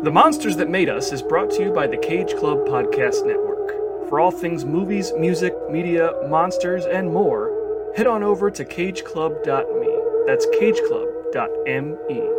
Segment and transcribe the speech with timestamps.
[0.00, 4.08] The Monsters That Made Us is brought to you by the Cage Club Podcast Network.
[4.08, 10.24] For all things movies, music, media, monsters, and more, head on over to cageclub.me.
[10.24, 12.37] That's cageclub.me.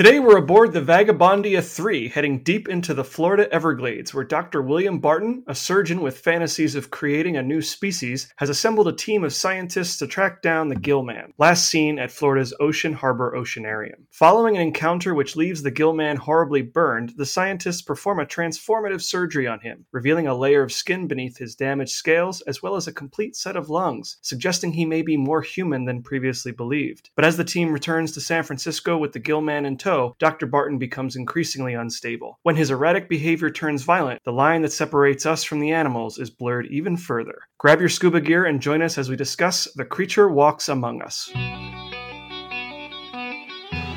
[0.00, 4.62] Today we're aboard the Vagabondia 3, heading deep into the Florida Everglades, where Dr.
[4.62, 9.24] William Barton, a surgeon with fantasies of creating a new species, has assembled a team
[9.24, 14.06] of scientists to track down the Gillman, last seen at Florida's Ocean Harbor Oceanarium.
[14.10, 19.46] Following an encounter which leaves the Gillman horribly burned, the scientists perform a transformative surgery
[19.46, 22.92] on him, revealing a layer of skin beneath his damaged scales as well as a
[22.94, 27.10] complete set of lungs, suggesting he may be more human than previously believed.
[27.16, 30.46] But as the team returns to San Francisco with the Gillman in tow, Dr.
[30.46, 32.38] Barton becomes increasingly unstable.
[32.42, 36.30] When his erratic behavior turns violent, the line that separates us from the animals is
[36.30, 37.38] blurred even further.
[37.58, 41.30] Grab your scuba gear and join us as we discuss The Creature Walks Among Us.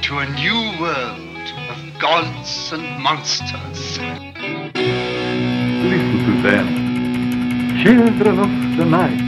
[0.03, 3.97] to a new world of gods and monsters.
[5.89, 6.67] Listen to them.
[7.83, 9.19] Children of the night.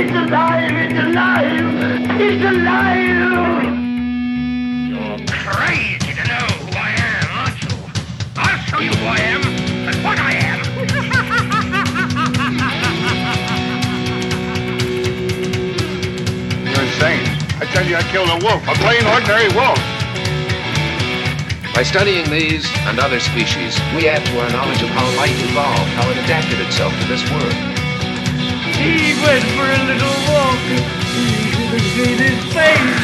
[0.00, 0.72] It's alive!
[0.72, 2.20] It's alive!
[2.20, 3.87] It's alive!
[4.98, 7.70] You're crazy to know who I am, aren't you?
[8.34, 9.42] I'll show you who I am
[9.86, 10.58] and what I am.
[16.66, 17.30] You're insane.
[17.62, 19.78] I tell you, I killed a wolf, a plain, ordinary wolf.
[21.74, 25.90] By studying these and other species, we add to our knowledge of how life evolved,
[25.94, 27.54] how it adapted itself to this world.
[28.74, 30.97] He went for a little walk.
[31.98, 32.98] His face.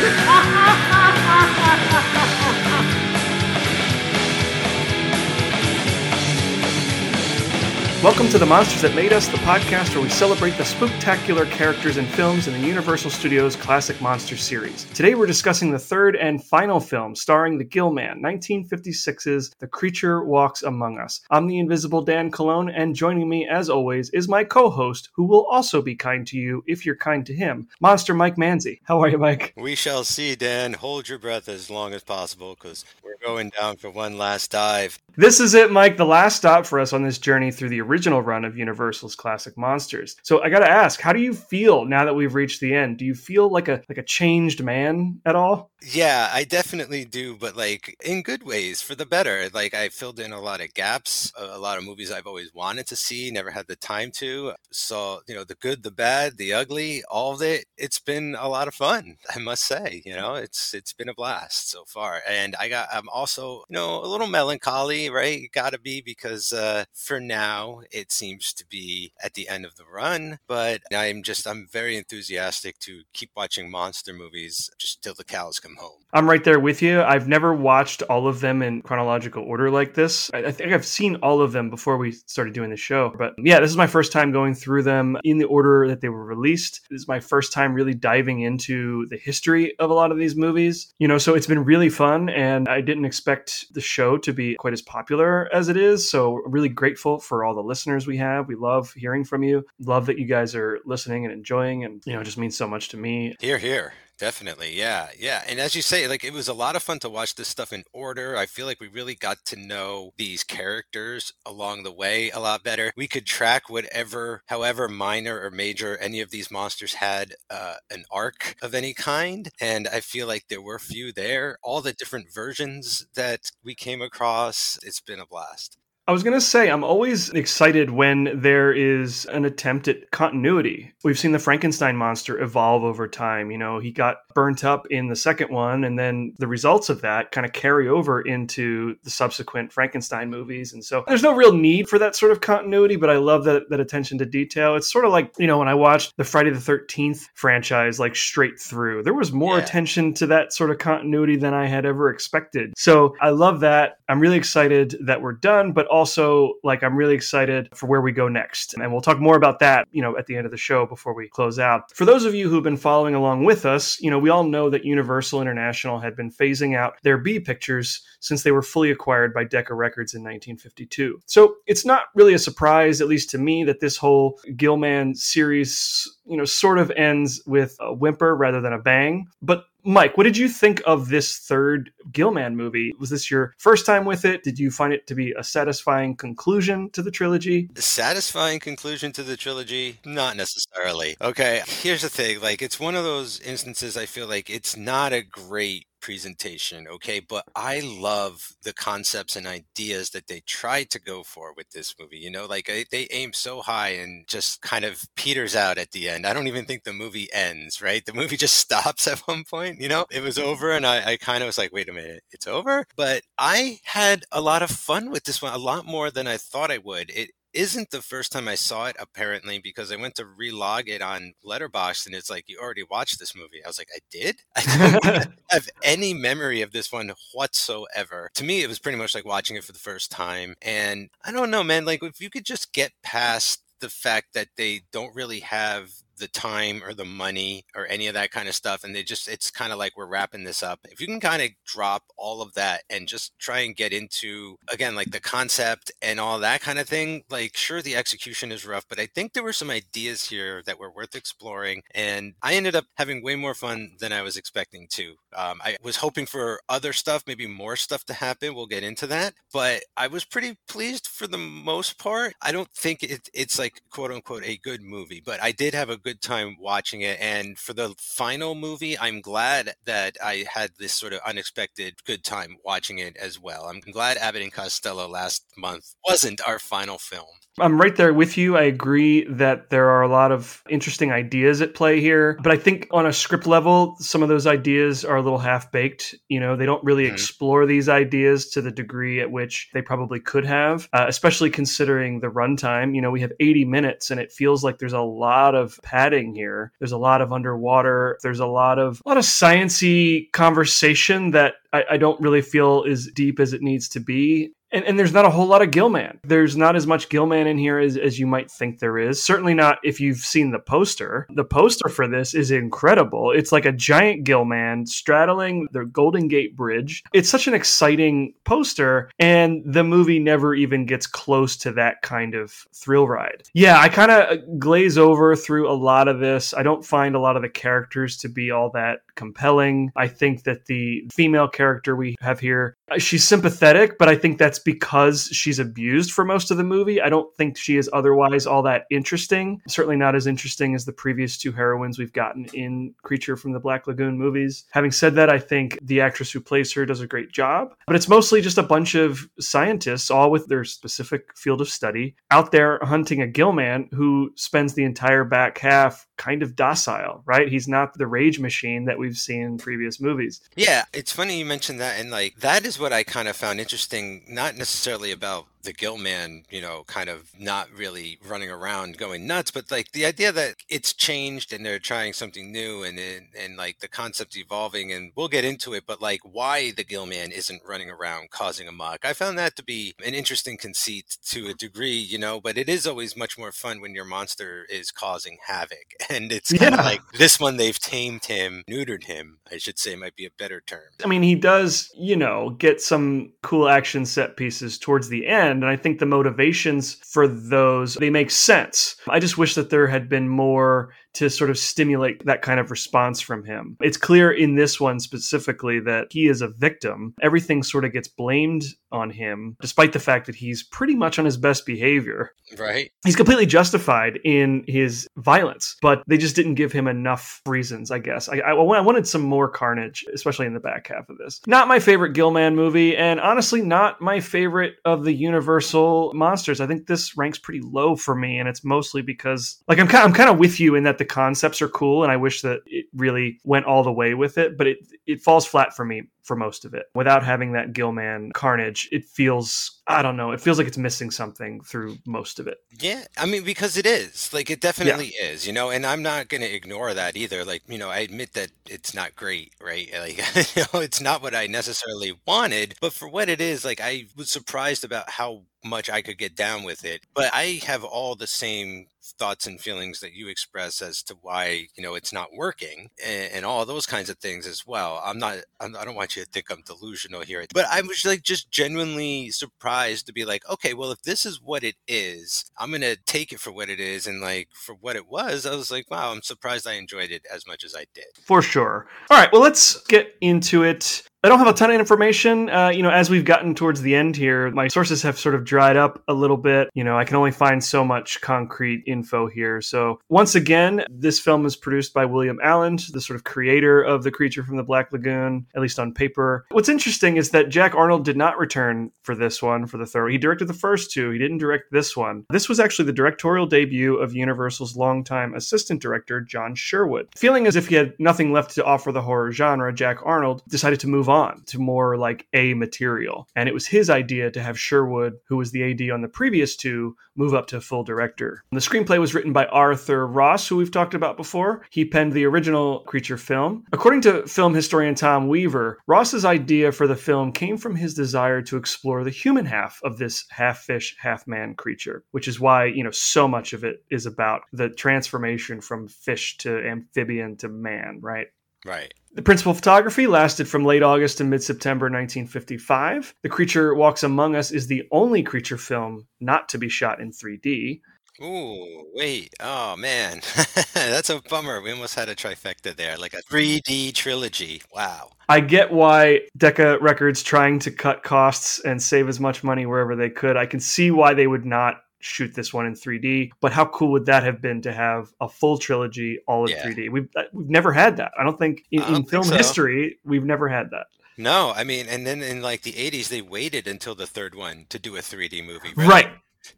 [8.05, 11.97] Welcome to The Monsters That Made Us, the podcast where we celebrate the spectacular characters
[11.97, 14.85] and films in the Universal Studios Classic Monster series.
[14.93, 20.65] Today we're discussing the third and final film starring the Gillman, 1956's The Creature Walks
[20.65, 21.23] Among Us.
[21.31, 25.25] I'm the invisible Dan Colon, and joining me, as always, is my co host, who
[25.25, 28.81] will also be kind to you if you're kind to him, Monster Mike Manzi.
[28.85, 29.55] How are you, Mike?
[29.57, 30.75] We shall see, Dan.
[30.75, 34.99] Hold your breath as long as possible because we're going down for one last dive.
[35.17, 37.94] This is it, Mike, the last stop for us on this journey through the original
[38.03, 40.17] run of Universal's classic monsters.
[40.23, 42.99] So I gotta ask, how do you feel now that we've reached the end?
[42.99, 45.71] Do you feel like a like a changed man at all?
[45.83, 49.49] Yeah, I definitely do, but like in good ways for the better.
[49.53, 52.53] Like I filled in a lot of gaps, a a lot of movies I've always
[52.53, 54.55] wanted to see, never had the time to.
[54.73, 57.67] So, you know, the good, the bad, the ugly, all of it.
[57.77, 60.03] It's been a lot of fun, I must say.
[60.05, 62.21] You know, it's it's been a blast so far.
[62.29, 65.49] And I got I'm also, you know, a little melancholy, right?
[65.53, 69.85] Gotta be because uh for now it seems to be at the end of the
[69.85, 70.39] run.
[70.47, 75.59] But I'm just I'm very enthusiastic to keep watching monster movies just till the cows
[75.59, 76.05] come home.
[76.13, 77.03] I'm right there with you.
[77.03, 80.31] I've never watched all of them in chronological order like this.
[80.33, 83.13] I, I think I've seen all of them before we started doing the show.
[83.19, 86.09] But yeah, this is my first time going through them in the order that they
[86.09, 86.83] were released.
[86.89, 90.37] This is my first time really diving into the history of a lot of these
[90.37, 90.93] movies.
[90.99, 94.55] You know, so it's been really fun, and I didn't expect the show to be
[94.55, 96.09] quite as popular as it is.
[96.09, 98.49] So really grateful for all the listeners we have.
[98.49, 99.65] We love hearing from you.
[99.81, 102.89] Love that you guys are listening and enjoying, and you know, just means so much
[102.91, 103.35] to me.
[103.41, 103.95] Here, here.
[104.17, 104.79] Definitely.
[104.79, 105.09] Yeah.
[105.19, 105.43] Yeah.
[105.49, 107.73] And as you say, like it was a lot of fun to watch this stuff
[107.73, 108.37] in order.
[108.37, 112.63] I feel like we really got to know these characters along the way a lot
[112.63, 112.93] better.
[112.97, 118.05] We could track whatever, however minor or major any of these monsters had uh, an
[118.11, 119.51] arc of any kind.
[119.61, 121.59] And I feel like there were few there.
[121.63, 125.77] All the different versions that we came across, it's been a blast.
[126.07, 130.93] I was going to say, I'm always excited when there is an attempt at continuity.
[131.03, 133.51] We've seen the Frankenstein monster evolve over time.
[133.51, 137.01] You know, he got burnt up in the second one, and then the results of
[137.01, 140.75] that kind of carry over into the subsequent Frankenstein movies.
[140.75, 143.71] And so there's no real need for that sort of continuity, but I love that,
[143.71, 144.77] that attention to detail.
[144.77, 148.15] It's sort of like, you know, when I watched the Friday the 13th franchise, like
[148.15, 149.63] straight through, there was more Yeah.
[149.65, 152.75] attention to that sort of continuity than I had ever expected.
[152.77, 153.97] So I love that.
[154.07, 158.11] I'm really excited that we're done, but also like I'm really excited for where we
[158.11, 158.75] go next.
[158.75, 161.15] And we'll talk more about that, you know, at the end of the show before
[161.15, 161.95] we close out.
[161.95, 164.69] For those of you who've been following along with us, you know, we all know
[164.71, 169.33] that Universal International had been phasing out their B pictures since they were fully acquired
[169.33, 171.21] by Decca Records in 1952.
[171.27, 176.09] So it's not really a surprise, at least to me, that this whole Gilman series,
[176.27, 179.29] you know, sort of ends with a whimper rather than a bang.
[179.41, 182.95] But Mike, what did you think of this third Gilman movie?
[182.99, 184.43] Was this your first time with it?
[184.43, 187.69] Did you find it to be a satisfying conclusion to the trilogy?
[187.77, 189.99] Satisfying conclusion to the trilogy?
[190.07, 191.17] Not necessarily.
[191.21, 195.13] Okay, here's the thing like, it's one of those instances I feel like it's not
[195.13, 197.19] a great presentation, okay?
[197.19, 201.95] But I love the concepts and ideas that they tried to go for with this
[201.99, 202.19] movie.
[202.19, 205.93] You know, like I, they aim so high and just kind of peters out at
[205.93, 206.27] the end.
[206.27, 208.05] I don't even think the movie ends, right?
[208.05, 210.05] The movie just stops at one point, you know?
[210.11, 210.47] It was mm-hmm.
[210.47, 212.87] over and I, I kind of was like, wait a minute, it's over?
[212.97, 216.37] But I had a lot of fun with this one, a lot more than I
[216.37, 217.09] thought I would.
[217.15, 221.01] It isn't the first time I saw it, apparently, because I went to relog it
[221.01, 223.65] on Letterboxd and it's like, you already watched this movie.
[223.65, 224.41] I was like, I did?
[224.57, 228.31] I don't have any memory of this one whatsoever.
[228.35, 230.55] To me, it was pretty much like watching it for the first time.
[230.61, 234.49] And I don't know, man, like if you could just get past the fact that
[234.57, 238.55] they don't really have the time or the money or any of that kind of
[238.55, 240.81] stuff and they just it's kind of like we're wrapping this up.
[240.85, 244.57] If you can kind of drop all of that and just try and get into
[244.73, 248.67] again like the concept and all that kind of thing like sure the execution is
[248.67, 252.55] rough but i think there were some ideas here that were worth exploring and i
[252.55, 256.27] ended up having way more fun than i was expecting to um, i was hoping
[256.27, 260.25] for other stuff maybe more stuff to happen we'll get into that but i was
[260.25, 264.57] pretty pleased for the most part i don't think it, it's like quote unquote a
[264.59, 267.19] good movie but i did have a good time watching it.
[267.21, 272.25] And for the final movie, I'm glad that I had this sort of unexpected good
[272.25, 273.67] time watching it as well.
[273.67, 277.27] I'm glad Abbott and Costello last month wasn't our final film.
[277.61, 278.57] I'm right there with you.
[278.57, 282.57] I agree that there are a lot of interesting ideas at play here, but I
[282.57, 286.15] think on a script level, some of those ideas are little half baked.
[286.29, 287.15] You know, they don't really mm-hmm.
[287.15, 292.21] explore these ideas to the degree at which they probably could have, uh, especially considering
[292.21, 292.95] the runtime.
[292.95, 296.35] You know, we have 80 minutes and it feels like there's a lot of padding
[296.35, 296.73] here.
[296.79, 298.19] There's a lot of underwater.
[298.23, 302.85] There's a lot of a lot of sciency conversation that I, I don't really feel
[302.89, 304.53] as deep as it needs to be.
[304.75, 306.19] And, and, there's not a whole lot of Gilman.
[306.25, 309.23] There's not as much Gilman in here as, as you might think there is.
[309.23, 311.29] Certainly not if you've seen the poster.
[311.35, 313.31] The poster for this is incredible.
[313.31, 317.05] It's like a giant Gilman straddling the Golden Gate Bridge.
[317.13, 322.35] It's such an exciting poster, and the movie never even gets close to that kind
[322.35, 323.45] of thrill ride.
[323.55, 326.53] Yeah, I kind of glaze over through a lot of this.
[326.53, 329.93] I don't find a lot of the characters to be all that compelling.
[329.97, 334.39] I think that the female character we have here, uh, she's sympathetic, but I think
[334.39, 337.01] that's because she's abused for most of the movie.
[337.01, 339.61] I don't think she is otherwise all that interesting.
[339.69, 343.61] Certainly not as interesting as the previous two heroines we've gotten in Creature from the
[343.61, 344.65] Black Lagoon movies.
[344.73, 347.97] Having said that, I think the actress who plays her does a great job, but
[347.97, 352.51] it's mostly just a bunch of scientists, all with their specific field of study, out
[352.51, 357.49] there hunting a gillman who spends the entire back half kind of docile, right?
[357.49, 360.41] He's not the rage machine that we've seen in previous movies.
[360.57, 362.01] Yeah, it's funny you mentioned that.
[362.01, 366.45] And like, that is what I kind of found interesting, not necessarily about the Gilman,
[366.51, 370.57] you know, kind of not really running around going nuts, but like the idea that
[370.69, 375.13] it's changed and they're trying something new and and, and like the concept evolving and
[375.17, 379.05] we'll get into it, but like why the Gilman isn't running around causing a muck.
[379.05, 382.69] I found that to be an interesting conceit to a degree, you know, but it
[382.69, 385.95] is always much more fun when your monster is causing havoc.
[386.11, 386.87] And it's kind of yeah.
[386.87, 390.61] like this one they've tamed him, neutered him, I should say might be a better
[390.61, 390.83] term.
[391.03, 395.54] I mean, he does, you know, get some cool action set pieces towards the end
[395.63, 398.97] and I think the motivations for those they make sense.
[399.09, 402.71] I just wish that there had been more to sort of stimulate that kind of
[402.71, 403.77] response from him.
[403.81, 407.15] It's clear in this one specifically that he is a victim.
[407.23, 411.25] Everything sort of gets blamed on him, despite the fact that he's pretty much on
[411.25, 412.31] his best behavior.
[412.57, 412.93] Right.
[413.05, 417.99] He's completely justified in his violence, but they just didn't give him enough reasons, I
[417.99, 418.29] guess.
[418.29, 421.41] I, I, I wanted some more carnage, especially in the back half of this.
[421.47, 426.61] Not my favorite Gilman movie, and honestly, not my favorite of the Universal monsters.
[426.61, 430.05] I think this ranks pretty low for me, and it's mostly because, like, I'm kind,
[430.05, 432.43] I'm kind of with you in that the the concepts are cool, and I wish
[432.43, 434.57] that it really went all the way with it.
[434.57, 436.87] But it it falls flat for me for most of it.
[436.95, 441.11] Without having that Gilman carnage, it feels I don't know, it feels like it's missing
[441.11, 442.59] something through most of it.
[442.81, 444.33] Yeah, I mean because it is.
[444.33, 445.29] Like it definitely yeah.
[445.29, 447.45] is, you know, and I'm not going to ignore that either.
[447.45, 449.93] Like, you know, I admit that it's not great, right?
[450.05, 453.81] Like you know, it's not what I necessarily wanted, but for what it is, like
[453.81, 457.03] I was surprised about how much I could get down with it.
[457.15, 458.87] But I have all the same
[459.19, 463.33] thoughts and feelings that you express as to why you know it's not working and,
[463.33, 466.14] and all those kinds of things as well i'm not I'm, i do not want
[466.17, 470.49] you think i'm delusional here but i was like just genuinely surprised to be like,
[470.49, 473.69] okay, well, if this is what it is, I'm going to take it for what
[473.69, 474.07] it is.
[474.07, 477.27] And like for what it was, I was like, wow, I'm surprised I enjoyed it
[477.33, 478.07] as much as I did.
[478.23, 478.87] For sure.
[479.11, 481.03] All right, well, let's get into it.
[481.25, 482.51] I don't have a ton of information.
[482.51, 485.43] Uh, you know, as we've gotten towards the end here, my sources have sort of
[485.43, 486.69] dried up a little bit.
[486.75, 489.63] You know, I can only find so much concrete info here.
[489.63, 494.03] So, once again, this film is produced by William Alland, the sort of creator of
[494.03, 496.45] The Creature from the Black Lagoon, at least on paper.
[496.51, 500.11] What's interesting is that Jack Arnold did not return for this one, for the third.
[500.11, 502.27] He directed the first two, he didn't direct this one.
[502.29, 507.09] This was actually the directorial debut of Universal's longtime assistant director, John Sherwood.
[507.17, 510.81] Feeling as if he had nothing left to offer the horror genre, Jack Arnold decided
[510.81, 511.14] to move on
[511.47, 513.29] to more like A material.
[513.37, 516.57] And it was his idea to have Sherwood, who was the AD on the previous
[516.57, 518.43] two, move up to full director.
[518.51, 521.65] The screenplay was written by Arthur Ross, who we've talked about before.
[521.71, 523.65] He penned the original Creature film.
[523.73, 528.43] According to film historian Tom Weaver, Ross's idea for the film came from his desire
[528.43, 532.65] to explore the human half of this half fish, half man creature, which is why,
[532.65, 537.49] you know, so much of it is about the transformation from fish to amphibian to
[537.49, 538.29] man, right?
[538.65, 538.95] Right.
[539.15, 543.15] The principal photography lasted from late August to mid September 1955.
[543.23, 547.13] The Creature Walks Among Us is the only creature film not to be shot in
[547.13, 547.81] 3D.
[548.21, 549.33] Ooh, wait.
[549.39, 550.21] Oh, man.
[550.75, 551.61] That's a bummer.
[551.61, 554.63] We almost had a trifecta there, like a 3D trilogy.
[554.75, 555.11] Wow.
[555.29, 559.95] I get why Decca Records trying to cut costs and save as much money wherever
[559.95, 560.37] they could.
[560.37, 563.31] I can see why they would not shoot this one in 3D.
[563.41, 566.67] But how cool would that have been to have a full trilogy all in Yeah.
[566.67, 566.91] 3D?
[566.91, 568.13] We've uh, we've never had that.
[568.19, 569.37] I don't think in, don't in think film so.
[569.37, 570.87] history we've never had that.
[571.17, 574.67] No, I mean, and then in like the 80s, they waited until the third one
[574.69, 575.73] to do a 3D movie.
[575.77, 576.09] Right.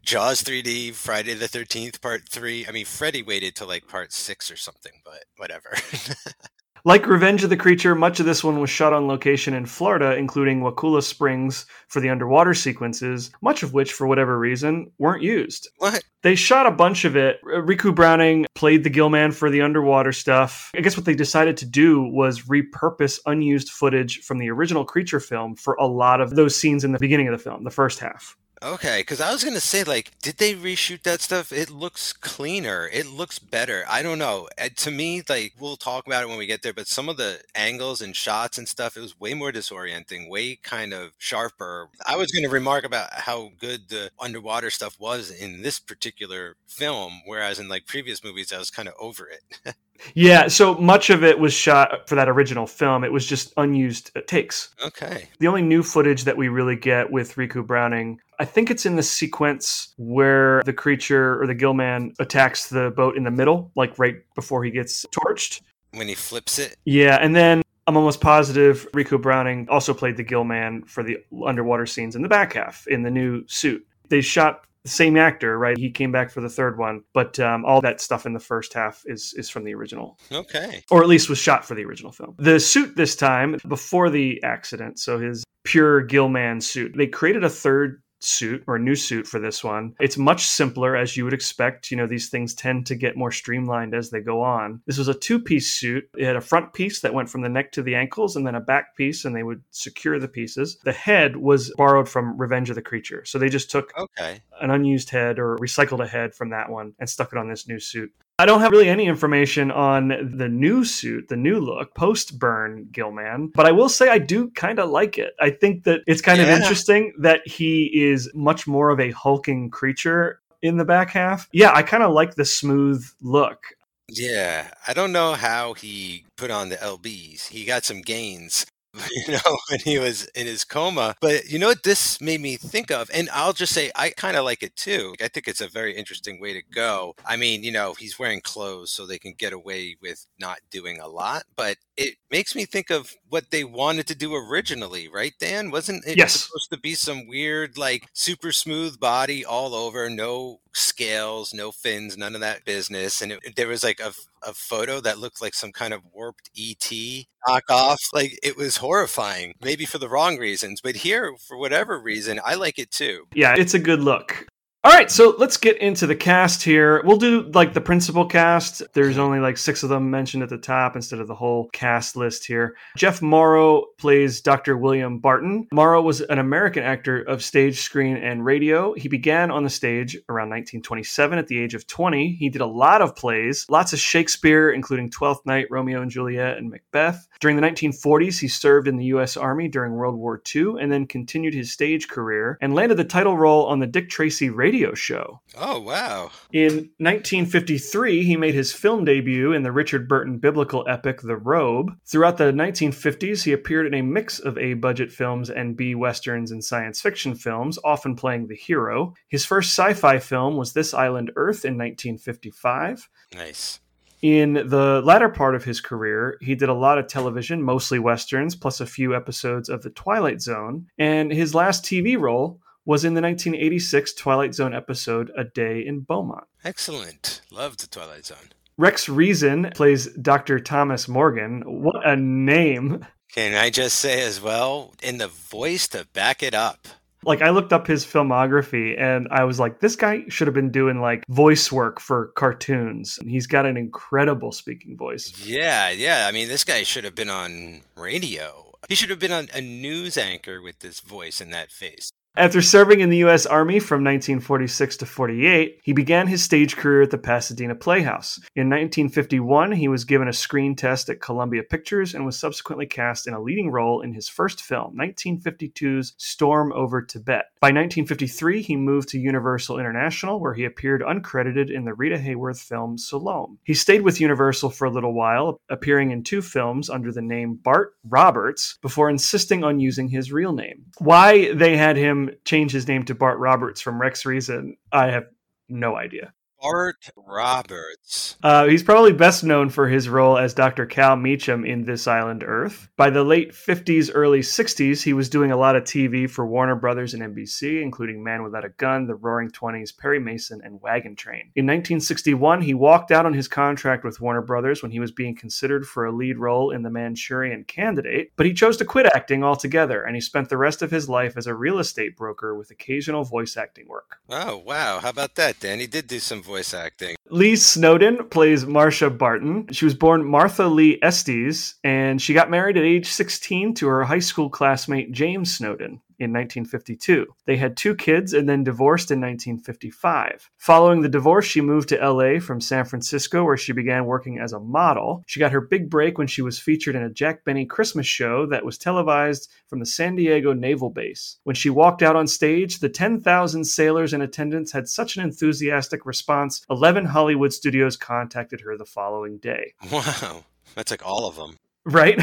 [0.01, 2.65] Jaws 3D, Friday the 13th, part three.
[2.67, 5.69] I mean, Freddy waited till like part six or something, but whatever.
[6.87, 10.15] Like Revenge of the Creature, much of this one was shot on location in Florida,
[10.15, 15.67] including Wakulla Springs for the underwater sequences, much of which, for whatever reason, weren't used.
[15.79, 16.01] what?
[16.21, 17.41] They shot a bunch of it.
[17.43, 20.71] Ricou Browning played the Gillman for the underwater stuff.
[20.77, 25.19] I guess what they decided to do was repurpose unused footage from the original Creature
[25.19, 27.99] film for a lot of those scenes in the beginning of the film, the first
[27.99, 28.37] half.
[28.63, 31.51] Okay, because I was gonna say, like, did they reshoot that stuff?
[31.51, 32.89] It looks cleaner.
[32.91, 33.85] It looks better.
[33.87, 34.49] I don't know.
[34.77, 36.73] To me, like, we'll talk about it when we get there.
[36.73, 40.55] But some of the angles and shots and stuff, it was way more disorienting, way
[40.55, 41.89] kind of sharper.
[42.07, 47.21] I was gonna remark about how good the underwater stuff was in this particular film,
[47.25, 49.75] whereas in like previous movies, I was kind of over it.
[50.13, 53.03] Yeah, so much of it was shot for that original film.
[53.03, 54.69] It was just unused takes.
[54.83, 55.29] okay.
[55.39, 58.95] The only new footage that we really get with Ricou Browning, I think it's in
[58.95, 63.97] the sequence where the creature or the Gillman attacks the boat in the middle, like
[63.97, 65.61] right before he gets torched.
[65.91, 66.75] When he flips it.
[66.85, 71.85] Yeah, and then I'm almost positive Ricou Browning also played the Gillman for the underwater
[71.85, 73.85] scenes in the back half in the new suit.
[74.09, 75.77] They shot same actor, right?
[75.77, 78.73] He came back for the third one, but um, all that stuff in the first
[78.73, 80.83] half is is from the original Okay.
[80.89, 82.35] or at least was shot for the original film.
[82.37, 87.49] The suit this time, before the accident, so his pure Gilman suit, they created a
[87.49, 89.93] third suit or a new suit for this one.
[89.99, 91.91] It's much simpler as you would expect.
[91.91, 94.81] You know, these things tend to get more streamlined as they go on.
[94.87, 96.09] This was a two piece suit.
[96.17, 98.55] It had a front piece that went from the neck to the ankles and then
[98.55, 100.79] a back piece, and they would secure the pieces.
[100.83, 103.25] The head was borrowed from Revenge of the Creature.
[103.25, 104.41] So they just took Okay.
[104.61, 107.67] An unused head or recycled a head from that one and stuck it on this
[107.67, 108.11] new suit.
[108.39, 112.87] I don't have really any information on the new suit, the new look, post burn
[112.91, 115.33] Gilman, but I will say I do kind of like it.
[115.39, 119.71] I think that it's kind of interesting that he is much more of a hulking
[119.71, 121.49] creature in the back half.
[121.51, 123.63] Yeah, I kind of like the smooth look.
[124.09, 127.47] Yeah, I don't know how he put on the LBs.
[127.47, 128.65] He got some gains,
[129.27, 131.15] you know, when he was in his coma.
[131.21, 133.09] But you know what this made me think of?
[133.13, 135.15] And I'll just say I kind of like it too.
[135.21, 137.15] I think it's a very interesting way to go.
[137.25, 140.99] I mean, you know, he's wearing clothes so they can get away with not doing
[140.99, 145.33] a lot, but it makes me think of what they wanted to do originally, right,
[145.39, 145.71] Dan?
[145.71, 146.45] Wasn't it Yes.
[146.45, 152.15] supposed to be some weird, like super smooth body all over, no scales, no fins,
[152.15, 153.21] none of that business?
[153.21, 154.13] And it, there was like a,
[154.47, 157.97] a photo that looked like some kind of warped ET knockoff.
[158.13, 162.55] Like it was horrifying, maybe for the wrong reasons, but here, for whatever reason, I
[162.55, 163.25] like it too.
[163.33, 164.45] Yeah, it's a good look.
[164.87, 167.01] All right, so let's get into the cast here.
[167.03, 168.81] We'll do like the principal cast.
[168.93, 172.15] There's only like six of them mentioned at the top instead of the whole cast
[172.15, 172.77] list here.
[172.95, 174.77] Jeff Morrow plays Dr.
[174.77, 175.67] William Barton.
[175.73, 178.93] Morrow was an American actor of stage, screen, and radio.
[178.93, 182.37] He began on the stage around 1927 at the age of 20.
[182.39, 186.59] He did a lot of plays, lots of Shakespeare, including Twelfth Night, Romeo and Juliet,
[186.59, 187.27] and Macbeth.
[187.41, 189.35] During the 1940s, he served in the U.S.
[189.35, 193.37] Army during World War II and then continued his stage career and landed the title
[193.37, 195.41] role on the Dick Tracy radio show.
[195.57, 196.31] Oh, wow.
[196.51, 201.91] In 1953, he made his film debut in the Richard Burton biblical epic The Robe.
[202.05, 206.51] Throughout the 1950s, he appeared in a mix of A budget films and B westerns
[206.51, 209.13] and science fiction films, often playing the hero.
[209.29, 213.09] His first sci fi film was This Island Earth in 1955.
[213.33, 213.79] Nice.
[214.21, 218.55] In the latter part of his career, he did a lot of television, mostly westerns,
[218.55, 220.87] plus a few episodes of The Twilight Zone.
[220.97, 225.99] And his last TV role was in the 1986 Twilight Zone episode A Day in
[225.99, 226.45] Beaumont.
[226.63, 227.41] Excellent.
[227.51, 228.37] Loved the Twilight Zone.
[228.77, 230.57] Rex Reason plays Dr.
[230.61, 231.63] Thomas Morgan.
[231.65, 233.05] What a name!
[233.33, 236.87] Can I just say as well, in the voice to back it up?
[237.25, 240.71] Like I looked up his filmography and I was like, this guy should have been
[240.71, 243.19] doing like voice work for cartoons.
[243.27, 245.45] He's got an incredible speaking voice.
[245.45, 246.25] Yeah, yeah.
[246.25, 248.71] I mean, this guy should have been on radio.
[248.87, 252.13] He should have been on a news anchor with this voice and that face.
[252.37, 253.47] After serving in the U.S.
[253.47, 258.37] Army from 1946 to 48, he began his stage career at the Pasadena Playhouse.
[258.55, 263.25] In 1951, he was given a screen test at Columbia Pictures and was subsequently cast
[263.25, 267.45] in a leading role in his first film, 1952's Storm Over Tibet.
[267.59, 272.61] By 1953, he moved to Universal International, where he appeared uncredited in the Rita Hayworth
[272.61, 273.57] film Salome.
[273.63, 277.55] He stayed with Universal for a little while, appearing in two films under the name
[277.55, 280.85] Bart Roberts, before insisting on using his real name.
[280.99, 285.25] Why they had him change his name to Bart Roberts from Rex Reason, I have
[285.69, 286.33] no idea.
[286.61, 288.35] Bart Roberts.
[288.41, 290.87] Uh, he's probably best known for his role as Dr.
[290.87, 292.89] Cal Meacham in This Island Earth.
[292.97, 296.75] By the late 50s, early 60s, he was doing a lot of TV for Warner
[296.75, 301.15] Brothers and NBC, including Man Without a Gun, The Roaring Twenties, Perry Mason, and Wagon
[301.15, 301.51] Train.
[301.55, 305.35] In 1961, he walked out on his contract with Warner Brothers when he was being
[305.35, 309.43] considered for a lead role in The Manchurian Candidate, but he chose to quit acting
[309.43, 312.71] altogether, and he spent the rest of his life as a real estate broker with
[312.71, 314.17] occasional voice acting work.
[314.29, 314.99] Oh, wow.
[314.99, 315.79] How about that, Dan?
[315.79, 317.15] He did do some voice acting.
[317.29, 319.67] Leigh Snowden plays Marcia Barton.
[319.71, 324.05] She was born Martha Lee Estes, and she got married at age 16 to her
[324.05, 327.25] high school classmate James Snowden in 1952.
[327.45, 330.49] They had two kids and then divorced in 1955.
[330.57, 334.53] Following the divorce, she moved to LA from San Francisco, where she began working as
[334.53, 335.23] a model.
[335.27, 338.45] She got her big break when she was featured in a Jack Benny Christmas show
[338.47, 341.37] that was televised from the San Diego Naval Base.
[341.43, 346.05] When she walked out on stage, the 10,000 sailors in attendance had such an enthusiastic
[346.05, 349.73] response, 11 Hollywood studios contacted her the following day.
[349.91, 350.43] Wow.
[350.75, 351.57] That's like all of them.
[351.87, 352.19] Right?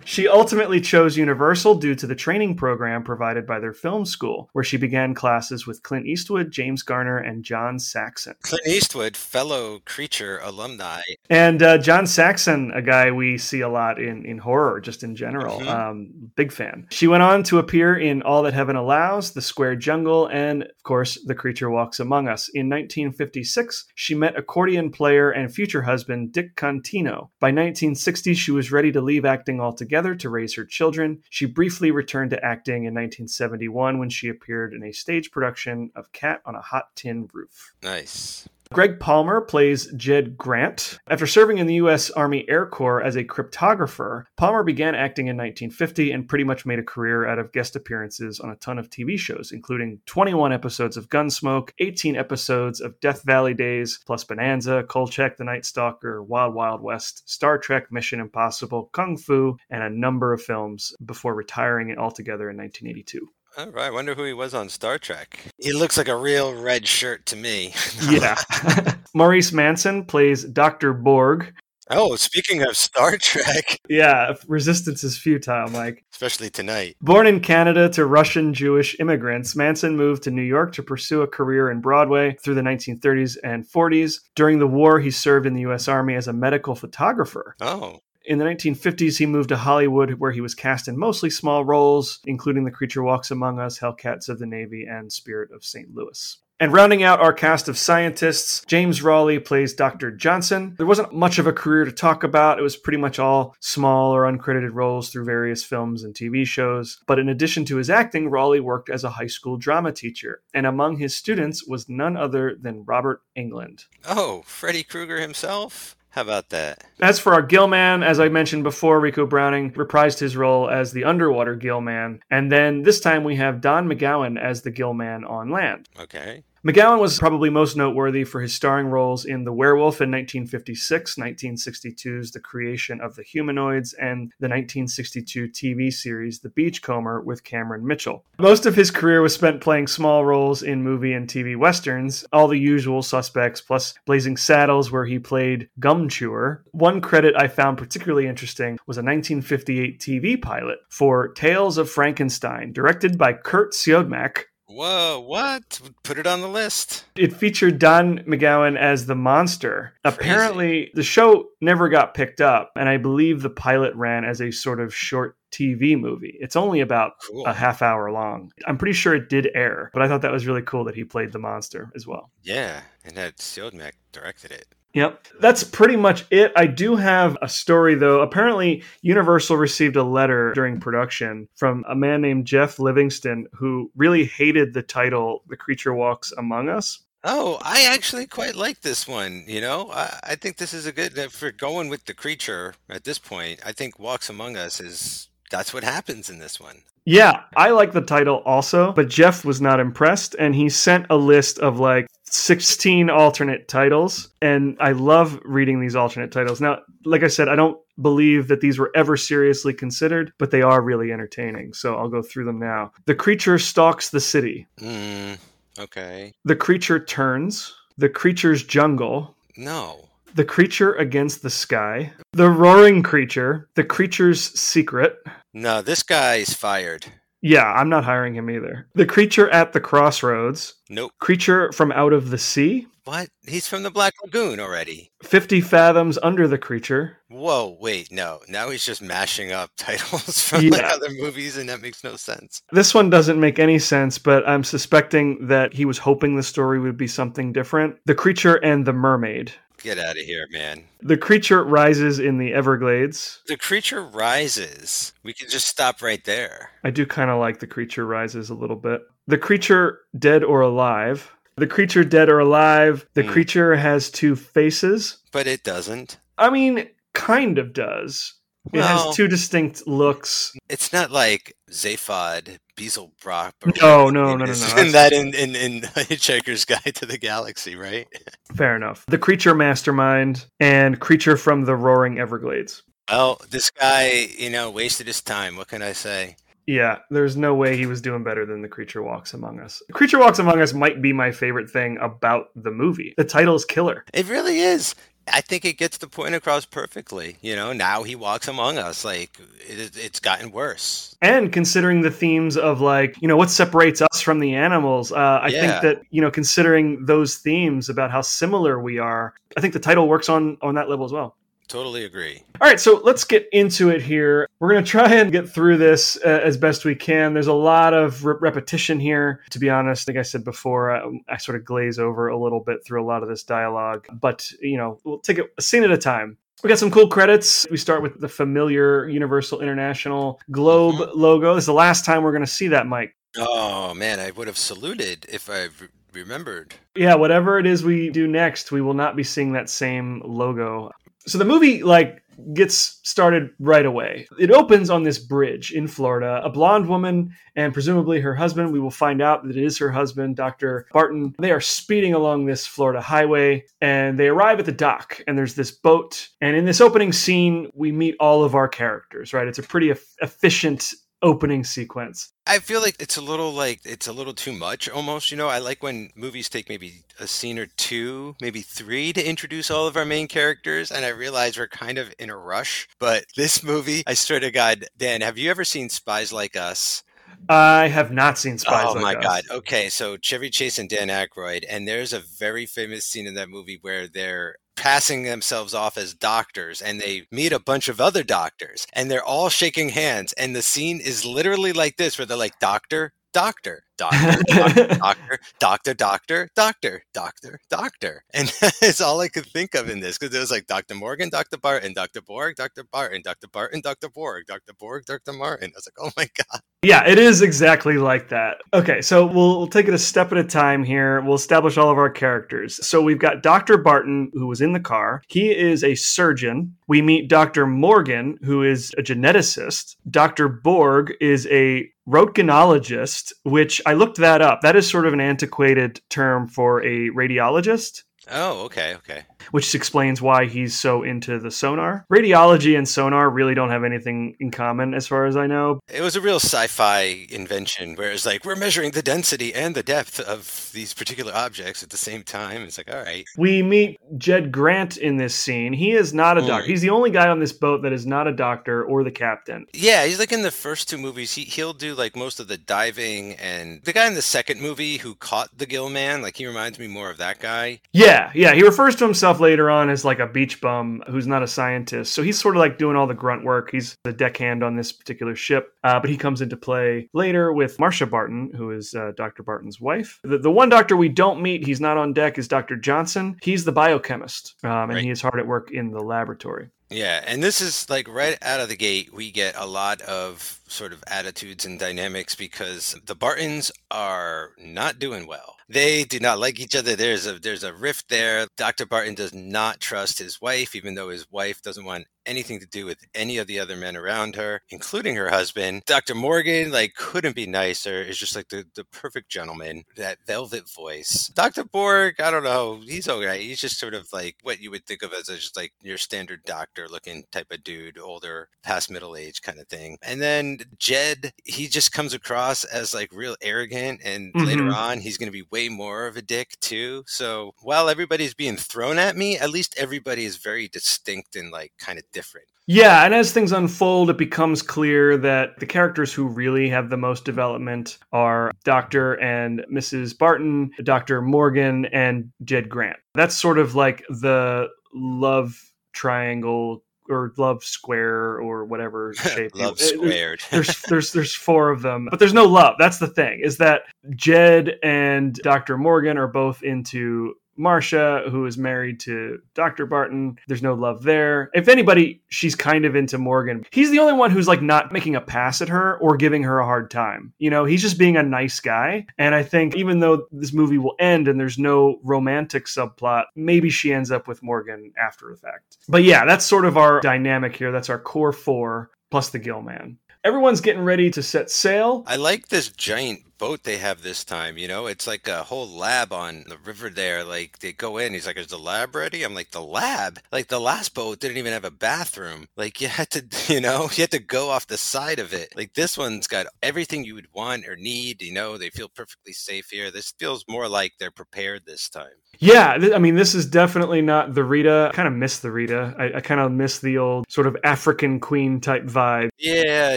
[0.04, 4.62] she ultimately chose Universal due to the training program provided by their film school, where
[4.62, 8.34] she began classes with Clint Eastwood, James Garner, and John Saxon.
[8.42, 11.00] Clint Eastwood, fellow creature alumni.
[11.28, 15.16] And uh, John Saxon, a guy we see a lot in, in horror, just in
[15.16, 15.58] general.
[15.58, 15.66] Mhm.
[15.66, 16.86] Um, big fan.
[16.90, 20.82] She went on to appear in All That Heaven Allows, The Square Jungle, and, of
[20.84, 22.48] course, The Creature Walks Among Us.
[22.54, 27.30] In 1956, she met accordion player and future husband Dick Contino.
[27.40, 31.22] By 1960, she was ready to leave acting altogether to raise her children.
[31.30, 36.12] She briefly returned to acting in 1971 when she appeared in a stage production of
[36.12, 37.72] Cat on a Hot Tin Roof.
[37.82, 38.46] Nice.
[38.70, 40.98] Gregg Palmer plays Jed Grant.
[41.08, 42.10] After serving in the U.S.
[42.10, 46.78] Army Air Corps as a cryptographer, Palmer began acting in 1950 and pretty much made
[46.78, 50.98] a career out of guest appearances on a ton of TV shows, including 21 episodes
[50.98, 56.54] of Gunsmoke, 18 episodes of Death Valley Days, plus Bonanza, Kolchak the Night Stalker, Wild
[56.54, 61.96] Wild West, Star Trek, Mission Impossible, Kung Fu, and a number of films before retiring
[61.96, 63.28] altogether in 1982.
[63.58, 63.86] All right.
[63.86, 65.38] I wonder who he was on Star Trek.
[65.58, 67.74] He looks like a real red shirt to me.
[68.08, 68.36] Yeah.
[69.14, 70.92] Maurice Manson plays Dr.
[70.94, 71.52] Borg.
[71.90, 76.04] Oh, speaking of Star Trek, Yeah, resistance is futile, Mike.
[76.12, 76.96] especially tonight.
[77.00, 81.26] Born in Canada to Russian Jewish immigrants, Manson moved to New York to pursue a
[81.26, 84.20] career in Broadway through the 1930s and 40s.
[84.36, 85.88] During the war, he served in the U.S.
[85.88, 87.56] Army as a medical photographer.
[87.60, 91.64] Oh, In the 1950s, he moved to Hollywood, where he was cast in mostly small
[91.64, 95.94] roles, including The Creature Walks Among Us, Hellcats of the Navy, and Spirit of St.
[95.94, 96.36] Louis.
[96.60, 100.10] And rounding out our cast of scientists, James Rawley plays Dr.
[100.10, 100.74] Johnson.
[100.76, 102.58] There wasn't much of a career to talk about.
[102.58, 107.00] It was pretty much all small or uncredited roles through various films and TV shows.
[107.06, 110.42] But in addition to his acting, Rawley worked as a high school drama teacher.
[110.52, 113.86] And among his students was none other than Robert Englund.
[114.06, 115.96] Oh, Freddy Krueger himself?
[116.10, 116.84] How about that?
[117.00, 121.04] As for our Gillman, as I mentioned before, Ricou Browning reprised his role as the
[121.04, 122.20] underwater Gillman.
[122.30, 125.88] And then this time we have Don McGowan as the Gillman on land.
[126.00, 126.44] Okay.
[126.66, 132.32] McGowan was probably most noteworthy for his starring roles in The Werewolf in 1956, 1962's
[132.32, 138.24] The Creation of the Humanoids, and the 1962 TV series The Beachcomber with Cameron Mitchell.
[138.40, 142.48] Most of his career was spent playing small roles in movie and TV westerns, all
[142.48, 146.64] the usual suspects, plus Blazing Saddles, where he played Gum Chewer.
[146.72, 152.72] One credit I found particularly interesting was a 1958 TV pilot for Tales of Frankenstein,
[152.72, 155.80] directed by Curt Siodmak, Whoa, what?
[156.02, 157.04] Put it on the list.
[157.16, 159.94] It featured Don McGowan as the monster.
[160.04, 164.50] Apparently, the show never got picked up, and I believe the pilot ran as a
[164.50, 166.36] sort of short TV movie.
[166.38, 167.46] It's only about Cool.
[167.46, 168.52] a half hour long.
[168.66, 171.02] I'm pretty sure it did air, but I thought that was really cool that he
[171.04, 172.30] played the monster as well.
[172.42, 174.66] Yeah, and that Siodmak directed it.
[174.98, 175.28] Yep.
[175.40, 176.50] That's pretty much it.
[176.56, 178.20] I do have a story though.
[178.20, 184.24] Apparently, Universal received a letter during production from a man named Jeff Livingston who really
[184.24, 187.04] hated the title The Creature Walks Among Us.
[187.22, 189.44] Oh, I actually quite like this one.
[189.46, 192.14] You know, I, I think this is a good uh, if we're going with the
[192.14, 193.60] creature at this point.
[193.64, 196.82] I think Walks Among Us is that's what happens in this one.
[197.04, 201.16] Yeah, I like the title also, but Jeff was not impressed and he sent a
[201.16, 206.60] list of like 16 alternate titles and I love reading these alternate titles.
[206.60, 210.62] Now, like I said, I don't believe that these were ever seriously considered, but they
[210.62, 211.72] are really entertaining.
[211.74, 212.92] So I'll go through them now.
[213.06, 214.66] The creature stalks the city.
[214.80, 215.38] Mm,
[215.78, 216.32] okay.
[216.44, 217.74] The creature turns.
[217.96, 219.34] The creature's jungle.
[219.56, 220.04] No.
[220.34, 222.12] The creature against the sky.
[222.32, 223.68] The roaring creature.
[223.74, 225.16] The creature's secret.
[225.52, 227.06] No, this guy's fired.
[227.40, 228.88] Yeah, I'm not hiring him either.
[228.94, 230.74] The creature at the crossroads.
[230.88, 231.12] Nope.
[231.20, 232.86] Creature from out of the sea.
[233.04, 233.30] What?
[233.46, 235.12] He's from the Black Lagoon already.
[235.22, 237.16] 50 fathoms under the creature.
[237.28, 238.40] Whoa, wait, no.
[238.48, 242.60] Now he's just mashing up titles from like other movies, and that makes no sense.
[242.70, 246.78] This one doesn't make any sense, but I'm suspecting that he was hoping the story
[246.78, 247.96] would be something different.
[248.04, 249.52] The creature and the mermaid.
[249.82, 250.84] Get out of here, man.
[251.00, 253.42] The creature rises in the Everglades.
[253.46, 255.12] The creature rises.
[255.22, 256.70] We can just stop right there.
[256.84, 259.02] I do kind of like the creature rises a little bit.
[259.26, 261.30] The creature dead or alive.
[261.56, 263.06] The creature dead or alive.
[263.14, 263.30] The Hmm.
[263.30, 265.18] creature has two faces.
[265.32, 266.18] But it doesn't.
[266.38, 268.34] I mean, kind of does.
[268.72, 270.54] It has two distinct looks.
[270.68, 273.80] It's not like Zaphod, Beeblebrox.
[273.80, 277.76] No, no, no, no, no, In that in, in, in Hitchhiker's Guide to the Galaxy,
[277.76, 278.06] right?
[278.54, 279.04] Fair enough.
[279.06, 282.82] The creature mastermind and creature from the roaring Everglades.
[283.10, 285.56] Well, this guy, you know, wasted his time.
[285.56, 286.36] What can I say?
[286.66, 289.82] Yeah, there's no way he was doing better than The Creature Walks Among Us.
[289.92, 293.14] Creature Walks Among Us might be my favorite thing about the movie.
[293.16, 294.04] The title is killer.
[294.12, 294.94] It really is.
[295.32, 297.36] I think it gets the point across perfectly.
[297.42, 299.04] You know, now he walks among us.
[299.04, 301.16] Like it, it's gotten worse.
[301.22, 305.16] And considering the themes of like, you know, what separates us from the animals, uh,
[305.42, 305.60] I Yeah.
[305.60, 309.80] think that, you know, considering those themes about how similar we are, I think the
[309.80, 311.36] title works on on that level as well.
[311.68, 312.42] Totally agree.
[312.60, 314.48] All right, so let's get into it here.
[314.58, 317.34] We're going to try and get through this uh, as best we can.
[317.34, 319.42] There's a lot of re- repetition here.
[319.50, 322.60] To be honest, like I said before, I, I sort of glaze over a little
[322.60, 325.84] bit through a lot of this dialogue, but, you know, we'll take it a scene
[325.84, 326.38] at a time.
[326.62, 327.66] We got some cool credits.
[327.70, 331.54] We start with the familiar Universal International Globe logo.
[331.54, 333.14] This is the last time we're going to see that, Mike.
[333.36, 335.68] Oh man, I would have saluted if I
[336.12, 336.74] remembered.
[336.96, 340.90] Yeah, whatever it is we do next, we will not be seeing that same logo.
[341.28, 342.22] So the movie like
[342.54, 344.28] gets started right away.
[344.38, 346.40] It opens on this bridge in Florida.
[346.44, 349.90] A blonde woman and presumably her husband, we will find out that it is her
[349.90, 350.86] husband, Dr.
[350.92, 351.34] Barton.
[351.38, 355.54] They are speeding along this Florida highway and they arrive at the dock and there's
[355.54, 359.48] this boat and in this opening scene we meet all of our characters, right?
[359.48, 362.32] It's a pretty eff- efficient opening sequence.
[362.46, 365.48] I feel like it's a little like it's a little too much almost, you know.
[365.48, 369.86] I like when movies take maybe a scene or two, maybe three to introduce all
[369.86, 372.88] of our main characters, and I realize we're kind of in a rush.
[372.98, 377.02] But this movie, I swear to God, Dan, have you ever seen Spies Like Us?
[377.48, 379.24] I have not seen Spies oh Like my Us.
[379.24, 379.56] God.
[379.58, 383.50] Okay, so Chevy Chase and Dan Aykroyd, and there's a very famous scene in that
[383.50, 388.22] movie where they're passing themselves off as doctors and they meet a bunch of other
[388.22, 392.36] doctors and they're all shaking hands and the scene is literally like this where they're
[392.36, 398.24] like doctor doctor, doctor, doctor, doctor, doctor, doctor, doctor.
[398.32, 400.94] And it's all I could think of in this because it was like Dr.
[400.94, 401.58] Morgan, Dr.
[401.58, 402.22] Barton, Dr.
[402.22, 402.84] Borg, Dr.
[402.84, 403.48] Barton, Dr.
[403.48, 404.08] Barton, Dr.
[404.08, 404.72] Borg, Dr.
[404.78, 405.32] Borg, Dr.
[405.32, 405.70] Martin.
[405.74, 406.60] I was like, oh my God.
[406.82, 408.58] Yeah, it is exactly like that.
[408.72, 411.20] Okay, so we'll, we'll take it a step at a time here.
[411.20, 412.84] We'll establish all of our characters.
[412.86, 413.78] So we've got Dr.
[413.78, 415.22] Barton, who was in the car.
[415.28, 416.76] He is a surgeon.
[416.86, 417.66] We meet Dr.
[417.66, 419.96] Morgan, who is a geneticist.
[420.08, 420.48] Dr.
[420.48, 424.62] Borg is a Röntgenologist, which I looked that up.
[424.62, 428.04] That is sort of an antiquated term for a radiologist.
[428.30, 429.24] Oh, okay, okay.
[429.50, 432.04] Which explains why he's so into the sonar.
[432.12, 435.80] Radiology and sonar really don't have anything in common, as far as I know.
[435.88, 439.82] It was a real sci-fi invention where it's like we're measuring the density and the
[439.82, 442.62] depth of these particular objects at the same time.
[442.62, 443.24] It's like, all right.
[443.36, 445.72] We meet Jed Grant in this scene.
[445.72, 446.66] He is not a doctor.
[446.66, 446.70] Mm.
[446.70, 449.66] He's the only guy on this boat that is not a doctor or the captain.
[449.72, 451.34] Yeah, he's like in the first two movies.
[451.34, 454.98] He he'll do like most of the diving, and the guy in the second movie
[454.98, 457.80] who caught the Gill Man, like he reminds me more of that guy.
[457.92, 458.54] Yeah, yeah.
[458.54, 462.14] He refers to himself later on as like a beach bum who's not a scientist.
[462.14, 463.70] So he's sort of like doing all the grunt work.
[463.70, 465.72] He's the deckhand on this particular ship.
[465.84, 469.42] Uh, but he comes into play later with Marcia Barton, who is uh, Dr.
[469.42, 470.18] Barton's wife.
[470.24, 472.76] The, the one doctor we don't meet, he's not on deck, is Dr.
[472.76, 473.36] Johnson.
[473.42, 475.04] He's the biochemist, um, and Right.
[475.04, 476.70] he is hard at work in the laboratory.
[476.90, 480.58] Yeah, and this is like right out of the gate, we get a lot of
[480.68, 485.56] sort of attitudes and dynamics because the Bartons are not doing well.
[485.68, 486.96] They do not like each other.
[486.96, 488.46] There's a there's a rift there.
[488.56, 488.86] Dr.
[488.86, 492.86] Barton does not trust his wife, even though his wife doesn't want anything to do
[492.86, 495.82] with any of the other men around her, including her husband.
[495.86, 496.14] Dr.
[496.14, 498.02] Morgan, like, couldn't be nicer.
[498.02, 501.28] Is just like the, the perfect gentleman, that velvet voice.
[501.34, 501.64] Dr.
[501.64, 502.80] Borg, I don't know.
[502.84, 503.42] He's okay.
[503.42, 506.42] He's just sort of like what you would think of as just like your standard
[506.44, 509.98] doctor looking type of dude, older, past middle age kind of thing.
[510.02, 514.00] And then Jed, he just comes across as like real arrogant.
[514.04, 514.74] And later Mhm.
[514.74, 517.04] on, he's going to be way more of a dick too.
[517.06, 521.72] So while everybody's being thrown at me, at least everybody is very distinct and like
[521.78, 522.48] kind of different.
[522.66, 526.98] Yeah, and as things unfold, it becomes clear that the characters who really have the
[526.98, 529.14] most development are Dr.
[529.14, 530.16] and Mrs.
[530.16, 531.22] Barton, Dr.
[531.22, 532.98] Morgan, and Jed Grant.
[533.14, 535.58] That's sort of like the love
[535.94, 539.52] triangle or love square or whatever shape.
[539.54, 540.42] Love squared.
[540.50, 542.74] there's there's there's four of them, but there's no love.
[542.78, 543.40] That's the thing.
[543.42, 545.78] Is that Jed and Dr.
[545.78, 549.86] Morgan are both into Marcia, who is married to Dr.
[549.86, 550.38] Barton.
[550.46, 551.50] There's no love there.
[551.54, 553.66] If anybody, she's kind of into Morgan.
[553.70, 556.58] He's the only one who's like not making a pass at her or giving her
[556.60, 557.32] a hard time.
[557.38, 559.06] You know, he's just being a nice guy.
[559.18, 563.70] And I think even though this movie will end and there's no romantic subplot, maybe
[563.70, 565.78] she ends up with Morgan after the fact.
[565.88, 567.72] But yeah, that's sort of our dynamic here.
[567.72, 569.98] That's our core four plus the Gill Man.
[570.24, 572.04] Everyone's getting ready to set sail.
[572.06, 574.58] I like this giant boat they have this time.
[574.58, 577.24] You know, it's like a whole lab on the river there.
[577.24, 580.20] Like they go in, he's like, "Is the lab ready?" I'm like, "The lab?
[580.32, 582.48] Like the last boat didn't even have a bathroom.
[582.56, 585.54] Like you had to, you know, you had to go off the side of it.
[585.56, 588.22] Like this one's got everything you would want or need.
[588.22, 589.90] You know, they feel perfectly safe here.
[589.90, 592.06] This feels more like they're prepared this time.
[592.40, 594.90] Yeah, th- I mean, this is definitely not the Rita.
[594.92, 595.94] I kind of miss the Rita.
[595.98, 599.30] I, I kind of miss the old sort of African queen type vibe.
[599.38, 599.96] Yeah,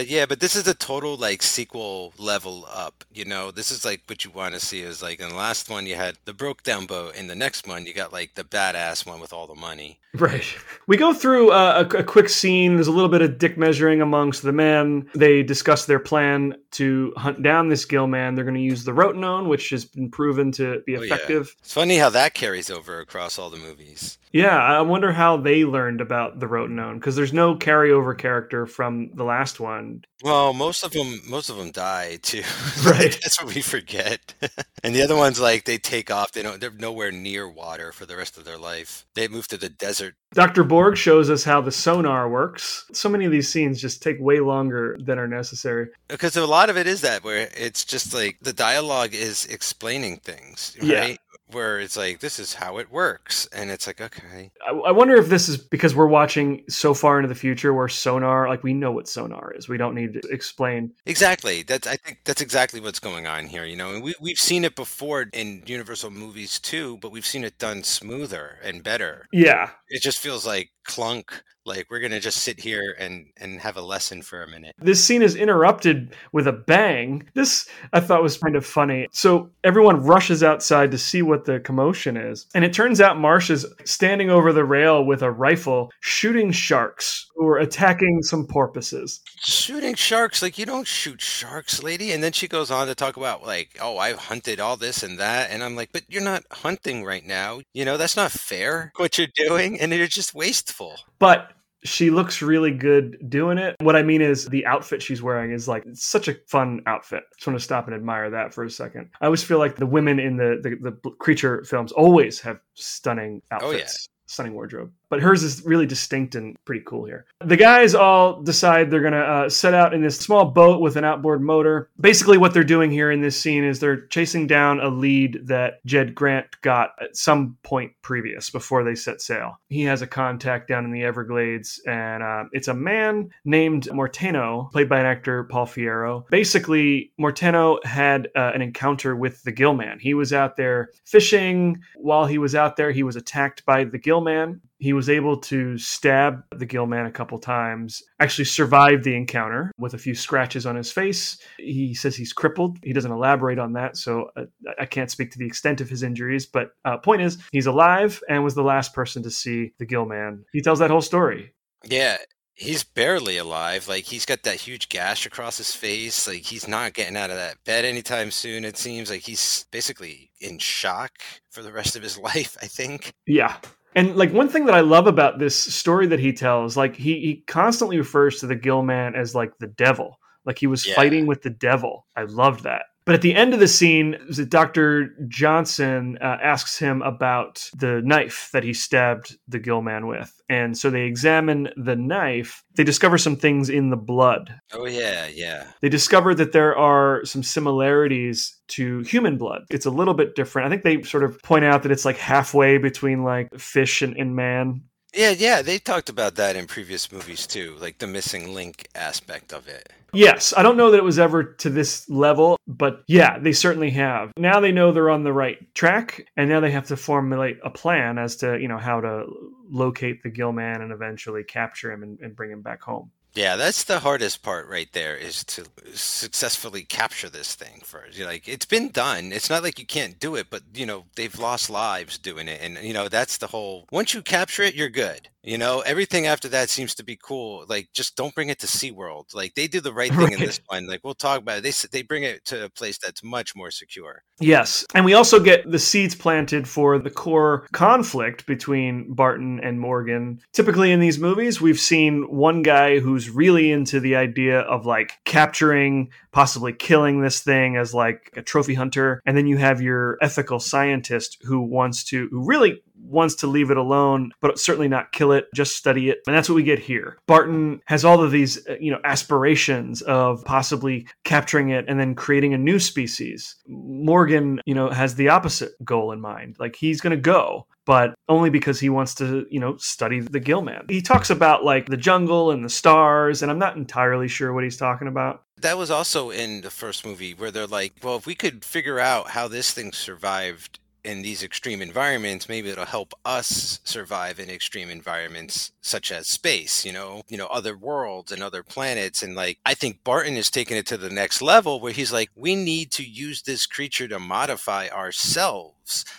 [0.00, 3.04] yeah, but this is a total like sequel level up.
[3.12, 5.70] You know, this is like what you want to see is like in the last
[5.70, 8.44] one you had the broke down boat, in the next one you got like the
[8.44, 9.98] badass one with all the money.
[10.14, 10.44] Right.
[10.88, 12.74] We go through uh, a, a quick scene.
[12.74, 15.08] There's a little bit of dick measuring amongst the men.
[15.14, 18.34] They discuss their plan to hunt down this gill man.
[18.34, 21.14] They're going to use the rotenone, which has been proven to be Oh, yeah.
[21.14, 21.54] effective.
[21.60, 24.18] It's funny how that carries over across all the movies.
[24.32, 29.10] Yeah, I wonder how they learned about the rotenone because there's no carryover character from
[29.14, 30.04] the last one.
[30.22, 32.42] Well, most of them, most of them die too.
[32.84, 33.16] Right.
[33.22, 34.34] That's what we forget.
[34.82, 36.32] and the other ones, like they take off.
[36.32, 36.60] They don't.
[36.60, 39.06] They're nowhere near water for the rest of their life.
[39.14, 40.14] They move to the desert.
[40.32, 40.64] Dr.
[40.64, 42.86] Borg shows us how the sonar works.
[42.92, 45.88] So many of these scenes just take way longer than are necessary.
[46.08, 50.16] Because a lot of it is that where it's just like the dialogue is explaining
[50.18, 51.14] things, Yeah.
[51.52, 55.16] Where it's like this is how it works, and it's like okay, I, I wonder
[55.16, 58.74] if this is because we're watching so far into the future where sonar, like we
[58.74, 59.68] know what sonar is.
[59.68, 60.92] We don't need to explain.
[61.06, 61.62] Exactly.
[61.62, 63.64] That's I think that's exactly what's going on here.
[63.64, 67.44] You know, and we we've seen it before in Universal movies too, but we've seen
[67.44, 69.26] it done smoother and better.
[69.32, 69.70] Yeah.
[69.88, 71.42] It just feels like clunk.
[71.64, 74.74] Like we're gonna just sit here and and have a lesson for a minute.
[74.78, 77.28] This scene is interrupted with a bang.
[77.34, 79.08] This I thought was kind of funny.
[79.12, 82.46] So everyone rushes outside to see what the commotion is.
[82.54, 87.30] And it turns out Marcia is standing over the rail with a rifle shooting sharks
[87.34, 89.20] who are attacking some porpoises.
[89.36, 92.12] Shooting sharks, like you don't shoot sharks, lady.
[92.12, 95.18] And then she goes on to talk about like, oh, I've hunted all this and
[95.18, 97.60] that, and I'm like, but you're not hunting right now.
[97.72, 100.94] You know, that's not fair what you're doing, and you're just wasteful.
[101.18, 101.51] But
[101.84, 103.76] she looks really good doing it.
[103.80, 107.24] What I mean is the outfit she's wearing is like such a fun outfit.
[107.36, 109.10] Just want to stop and admire that for a second.
[109.20, 113.42] I always feel like the women in the the, the creature films always have stunning
[113.50, 113.72] outfits.
[113.72, 113.88] Oh, yeah.
[114.26, 117.26] Stunning wardrobe, but hers is really distinct and pretty cool here.
[117.44, 121.04] The guys all decide they're gonna uh, set out in this small boat with an
[121.04, 121.90] outboard motor.
[122.00, 125.84] Basically, what they're doing here in this scene is they're chasing down a lead that
[125.84, 129.60] Jed Grant got at some point previous before they set sail.
[129.68, 134.70] He has a contact down in the Everglades, and uh, it's a man named Morteno,
[134.72, 136.26] played by an actor Paul Fierro.
[136.30, 139.98] Basically, Morteno had uh, an encounter with the Gillman.
[140.00, 141.82] He was out there fishing.
[141.96, 144.62] While he was out there, he was attacked by the Gillman.
[144.82, 149.70] He was able to stab the gill man a couple times, actually survived the encounter
[149.78, 151.38] with a few scratches on his face.
[151.56, 152.78] He says he's crippled.
[152.82, 154.46] He doesn't elaborate on that, so uh,
[154.80, 156.46] I can't speak to the extent of his injuries.
[156.46, 160.04] But uh, point is, he's alive and was the last person to see the gill
[160.04, 160.44] man.
[160.52, 161.54] He tells that whole story.
[161.84, 162.16] Yeah,
[162.54, 163.86] he's barely alive.
[163.86, 166.26] Like he's got that huge gash across his face.
[166.26, 168.64] Like he's not getting out of that bed anytime soon.
[168.64, 171.12] It seems like he's basically in shock
[171.52, 172.56] for the rest of his life.
[172.60, 173.12] I think.
[173.28, 173.58] Yeah.
[173.94, 177.20] And like one thing that I love about this story that he tells, like he
[177.20, 180.94] he constantly refers to the Gill Man as like the devil, like he was Yeah.
[180.94, 182.06] fighting with the devil.
[182.16, 182.86] I loved that.
[183.04, 184.16] But at the end of the scene,
[184.48, 185.14] Dr.
[185.28, 190.32] Johnson uh, asks him about the knife that he stabbed the Gill Man with.
[190.48, 192.62] And so they examine the knife.
[192.76, 194.54] They discover some things in the blood.
[194.72, 195.68] Oh yeah, yeah.
[195.80, 199.62] They discover that there are some similarities to human blood.
[199.70, 200.66] It's a little bit different.
[200.66, 204.16] I think they sort of point out that it's like halfway between like fish and,
[204.16, 204.82] and man.
[205.14, 209.52] Yeah, yeah, they talked about that in previous movies too, like the missing link aspect
[209.52, 209.92] of it.
[210.14, 213.90] Yes, I don't know that it was ever to this level, but yeah, they certainly
[213.90, 214.32] have.
[214.36, 217.70] Now they know they're on the right track, and now they have to formulate a
[217.70, 219.24] plan as to you know how to
[219.70, 223.10] locate the Gillman and eventually capture him and, and bring him back home.
[223.34, 225.64] Yeah, that's the hardest part right there is to
[225.94, 228.18] successfully capture this thing first.
[228.18, 229.32] You're like it's been done.
[229.32, 232.60] It's not like you can't do it, but you know, they've lost lives doing it.
[232.62, 235.28] And you know, that's the whole once you capture it, you're good.
[235.44, 237.64] You know, everything after that seems to be cool.
[237.68, 239.34] Like just don't bring it to SeaWorld.
[239.34, 240.86] Like they do the right thing in this one.
[240.86, 241.62] Like we'll talk about it.
[241.62, 244.22] They they bring it to a place that's much more secure.
[244.40, 249.80] Yes, and we also get the seeds planted for the core conflict between Barton and
[249.80, 250.40] Morgan.
[250.52, 255.18] Typically in these movies, we've seen one guy who's really into the idea of like
[255.24, 260.18] capturing, possibly killing this thing as like a trophy hunter, and then you have your
[260.20, 265.12] ethical scientist who wants to who really wants to leave it alone, but certainly not
[265.12, 266.20] kill it, just study it.
[266.26, 267.18] And that's what we get here.
[267.26, 272.14] Barton has all of these, uh, you know, aspirations of possibly capturing it and then
[272.14, 273.56] creating a new species.
[273.66, 276.56] Morgan, you know, has the opposite goal in mind.
[276.58, 280.40] Like he's going to go, but only because he wants to, you know, study the
[280.40, 280.86] Gillman.
[280.88, 284.64] He talks about like the jungle and the stars, and I'm not entirely sure what
[284.64, 285.42] he's talking about.
[285.60, 288.98] That was also in the first movie where they're like, well, if we could figure
[288.98, 294.48] out how this thing survived in these extreme environments, maybe it'll help us survive in
[294.50, 299.22] extreme environments such as space, you know, you know, other worlds and other planets.
[299.22, 302.30] And like I think Barton is taking it to the next level where he's like,
[302.36, 305.74] we need to use this creature to modify ourselves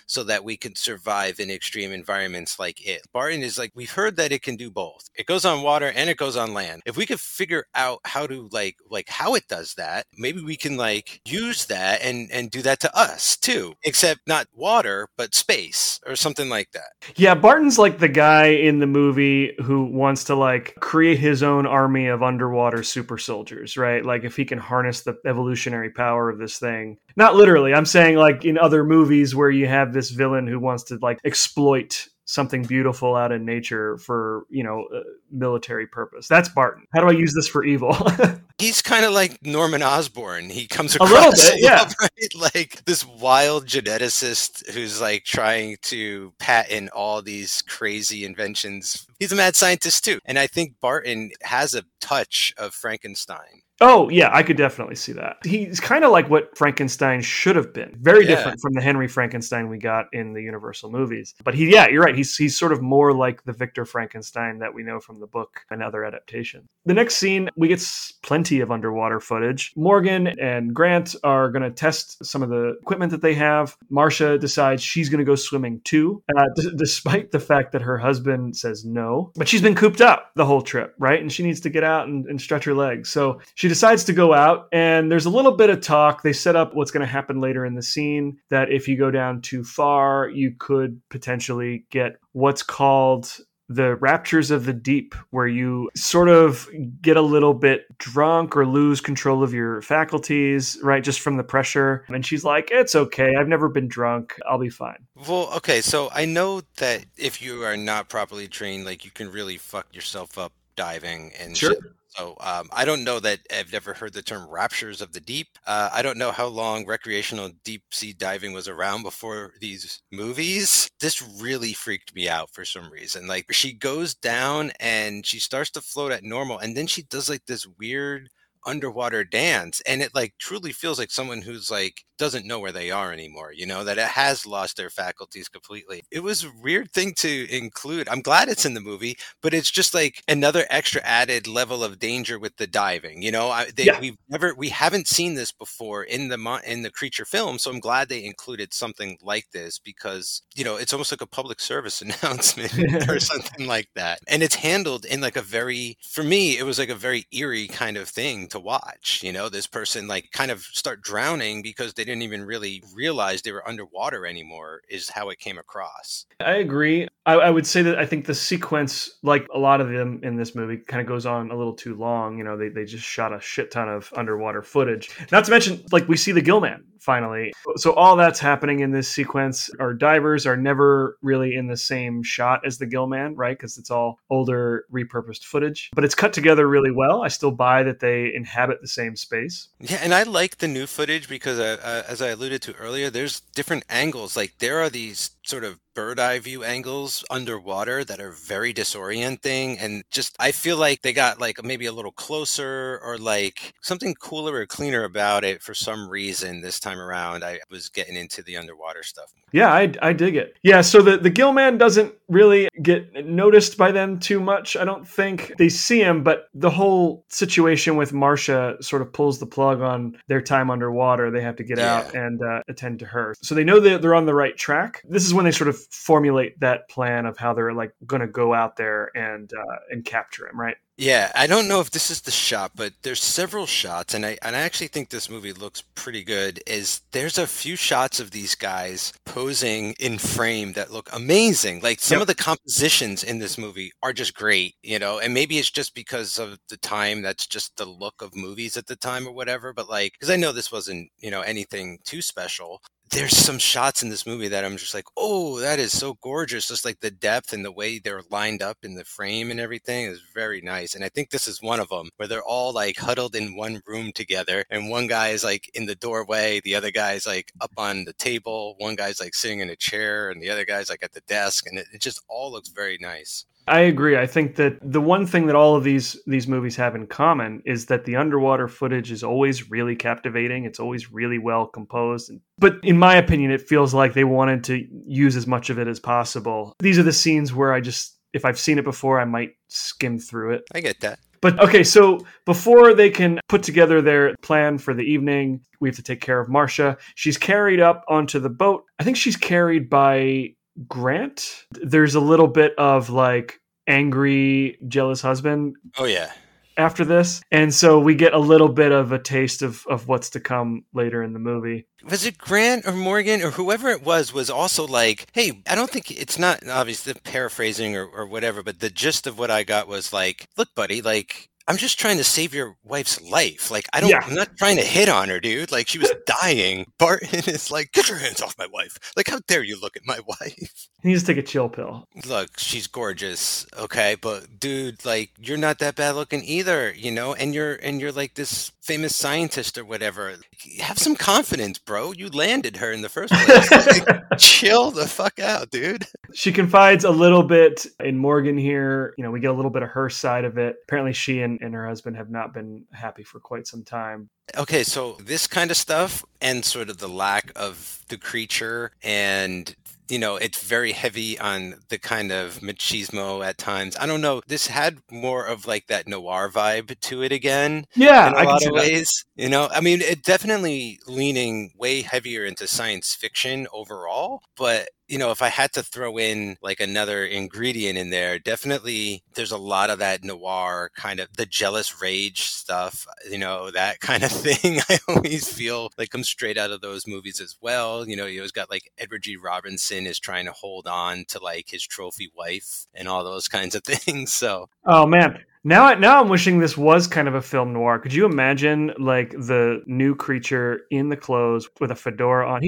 [0.06, 3.02] so that we can survive in extreme environments like it.
[3.14, 5.10] Barton is like, we've heard that it can do both.
[5.16, 6.82] It goes on water and it goes on land.
[6.86, 10.56] If we could figure out how to like like how it does that, maybe we
[10.56, 13.74] can like use that and and do that to us too.
[13.84, 16.92] Except not water, but space or something like that.
[17.16, 21.66] Yeah, Barton's like the guy in the movie who wants to like create his own
[21.66, 24.04] army of underwater super soldiers, right?
[24.06, 26.98] Like if he can harness the evolutionary power of this thing.
[27.16, 30.84] Not literally, I'm saying like in other movies where you have this villain who wants
[30.86, 36.28] to like exploit something beautiful out in nature for, you know, uh, military purpose.
[36.28, 36.86] That's Barton.
[36.94, 37.96] How do I use this for evil?
[38.58, 40.50] He's kind of like Norman Osborn.
[40.50, 41.90] He comes across A little bit, yeah.
[42.02, 42.36] right?
[42.36, 49.06] like this wild geneticist who's like trying to patent all these crazy inventions.
[49.20, 53.63] He's a mad scientist too, and I think Barton has a touch of Frankenstein.
[53.82, 55.38] Oh, yeah, I could definitely see that.
[55.44, 57.98] He's kind of like what Frankenstein should have been.
[58.00, 58.36] Very Yeah.
[58.36, 61.34] different from the Henry Frankenstein we got in the Universal movies.
[61.44, 62.16] But he yeah, you're right.
[62.16, 65.62] He's he's sort of more like the Victor Frankenstein that we know from the book
[65.72, 66.66] and other adaptations.
[66.86, 67.84] The next scene, we get
[68.22, 69.72] plenty of underwater footage.
[69.76, 73.76] Morgan and Grant are going to test some of the equipment that they have.
[73.90, 77.98] Marcia decides she's going to go swimming too, uh, d- despite the fact that her
[77.98, 79.32] husband says no.
[79.36, 81.20] But she's been cooped up the whole trip, right?
[81.22, 83.10] And she needs to get out and, and stretch her legs.
[83.10, 86.22] So she decides to go out, and there's a little bit of talk.
[86.22, 89.10] They set up what's going to happen later in the scene that if you go
[89.10, 93.38] down too far, you could potentially get what's called
[93.70, 96.68] the raptures of the deep, where you sort of
[97.02, 101.02] get a little bit drunk or lose control of your faculties, right?
[101.02, 102.04] Just from the pressure.
[102.10, 103.34] And she's like, It's okay.
[103.40, 104.38] I've never been drunk.
[104.46, 105.08] I'll be fine.
[105.26, 109.32] Well, okay, so I know that if you are not properly trained, like you can
[109.32, 111.76] really fuck yourself up diving and Sure.
[112.16, 115.48] So um, I don't know that I've never heard the term raptures of the deep.
[115.66, 120.90] Uh, I don't know how long recreational deep sea diving was around before these movies.
[121.00, 123.26] This really freaked me out for some reason.
[123.28, 127.30] Like she goes down and she starts to float at normal, and then she does
[127.30, 128.30] like this weird
[128.66, 132.92] underwater dance and it like truly feels like someone who's like doesn't know where they
[132.92, 136.04] are anymore you know that it has lost their faculties completely.
[136.12, 138.08] It was a weird thing to include.
[138.10, 142.00] I'm glad it's in the movie but it's just like another extra added level of
[142.00, 143.50] danger with the diving you know?
[143.50, 144.00] I, they, Yeah.
[144.00, 147.80] we've never we haven't seen this before in the in the creature film so i'm
[147.80, 152.02] glad they included something like this because you know it's almost like a public service
[152.06, 152.74] announcement
[153.10, 154.20] or something like that.
[154.28, 157.68] And it's handled in like a very for me it was like a very eerie
[157.68, 159.50] kind of thing to watch you know?
[159.50, 163.68] This person like kind of start drowning because they didn't even really realize they were
[163.68, 167.08] underwater anymore is how it came across I agree.
[167.26, 170.36] I, I would say that I think the sequence, like a lot of them in
[170.36, 172.38] this movie, kind of goes on a little too long.
[172.38, 175.10] You know, they, they just shot a shit ton of underwater footage.
[175.32, 177.54] Not to mention, like, we see the Gillman finally.
[177.76, 179.70] So, all that's happening in this sequence.
[179.80, 183.58] Our divers are never really in the same shot as the Gillman, right?
[183.58, 185.92] Because it's all older, repurposed footage.
[185.94, 187.24] But it's cut together really well.
[187.24, 189.70] I still buy that they inhabit the same space.
[189.80, 193.10] Yeah, and I like the new footage because, uh, uh, as I alluded to earlier,
[193.10, 194.36] there's different angles.
[194.36, 199.78] Like there are these sort of bird eye view angles underwater that are very disorienting,
[199.80, 204.16] and just I feel like they got like maybe a little closer or like something
[204.16, 207.44] cooler or cleaner about it for some reason this time around.
[207.44, 209.34] I was getting into the underwater stuff.
[209.52, 210.58] Yeah, I, I dig it.
[210.64, 214.76] Yeah, so the, the Gillman doesn't really get noticed by them too much.
[214.76, 219.38] I don't think they see him, but the whole situation with Marcia sort of pulls
[219.38, 221.30] the plug on their time underwater.
[221.30, 223.36] They have to get out and uh, attend to her.
[223.44, 225.04] So they know that they're on the right track.
[225.08, 228.28] This is when they sort of formulate that plan of how they're like going to
[228.28, 230.78] go out there and uh, and capture him, right?
[230.96, 234.38] Yeah, I don't know if this is the shot, but there's several shots, and I
[234.44, 236.62] and I actually think this movie looks pretty good.
[236.68, 241.82] Is there's a few shots of these guys posing in frame that look amazing.
[241.82, 242.22] Like some Yep.
[242.22, 245.18] of the compositions in this movie are just great, you know.
[245.18, 247.24] And maybe it's just because of the time.
[247.24, 249.74] That's just the look of movies at the time or whatever.
[249.74, 252.82] But like, because I know this wasn't you know anything too special.
[253.14, 256.68] There's some shots in this movie that I'm just like, oh, that is so gorgeous.
[256.68, 260.06] Just like the depth and the way they're lined up in the frame and everything
[260.06, 260.96] is very nice.
[260.96, 263.82] And I think this is one of them where they're all like huddled in one
[263.86, 264.66] room together.
[264.72, 268.14] And one guy is like in the doorway, the other guy's like up on the
[268.14, 271.22] table, one guy's like sitting in a chair, and the other guy's like at the
[271.22, 271.68] desk.
[271.68, 273.46] And it, it just all looks very nice.
[273.68, 274.18] I agree.
[274.18, 277.62] I think that the one thing that all of these these movies have in common
[277.66, 280.66] is that the underwater footage is always really captivating.
[280.66, 282.32] It's always really well composed.
[282.58, 285.88] But in my opinion, it feels like they wanted to use as much of it
[285.88, 286.74] as possible.
[286.80, 290.20] These are the scenes where I just if I've seen it before, I might skim
[290.20, 290.64] through it.
[290.74, 291.20] I get that.
[291.44, 295.96] But okay, so before they can put together their plan for the evening, we have
[295.98, 296.98] to take care of Marcia.
[297.16, 298.86] She's carried up onto the boat.
[298.98, 300.56] I think she's carried by
[300.88, 301.66] Grant.
[301.72, 306.32] There's a little bit of like angry, jealous husband Oh, yeah.
[306.78, 307.42] after this.
[307.52, 310.84] And so we get a little bit of a taste of, of what's to come
[310.94, 311.86] later in the movie.
[312.10, 315.90] was it Grant or Morgan or whoever it was was also like, hey, I don't
[315.90, 319.88] think it's not obviously paraphrasing or, or whatever, but the gist of what I got
[319.88, 323.72] was like, look, buddy, like I'm just trying to save your wife's life.
[323.72, 324.22] Like I don't Yeah.
[324.26, 325.72] I'm not trying to hit on her, dude.
[325.72, 326.12] Like she was
[326.42, 326.92] dying.
[326.98, 328.98] Barton is like, get your hands off my wife.
[329.16, 330.88] Like, how dare you look at my wife?
[331.02, 332.08] He needs to take a chill pill.
[332.28, 337.34] Look, she's gorgeous, okay, but dude, like you're not that bad looking either, you know,
[337.34, 340.36] and you're and you're like this famous scientist or whatever.
[340.80, 342.12] Have some confidence, bro.
[342.12, 343.72] You landed her in the first place.
[343.72, 346.06] Like, chill the fuck out, dude.
[346.34, 349.14] She confides a little bit in Morgan here.
[349.18, 350.78] You know, we get a little bit of her side of it.
[350.84, 354.30] Apparently, she and, and her husband have not been happy for quite some time.
[354.58, 359.76] Okay, so this kind of stuff and sort of the lack of the creature and
[360.10, 363.96] you know, it's very heavy on the kind of machismo at times.
[364.00, 364.42] I don't know.
[364.48, 367.86] This had more of like that noir vibe to it again.
[367.96, 368.74] Yeah, in a I lot of that.
[368.74, 369.26] ways.
[369.36, 374.42] You know, I mean, it definitely leaning way heavier into science fiction overall.
[374.58, 379.22] But you know, if I had to throw in like another ingredient in there, definitely
[379.36, 383.06] there's a lot of that noir kind of the jealous rage stuff.
[383.30, 384.80] You know, that kind of thing.
[384.90, 388.08] I always feel like comes straight out of those movies as well.
[388.08, 389.38] You know, you always got like Edward G.
[389.38, 393.76] Robinson is trying to hold on to like his trophy wife and all those kinds
[393.76, 394.34] of things.
[394.34, 395.44] So Oh man.
[395.66, 397.98] Now, I- now I'm wishing this was kind of a film noir.
[398.00, 402.62] Could you imagine like the new creature in the clothes with a fedora on?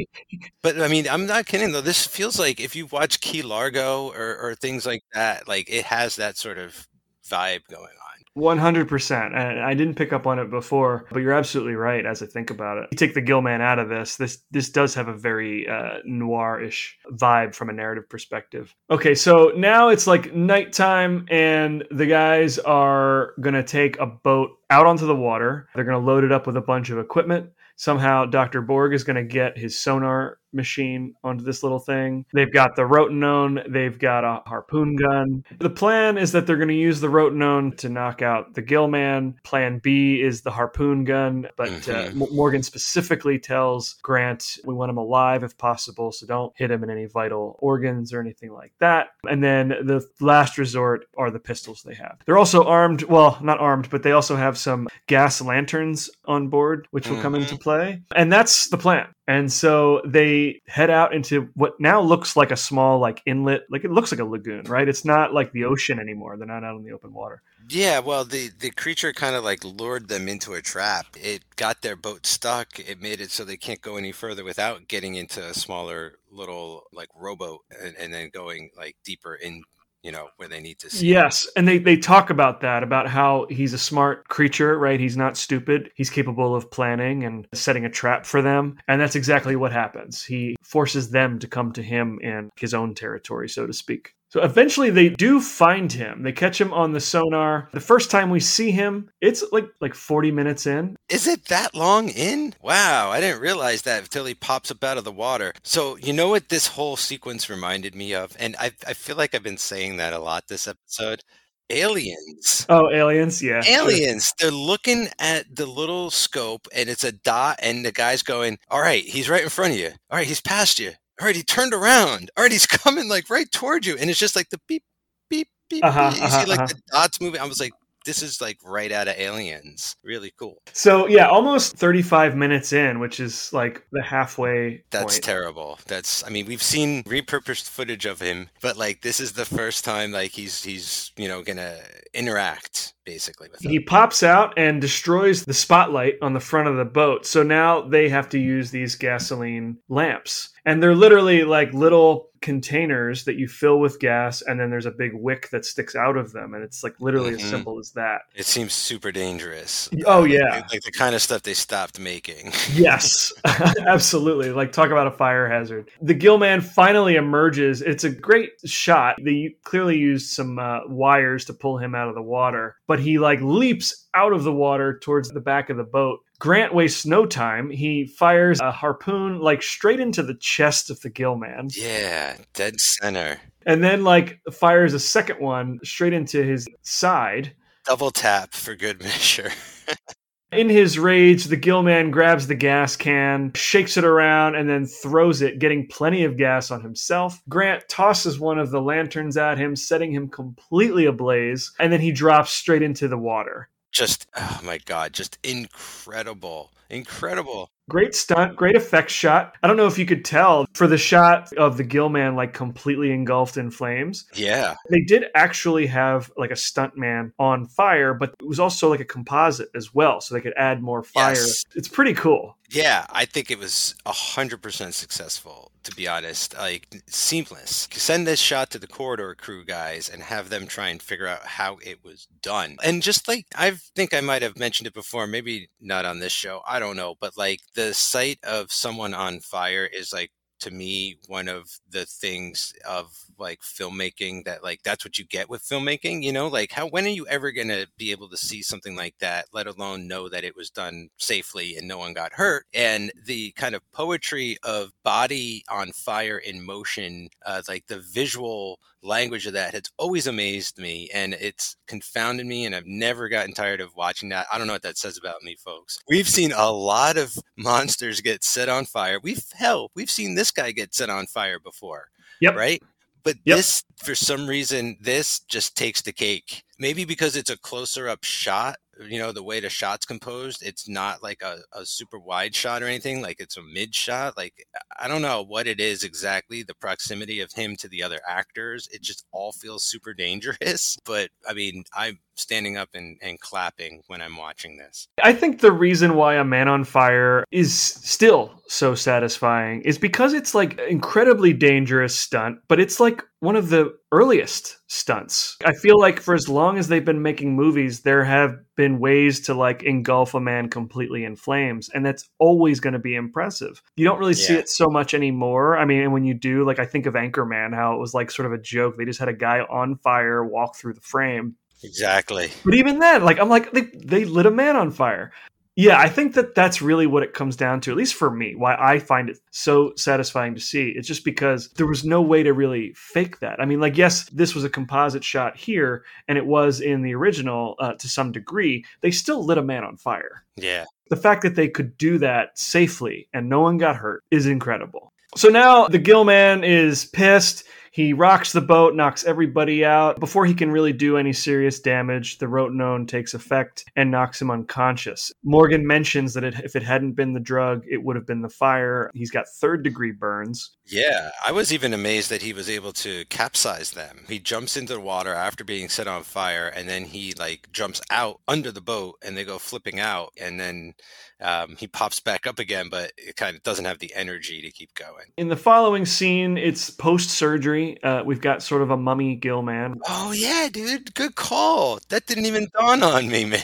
[0.62, 1.82] But I mean, I'm not kidding though.
[1.82, 5.86] This feels like if you watch Key Largo or, or things like that, like it
[5.86, 6.88] has that sort of
[7.30, 8.05] vibe going on.
[8.38, 9.36] 100%.
[9.36, 12.50] And I didn't pick up on it before, but you're absolutely right as I think
[12.50, 12.90] about it.
[12.92, 16.98] You take the Gillman out of this, this this does have a very uh, noir-ish
[17.12, 18.76] vibe from a narrative perspective.
[18.90, 24.52] Okay, so now it's like nighttime and the guys are going to take a boat
[24.70, 25.70] out onto the water.
[25.74, 27.52] They're going to load it up with a bunch of equipment.
[27.78, 28.62] Somehow Dr.
[28.62, 32.26] Borg is going to get his sonar machine onto this little thing.
[32.34, 35.44] They've got the rotenone, they've got a harpoon gun.
[35.60, 39.36] The plan is that they're going to use the rotenone to knock out the Gillman.
[39.44, 41.72] Plan B is the harpoon gun, but uh,
[42.06, 42.22] Mhm.
[42.22, 46.84] M- Morgan specifically tells Grant we want him alive if possible, so don't hit him
[46.84, 49.10] in any vital organs or anything like that.
[49.30, 52.18] And then the last resort are the pistols they have.
[52.26, 56.88] They're also armed, well, not armed, but they also have some gas lanterns on board,
[56.92, 58.02] which will come into play.
[58.16, 59.08] And that's the plan.
[59.28, 63.84] And so they head out into what now looks like a small like inlet, like
[63.84, 64.88] it looks like a lagoon, right?
[64.88, 66.38] It's not like the ocean anymore.
[66.38, 67.42] They're not out in the open water.
[67.70, 71.08] Yeah, well, the the creature kind of like lured them into a trap.
[71.16, 72.80] It got their boat stuck.
[72.80, 76.84] It made it so they can't go any further without getting into a smaller little
[76.94, 79.64] like rowboat and, and then going like deeper in,
[80.06, 81.08] you know, where they need to see.
[81.08, 85.00] Yes, and they they talk about that about how he's a smart creature, right?
[85.00, 85.90] He's not stupid.
[85.96, 90.24] He's capable of planning and setting a trap for them, and that's exactly what happens.
[90.24, 94.14] He forces them to come to him in his own territory, so to speak.
[94.30, 96.24] So eventually they do find him.
[96.24, 97.70] They catch him on the sonar.
[97.72, 100.96] The first time we see him, it's like like 40 minutes in.
[101.10, 102.54] Is it that long in?
[102.62, 105.54] Wow, I didn't realize that until he pops up out of the water.
[105.64, 108.36] So, you know what this whole sequence reminded me of?
[108.40, 111.22] And I, I feel like I've been saying that a lot this episode.
[111.70, 112.66] Aliens.
[112.70, 113.64] Oh, aliens, yeah.
[113.66, 114.32] Aliens.
[114.40, 118.82] They're looking at the little scope and it's a dot, and the guy's going, All
[118.82, 119.92] right, he's right in front of you.
[120.10, 120.92] All right, he's past you.
[121.20, 122.30] All right, he turned around.
[122.36, 123.98] All right, he's coming like right towards you.
[123.98, 124.84] And it's just like the beep,
[125.30, 125.84] beep, beep.
[125.84, 126.20] Uh-huh, beep.
[126.20, 126.68] You uh-huh, see like uh-huh.
[126.68, 127.40] the dots moving.
[127.40, 127.74] I was like,
[128.06, 129.96] This is like right out of Aliens.
[130.04, 130.58] Really cool.
[130.74, 135.24] So yeah, almost 35 minutes in, which is like the halfway That's point.
[135.24, 135.80] terrible.
[135.88, 139.86] That's I mean, we've seen repurposed footage of him, but like this is the first
[139.86, 141.78] time like he's he's, you know, gonna
[142.14, 146.86] interact basically with He pops out and destroys the spotlight on the front of the
[146.86, 147.26] boat.
[147.26, 150.50] So now they have to use these gasoline lamps.
[150.66, 154.92] And they're literally like little containers that you fill with gas, and then there's a
[154.92, 156.54] big wick that sticks out of them.
[156.54, 157.50] And it's like literally as Mhm.
[157.50, 158.22] simple as that.
[158.36, 159.90] It seems super dangerous.
[160.06, 160.64] Oh, yeah.
[160.72, 162.52] Like the kind of stuff they stopped making.
[162.74, 163.32] Yes,
[163.88, 164.52] absolutely.
[164.52, 165.90] Like, talk about a fire hazard.
[166.02, 167.82] The Gillman finally emerges.
[167.82, 169.16] It's a great shot.
[169.24, 173.18] They clearly used some uh, wires to pull him out of the water, but he
[173.20, 176.20] like leaps out of the water towards the back of the boat.
[176.40, 177.70] Grant wastes no time.
[177.70, 183.40] He fires a harpoon like straight into the chest of the Gillman, Yeah, dead center.
[183.66, 187.54] and then like fires a second one straight into his side.
[187.86, 189.52] Double tap for good measure.
[190.56, 195.42] In his rage, the Gillman grabs the gas can, shakes it around, and then throws
[195.42, 197.42] it, getting plenty of gas on himself.
[197.50, 202.14] Grant tosses one of the lanterns at him, setting him completely ablaze, and then he
[202.14, 203.70] drops straight into the water.
[203.92, 206.72] just oh my god, just incredible.
[206.90, 207.70] Incredible.
[207.88, 209.56] Great stunt, great effects shot.
[209.62, 213.12] I don't know if you could tell for the shot of the Gillman like completely
[213.12, 214.26] engulfed in flames.
[214.34, 214.74] Yeah.
[214.90, 219.02] They did actually have like a stunt man on fire, but it was also like
[219.02, 221.36] a composite as well, so they could add more fire.
[221.36, 221.64] Yes.
[221.76, 222.58] It's pretty cool.
[222.72, 225.72] Yeah, I think it was a hundred percent successful.
[225.84, 227.88] To be honest, like seamless.
[227.92, 231.46] Send this shot to the corridor crew guys and have them try and figure out
[231.46, 232.78] how it was done.
[232.84, 236.34] And just like I think I might have mentioned it before, maybe not on this
[236.34, 236.62] show.
[236.68, 241.18] I don't know, but like the sight of someone on fire is like to me
[241.28, 246.24] one of the things of like filmmaking that like that's what you get with filmmaking
[246.24, 248.96] you know like how when are you ever going to be able to see something
[248.96, 252.66] like that let alone know that it was done safely and no one got hurt?
[252.74, 258.80] And the kind of poetry of body on fire in motion uh, like the visual
[259.06, 263.54] language of that has always amazed me and it's confounded me and I've never gotten
[263.54, 264.48] tired of watching that.
[264.52, 266.00] I don't know what that says about me, folks.
[266.10, 269.20] We've seen a lot of monsters get set on fire.
[269.22, 272.08] We've hell, we've seen this guy get set on fire before.
[272.42, 272.56] Yep.
[272.56, 272.84] Right?
[273.24, 273.58] But Yep.
[273.58, 276.64] this, for some reason, this just takes the cake.
[276.78, 280.88] Maybe because it's a closer up shot, you know, the way the shot's composed, it's
[280.88, 283.22] not like a, a super wide shot or anything.
[283.22, 284.38] Like it's a mid shot.
[284.38, 284.66] Like,
[285.00, 288.88] I don't know what it is exactly, the proximity of him to the other actors.
[288.92, 290.98] It just all feels super dangerous.
[291.06, 295.08] But I mean, I'm standing up and, and clapping when I'm watching this.
[295.22, 300.34] I think the reason why A Man on Fire is still so satisfying is because
[300.34, 305.58] it's like incredibly dangerous stunt, but it's like one of the earliest stunts.
[305.64, 309.42] I feel like for as long as they've been making movies, there have been ways
[309.42, 313.82] to like engulf a man completely in flames, and that's always going to be impressive.
[313.96, 315.78] You don't really see it so much anymore.
[315.78, 318.32] I mean, and when you do, like I think of Anchorman, how it was like
[318.32, 318.98] sort of a joke.
[318.98, 321.56] They just had a guy on fire walk through the frame.
[321.86, 322.52] Exactly.
[322.64, 325.32] But even then, like I'm like they they lit a man on fire.
[325.78, 328.56] Yeah, I think that that's really what it comes down to, at least for me.
[328.56, 330.94] Why I find it so satisfying to see.
[330.96, 333.60] It's just because there was no way to really fake that.
[333.60, 337.14] I mean, like yes, this was a composite shot here, and it was in the
[337.14, 338.86] original uh, to some degree.
[339.02, 340.86] They still lit a man on fire Yeah.
[341.10, 345.12] the fact that they could do that safely and no one got hurt is incredible.
[345.36, 347.66] So now the Gill Man is pissed.
[347.96, 350.20] He rocks the boat, knocks everybody out.
[350.20, 354.52] Before he can really do any serious damage, the rotenone takes effect and knocks him
[354.52, 355.32] unconscious.
[355.46, 358.50] Morgan mentions that it, if it hadn't been the drug, it would have been the
[358.50, 359.10] fire.
[359.14, 360.72] He's got third degree burns.
[360.86, 364.26] Yeah, I was even amazed that he was able to capsize them.
[364.28, 368.02] He jumps into the water after being set on fire, and then he like jumps
[368.12, 370.96] out under the boat, and they go flipping out, and then
[371.42, 374.72] um, he pops back up again, but it kind of doesn't have the energy to
[374.72, 375.26] keep going.
[375.38, 378.02] In the following scene, it's post surgery.
[378.04, 379.96] Uh, we've got sort of a mummy Gill Man.
[380.08, 382.00] Oh yeah, dude, good call.
[382.10, 383.62] That didn't even dawn on me, man.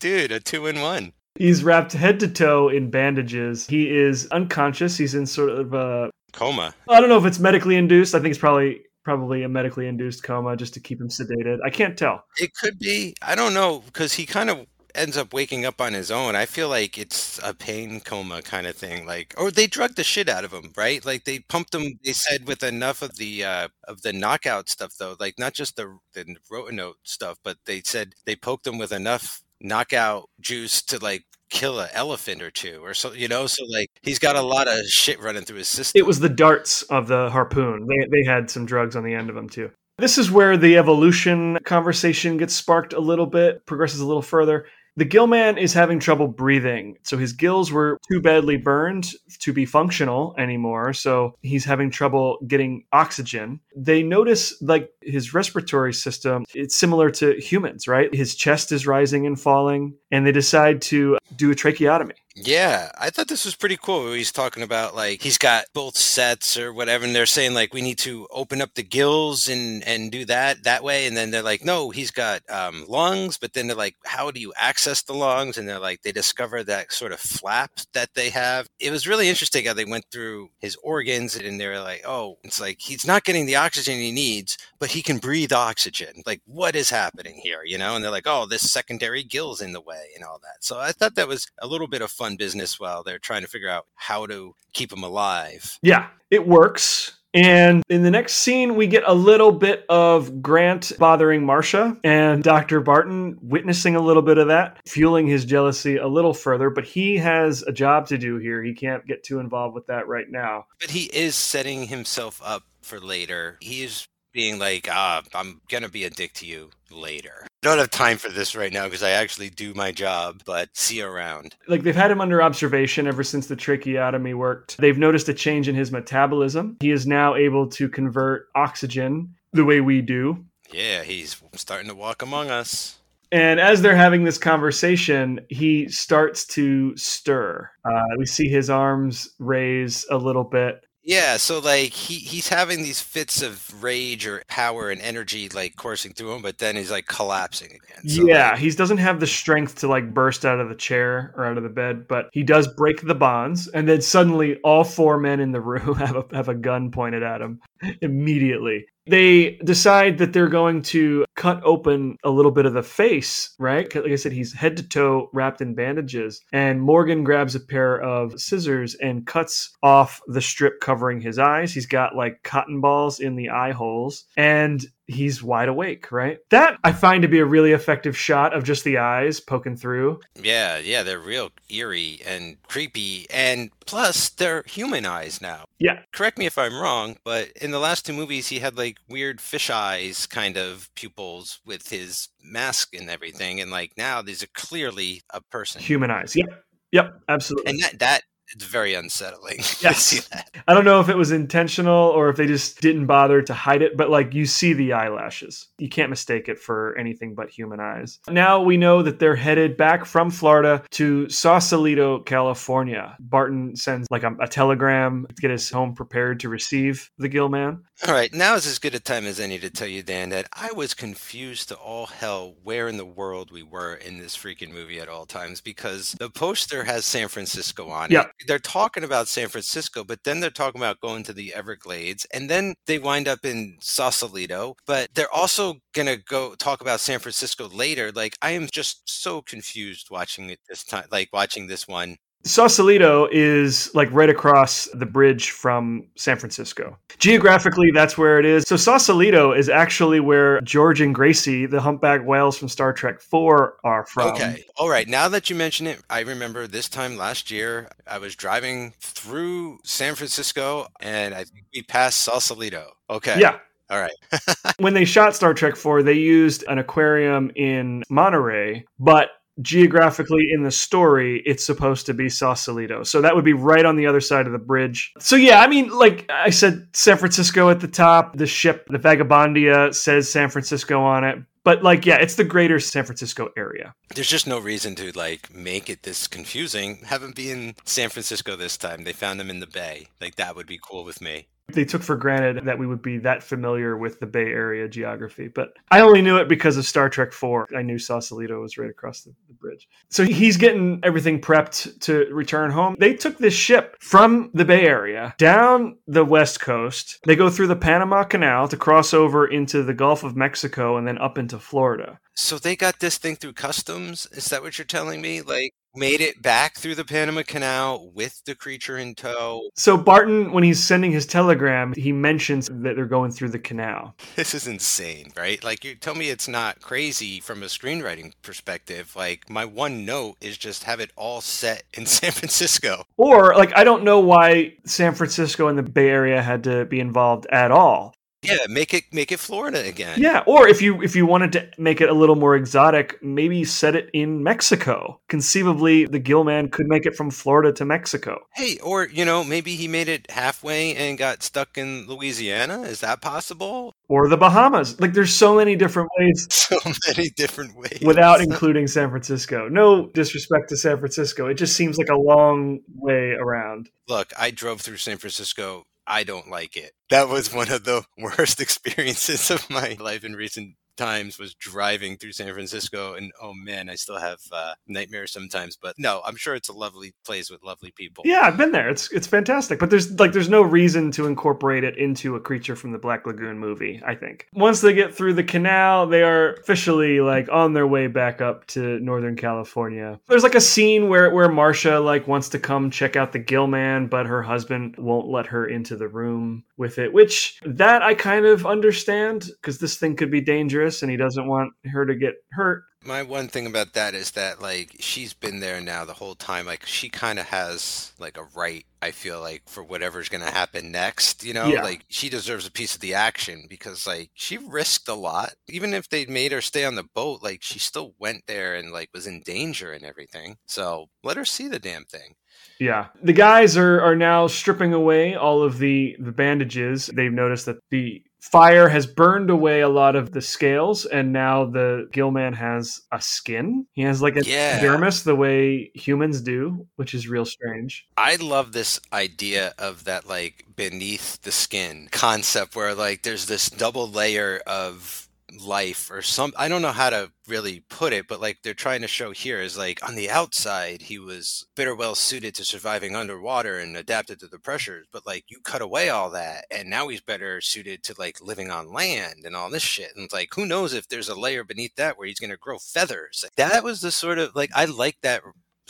[0.00, 1.12] dude, a two in one.
[1.38, 3.66] He's wrapped head to toe in bandages.
[3.66, 4.98] He is unconscious.
[4.98, 6.74] He's in sort of a Coma.
[6.88, 8.14] I don't know if it's medically induced.
[8.14, 11.58] I think it's probably probably a medically induced coma just to keep him sedated.
[11.64, 12.24] I can't tell.
[12.38, 13.14] It could be.
[13.20, 16.36] I don't know because he kind of ends up waking up on his own.
[16.36, 19.06] I feel like it's a pain coma kind of thing.
[19.06, 21.04] Like, or they drugged the shit out of him, right?
[21.04, 21.98] Like they pumped him.
[22.04, 25.76] They said with enough of the uh, of the knockout stuff, though, like not just
[25.76, 30.98] the the rotenone stuff, but they said they poked him with enough knockout juice to
[30.98, 34.42] like kill an elephant or two or so you know so like he's got a
[34.42, 37.86] lot of shit running through his system It was the darts of the harpoon.
[37.86, 39.70] They they had some drugs on the end of them too.
[39.98, 44.66] This is where the evolution conversation gets sparked a little bit, progresses a little further.
[44.96, 46.98] The gill man is having trouble breathing.
[47.02, 50.92] So his gills were too badly burned to be functional anymore.
[50.92, 53.60] So he's having trouble getting oxygen.
[53.74, 58.14] They notice like his respiratory system, it's similar to humans, right?
[58.14, 62.14] His chest is rising and falling, and they decide to do a tracheotomy.
[62.34, 64.10] Yeah, I thought this was pretty cool.
[64.12, 67.82] He's talking about like he's got both sets or whatever, and they're saying like we
[67.82, 71.42] need to open up the gills and and do that that way, and then they're
[71.42, 75.12] like, no, he's got um, lungs, but then they're like, how do you access the
[75.12, 75.58] lungs?
[75.58, 78.66] And they're like, they discover that sort of flap that they have.
[78.80, 82.60] It was really interesting how they went through his organs, and they're like, oh, it's
[82.62, 86.22] like he's not getting the oxygen he needs, but he can breathe oxygen.
[86.24, 87.60] Like, what is happening here?
[87.62, 87.94] You know?
[87.94, 90.64] And they're like, oh, this secondary gill's in the way and all that.
[90.64, 93.48] So I thought that was a little bit of fun business while they're trying to
[93.48, 95.78] figure out how to keep him alive.
[95.82, 97.18] Yeah, it works.
[97.34, 102.42] And in the next scene, we get a little bit of Grant bothering Marcia and
[102.42, 102.80] Dr.
[102.80, 106.68] Barton witnessing a little bit of that, fueling his jealousy a little further.
[106.68, 108.62] But he has a job to do here.
[108.62, 110.66] He can't get too involved with that right now.
[110.78, 113.56] But he is setting himself up for later.
[113.60, 117.46] He is being like, ah, I'm going to be a dick to you later.
[117.62, 120.68] I don't have time for this right now because I actually do my job, but
[120.72, 121.54] see you around.
[121.68, 124.78] Like they've had him under observation ever since the tracheotomy worked.
[124.78, 126.76] They've noticed a change in his metabolism.
[126.80, 130.44] He is now able to convert oxygen the way we do.
[130.72, 132.98] Yeah, he's starting to walk among us.
[133.30, 137.70] And as they're having this conversation, he starts to stir.
[137.84, 140.84] Uh, we see his arms raise a little bit.
[141.04, 145.74] Yeah, so like he he's having these fits of rage or power and energy like
[145.74, 148.08] coursing through him, but then he's like collapsing again.
[148.08, 151.34] So, yeah, like, he doesn't have the strength to like burst out of the chair
[151.36, 154.84] or out of the bed, but he does break the bonds, and then suddenly all
[154.84, 157.60] four men in the room have a have a gun pointed at him
[158.00, 158.86] immediately.
[159.06, 163.92] They decide that they're going to cut open a little bit of the face, right?
[163.94, 166.40] Like I said, he's head to toe wrapped in bandages.
[166.52, 171.74] And Morgan grabs a pair of scissors and cuts off the strip covering his eyes.
[171.74, 174.24] He's got like cotton balls in the eye holes.
[174.36, 176.38] And he's wide awake, right?
[176.50, 180.20] That I find to be a really effective shot of just the eyes poking through.
[180.40, 185.64] yeah, yeah, they're real eerie and creepy, and plus they're human eyes now.
[185.78, 186.00] Yeah.
[186.12, 189.40] Correct me if I'm wrong, but in the last two movies, he had like weird
[189.40, 194.48] fish eyes kind of pupils with his mask and everything, and like now these are
[194.54, 195.80] clearly a person.
[195.82, 196.34] Human eyes.
[196.36, 196.64] Yep.
[196.92, 197.20] Yep.
[197.28, 197.70] Absolutely.
[197.70, 198.22] and that that
[198.56, 199.58] is very unsettling.
[199.82, 200.28] Yes.
[200.68, 203.82] I don't know if it was intentional or if they just didn't bother to hide
[203.82, 205.66] it, but like you see the eyelashes.
[205.78, 208.20] You can't mistake it for anything but human eyes.
[208.28, 213.16] Now we know that they're headed back from Florida to Sausalito, California.
[213.18, 217.48] Barton sends like a, a telegram to get his home prepared to receive the Gill
[217.48, 217.82] Man.
[218.06, 220.48] All right, now is as good a time as any to tell you, Dan, that
[220.52, 224.72] I was confused to all hell where in the world we were in this freaking
[224.72, 228.22] movie at all times because the poster has San Francisco on Yeah.
[228.22, 228.41] it.
[228.46, 232.48] They're talking about San Francisco, but then they're talking about going to the Everglades, and
[232.50, 237.68] then they wind up in Sausalito, but they're also gonna go talk about San Francisco
[237.68, 238.10] later.
[238.12, 242.16] Like I am just so confused watching it this time, like watching this one.
[242.44, 246.96] Sausalito is like right across the bridge from San Francisco.
[247.18, 248.64] Geographically, that's where it is.
[248.66, 253.76] So Sausalito is actually where George and Gracie, the humpback whales from Star Trek 4,
[253.84, 254.32] are from.
[254.32, 254.64] Okay.
[254.76, 255.06] All right.
[255.06, 259.78] Now that you mention it, I remember this time last year, I was driving through
[259.84, 262.92] San Francisco and I think we passed Sausalito.
[263.08, 263.38] Okay.
[263.38, 263.58] Yeah.
[263.88, 264.40] All right.
[264.78, 269.30] when they shot Star Trek 4, they used an aquarium in Monterey, but
[269.60, 273.02] geographically in the story, it's supposed to be Sausalito.
[273.02, 275.12] So that would be right on the other side of the bridge.
[275.18, 278.36] So yeah, I mean, like I said, San Francisco at the top.
[278.36, 281.38] The ship, the Vagabondia, says San Francisco on it.
[281.64, 283.94] But like, yeah, it's the greater San Francisco area.
[284.14, 286.98] There's just no reason to like make it this confusing.
[287.04, 289.04] Have them be in San Francisco this time.
[289.04, 290.08] They found them in the Bay.
[290.20, 291.46] Like that would be cool with me.
[291.68, 295.48] They took for granted that we would be that familiar with the Bay Area geography,
[295.48, 297.68] but I only knew it because of Star Trek 4.
[297.76, 299.88] I knew Sausalito was right across the, the bridge.
[300.10, 302.96] So he's getting everything prepped to return home.
[302.98, 307.20] They took this ship from the Bay Area down the West Coast.
[307.26, 311.06] They go through the Panama Canal to cross over into the Gulf of Mexico and
[311.06, 312.18] then up into Florida.
[312.34, 314.26] So they got this thing through customs?
[314.32, 315.42] Is that what you're telling me?
[315.42, 319.70] Like made it back through the Panama Canal with the creature in tow?
[319.74, 324.14] So Barton, when he's sending his telegram, he mentions that they're going through the canal.
[324.36, 325.62] This is insane, right?
[325.62, 329.14] Like you tell me it's not crazy from a screenwriting perspective.
[329.16, 333.04] Like my one note is just have it all set in San Francisco.
[333.16, 337.00] Or like I don't know why San Francisco and the Bay Area had to be
[337.00, 338.14] involved at all.
[338.42, 340.18] Yeah, make it make it Florida again.
[340.20, 343.64] Yeah, or if you if you wanted to make it a little more exotic, maybe
[343.64, 345.20] set it in Mexico.
[345.28, 348.40] Conceivably, the Gillman could make it from Florida to Mexico.
[348.54, 352.82] Hey, or you know, maybe he made it halfway and got stuck in Louisiana.
[352.82, 353.94] Is that possible?
[354.08, 355.00] Or the Bahamas.
[355.00, 356.78] Like there's so many different ways So
[357.08, 358.00] many different ways.
[358.02, 359.68] without including San Francisco.
[359.68, 361.46] No disrespect to San Francisco.
[361.46, 363.88] It just seems like a long way around.
[364.08, 365.84] Look, I drove through San Francisco.
[366.06, 366.92] I don't like it.
[367.10, 372.16] That was one of the worst experiences of my life in recent times was driving
[372.16, 376.36] through San Francisco and oh man, I still have uh, nightmares sometimes, but no, I'm
[376.36, 378.24] sure it's a lovely place with lovely people.
[378.26, 378.88] Yeah, I've been there.
[378.88, 379.78] It's it's fantastic.
[379.78, 383.26] But there's like there's no reason to incorporate it into a creature from the Black
[383.26, 384.48] Lagoon movie, I think.
[384.52, 388.66] Once they get through the canal, they are officially like on their way back up
[388.68, 390.20] to Northern California.
[390.28, 393.66] There's like a scene where where Marcia like wants to come check out the Gill
[393.66, 398.14] Man, but her husband won't let her into the room with it, which that I
[398.14, 402.14] kind of understand because this thing could be dangerous and he doesn't want her to
[402.14, 402.84] get hurt.
[403.04, 406.66] My one thing about that is that like she's been there now the whole time.
[406.66, 408.84] Like she kind of has like a right.
[409.00, 411.82] I feel like for whatever's gonna happen next, you know, Yeah.
[411.82, 415.54] like she deserves a piece of the action because like she risked a lot.
[415.68, 418.92] Even if they made her stay on the boat, like she still went there and
[418.92, 420.56] like was in danger and everything.
[420.66, 422.34] So let her see the damn thing.
[422.78, 423.06] Yeah.
[423.22, 427.06] The guys are, are now stripping away all of the, the bandages.
[427.06, 431.64] They've noticed that the fire has burned away a lot of the scales, and now
[431.64, 433.86] the Gillman has a skin.
[433.92, 434.80] He has like a Yeah.
[434.82, 438.06] dermis the way humans do, which is real strange.
[438.16, 443.70] I love this idea of that like beneath the skin concept where like there's this
[443.70, 445.21] double layer of
[445.60, 449.00] life or some I don't know how to really put it but like they're trying
[449.02, 453.16] to show here is like on the outside he was better well suited to surviving
[453.16, 457.08] underwater and adapted to the pressures but like you cut away all that and now
[457.08, 460.54] he's better suited to like living on land and all this shit and it's like
[460.54, 463.44] who knows if there's a layer beneath that where he's to grow feathers.
[463.56, 465.42] That was the sort of like I like that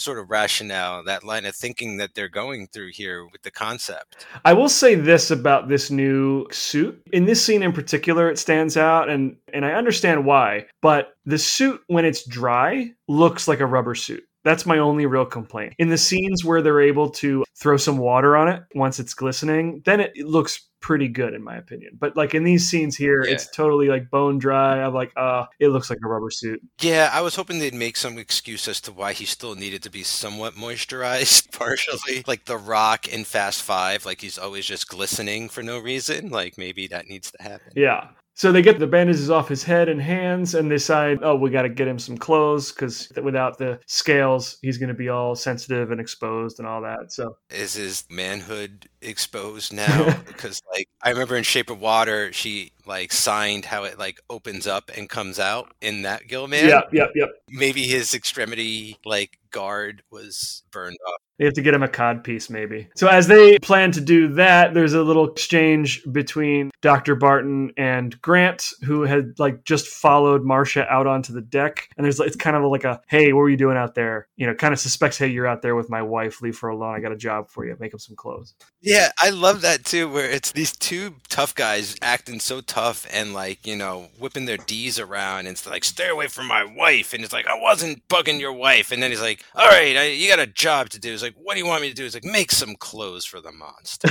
[0.02, 4.26] sort of rationale, that line of thinking that they're going through here with the concept.
[4.44, 7.00] I will say this about this new suit.
[7.12, 10.66] In this scene in particular, it stands out, and and I understand why.
[10.80, 14.24] But the suit, when it's dry, looks like a rubber suit.
[14.44, 15.74] That's my only real complaint.
[15.78, 19.82] In the scenes where they're able to throw some water on it once it's glistening,
[19.84, 21.92] then it, it looks pretty good in my opinion.
[22.00, 23.34] But like in these scenes here, Yeah.
[23.34, 24.82] it's totally like bone dry.
[24.82, 26.60] I'm like, uh, it looks like a rubber suit.
[26.80, 29.90] Yeah, I was hoping they'd make some excuse as to why he still needed to
[29.90, 32.24] be somewhat moisturized, partially.
[32.26, 36.30] Like The Rock in Fast Five, like he's always just glistening for no reason.
[36.30, 37.72] Like maybe that needs to happen.
[37.76, 38.08] Yeah.
[38.42, 41.48] So they get the bandages off his head and hands and they decide, oh, we
[41.48, 45.36] got to get him some clothes because without the scales, he's going to be all
[45.36, 47.12] sensitive and exposed and all that.
[47.12, 50.18] So Is his manhood exposed now?
[50.26, 54.66] because like I remember in Shape of Water, she like signed how it like opens
[54.66, 56.68] up and comes out in that Gillman.
[56.68, 57.28] yeah, yep, yep.
[57.48, 61.20] Maybe his extremity like guard was burned off.
[61.42, 62.88] They have to get him a cod piece, maybe.
[62.94, 67.16] So as they plan to do that, there's a little exchange between Dr.
[67.16, 71.88] Barton and Grant, who had like just followed Marcia out onto the deck.
[71.96, 74.28] And there's it's kind of like a, hey, what were you doing out there?
[74.36, 76.42] You know, kind of suspects, hey, you're out there with my wife.
[76.42, 76.94] Leave her alone.
[76.94, 77.76] I got a job for you.
[77.80, 78.54] Make him some clothes.
[78.80, 83.34] Yeah, I love that too, where it's these two tough guys acting so tough and
[83.34, 87.12] like, you know, whipping their D's around and it's like, stay away from my wife.
[87.12, 88.92] And it's like, I wasn't bugging your wife.
[88.92, 91.12] And then he's like, all right, I, you got a job to do.
[91.12, 92.04] It's like, what do you want me to do?
[92.04, 94.08] It's like, make some clothes for the monster.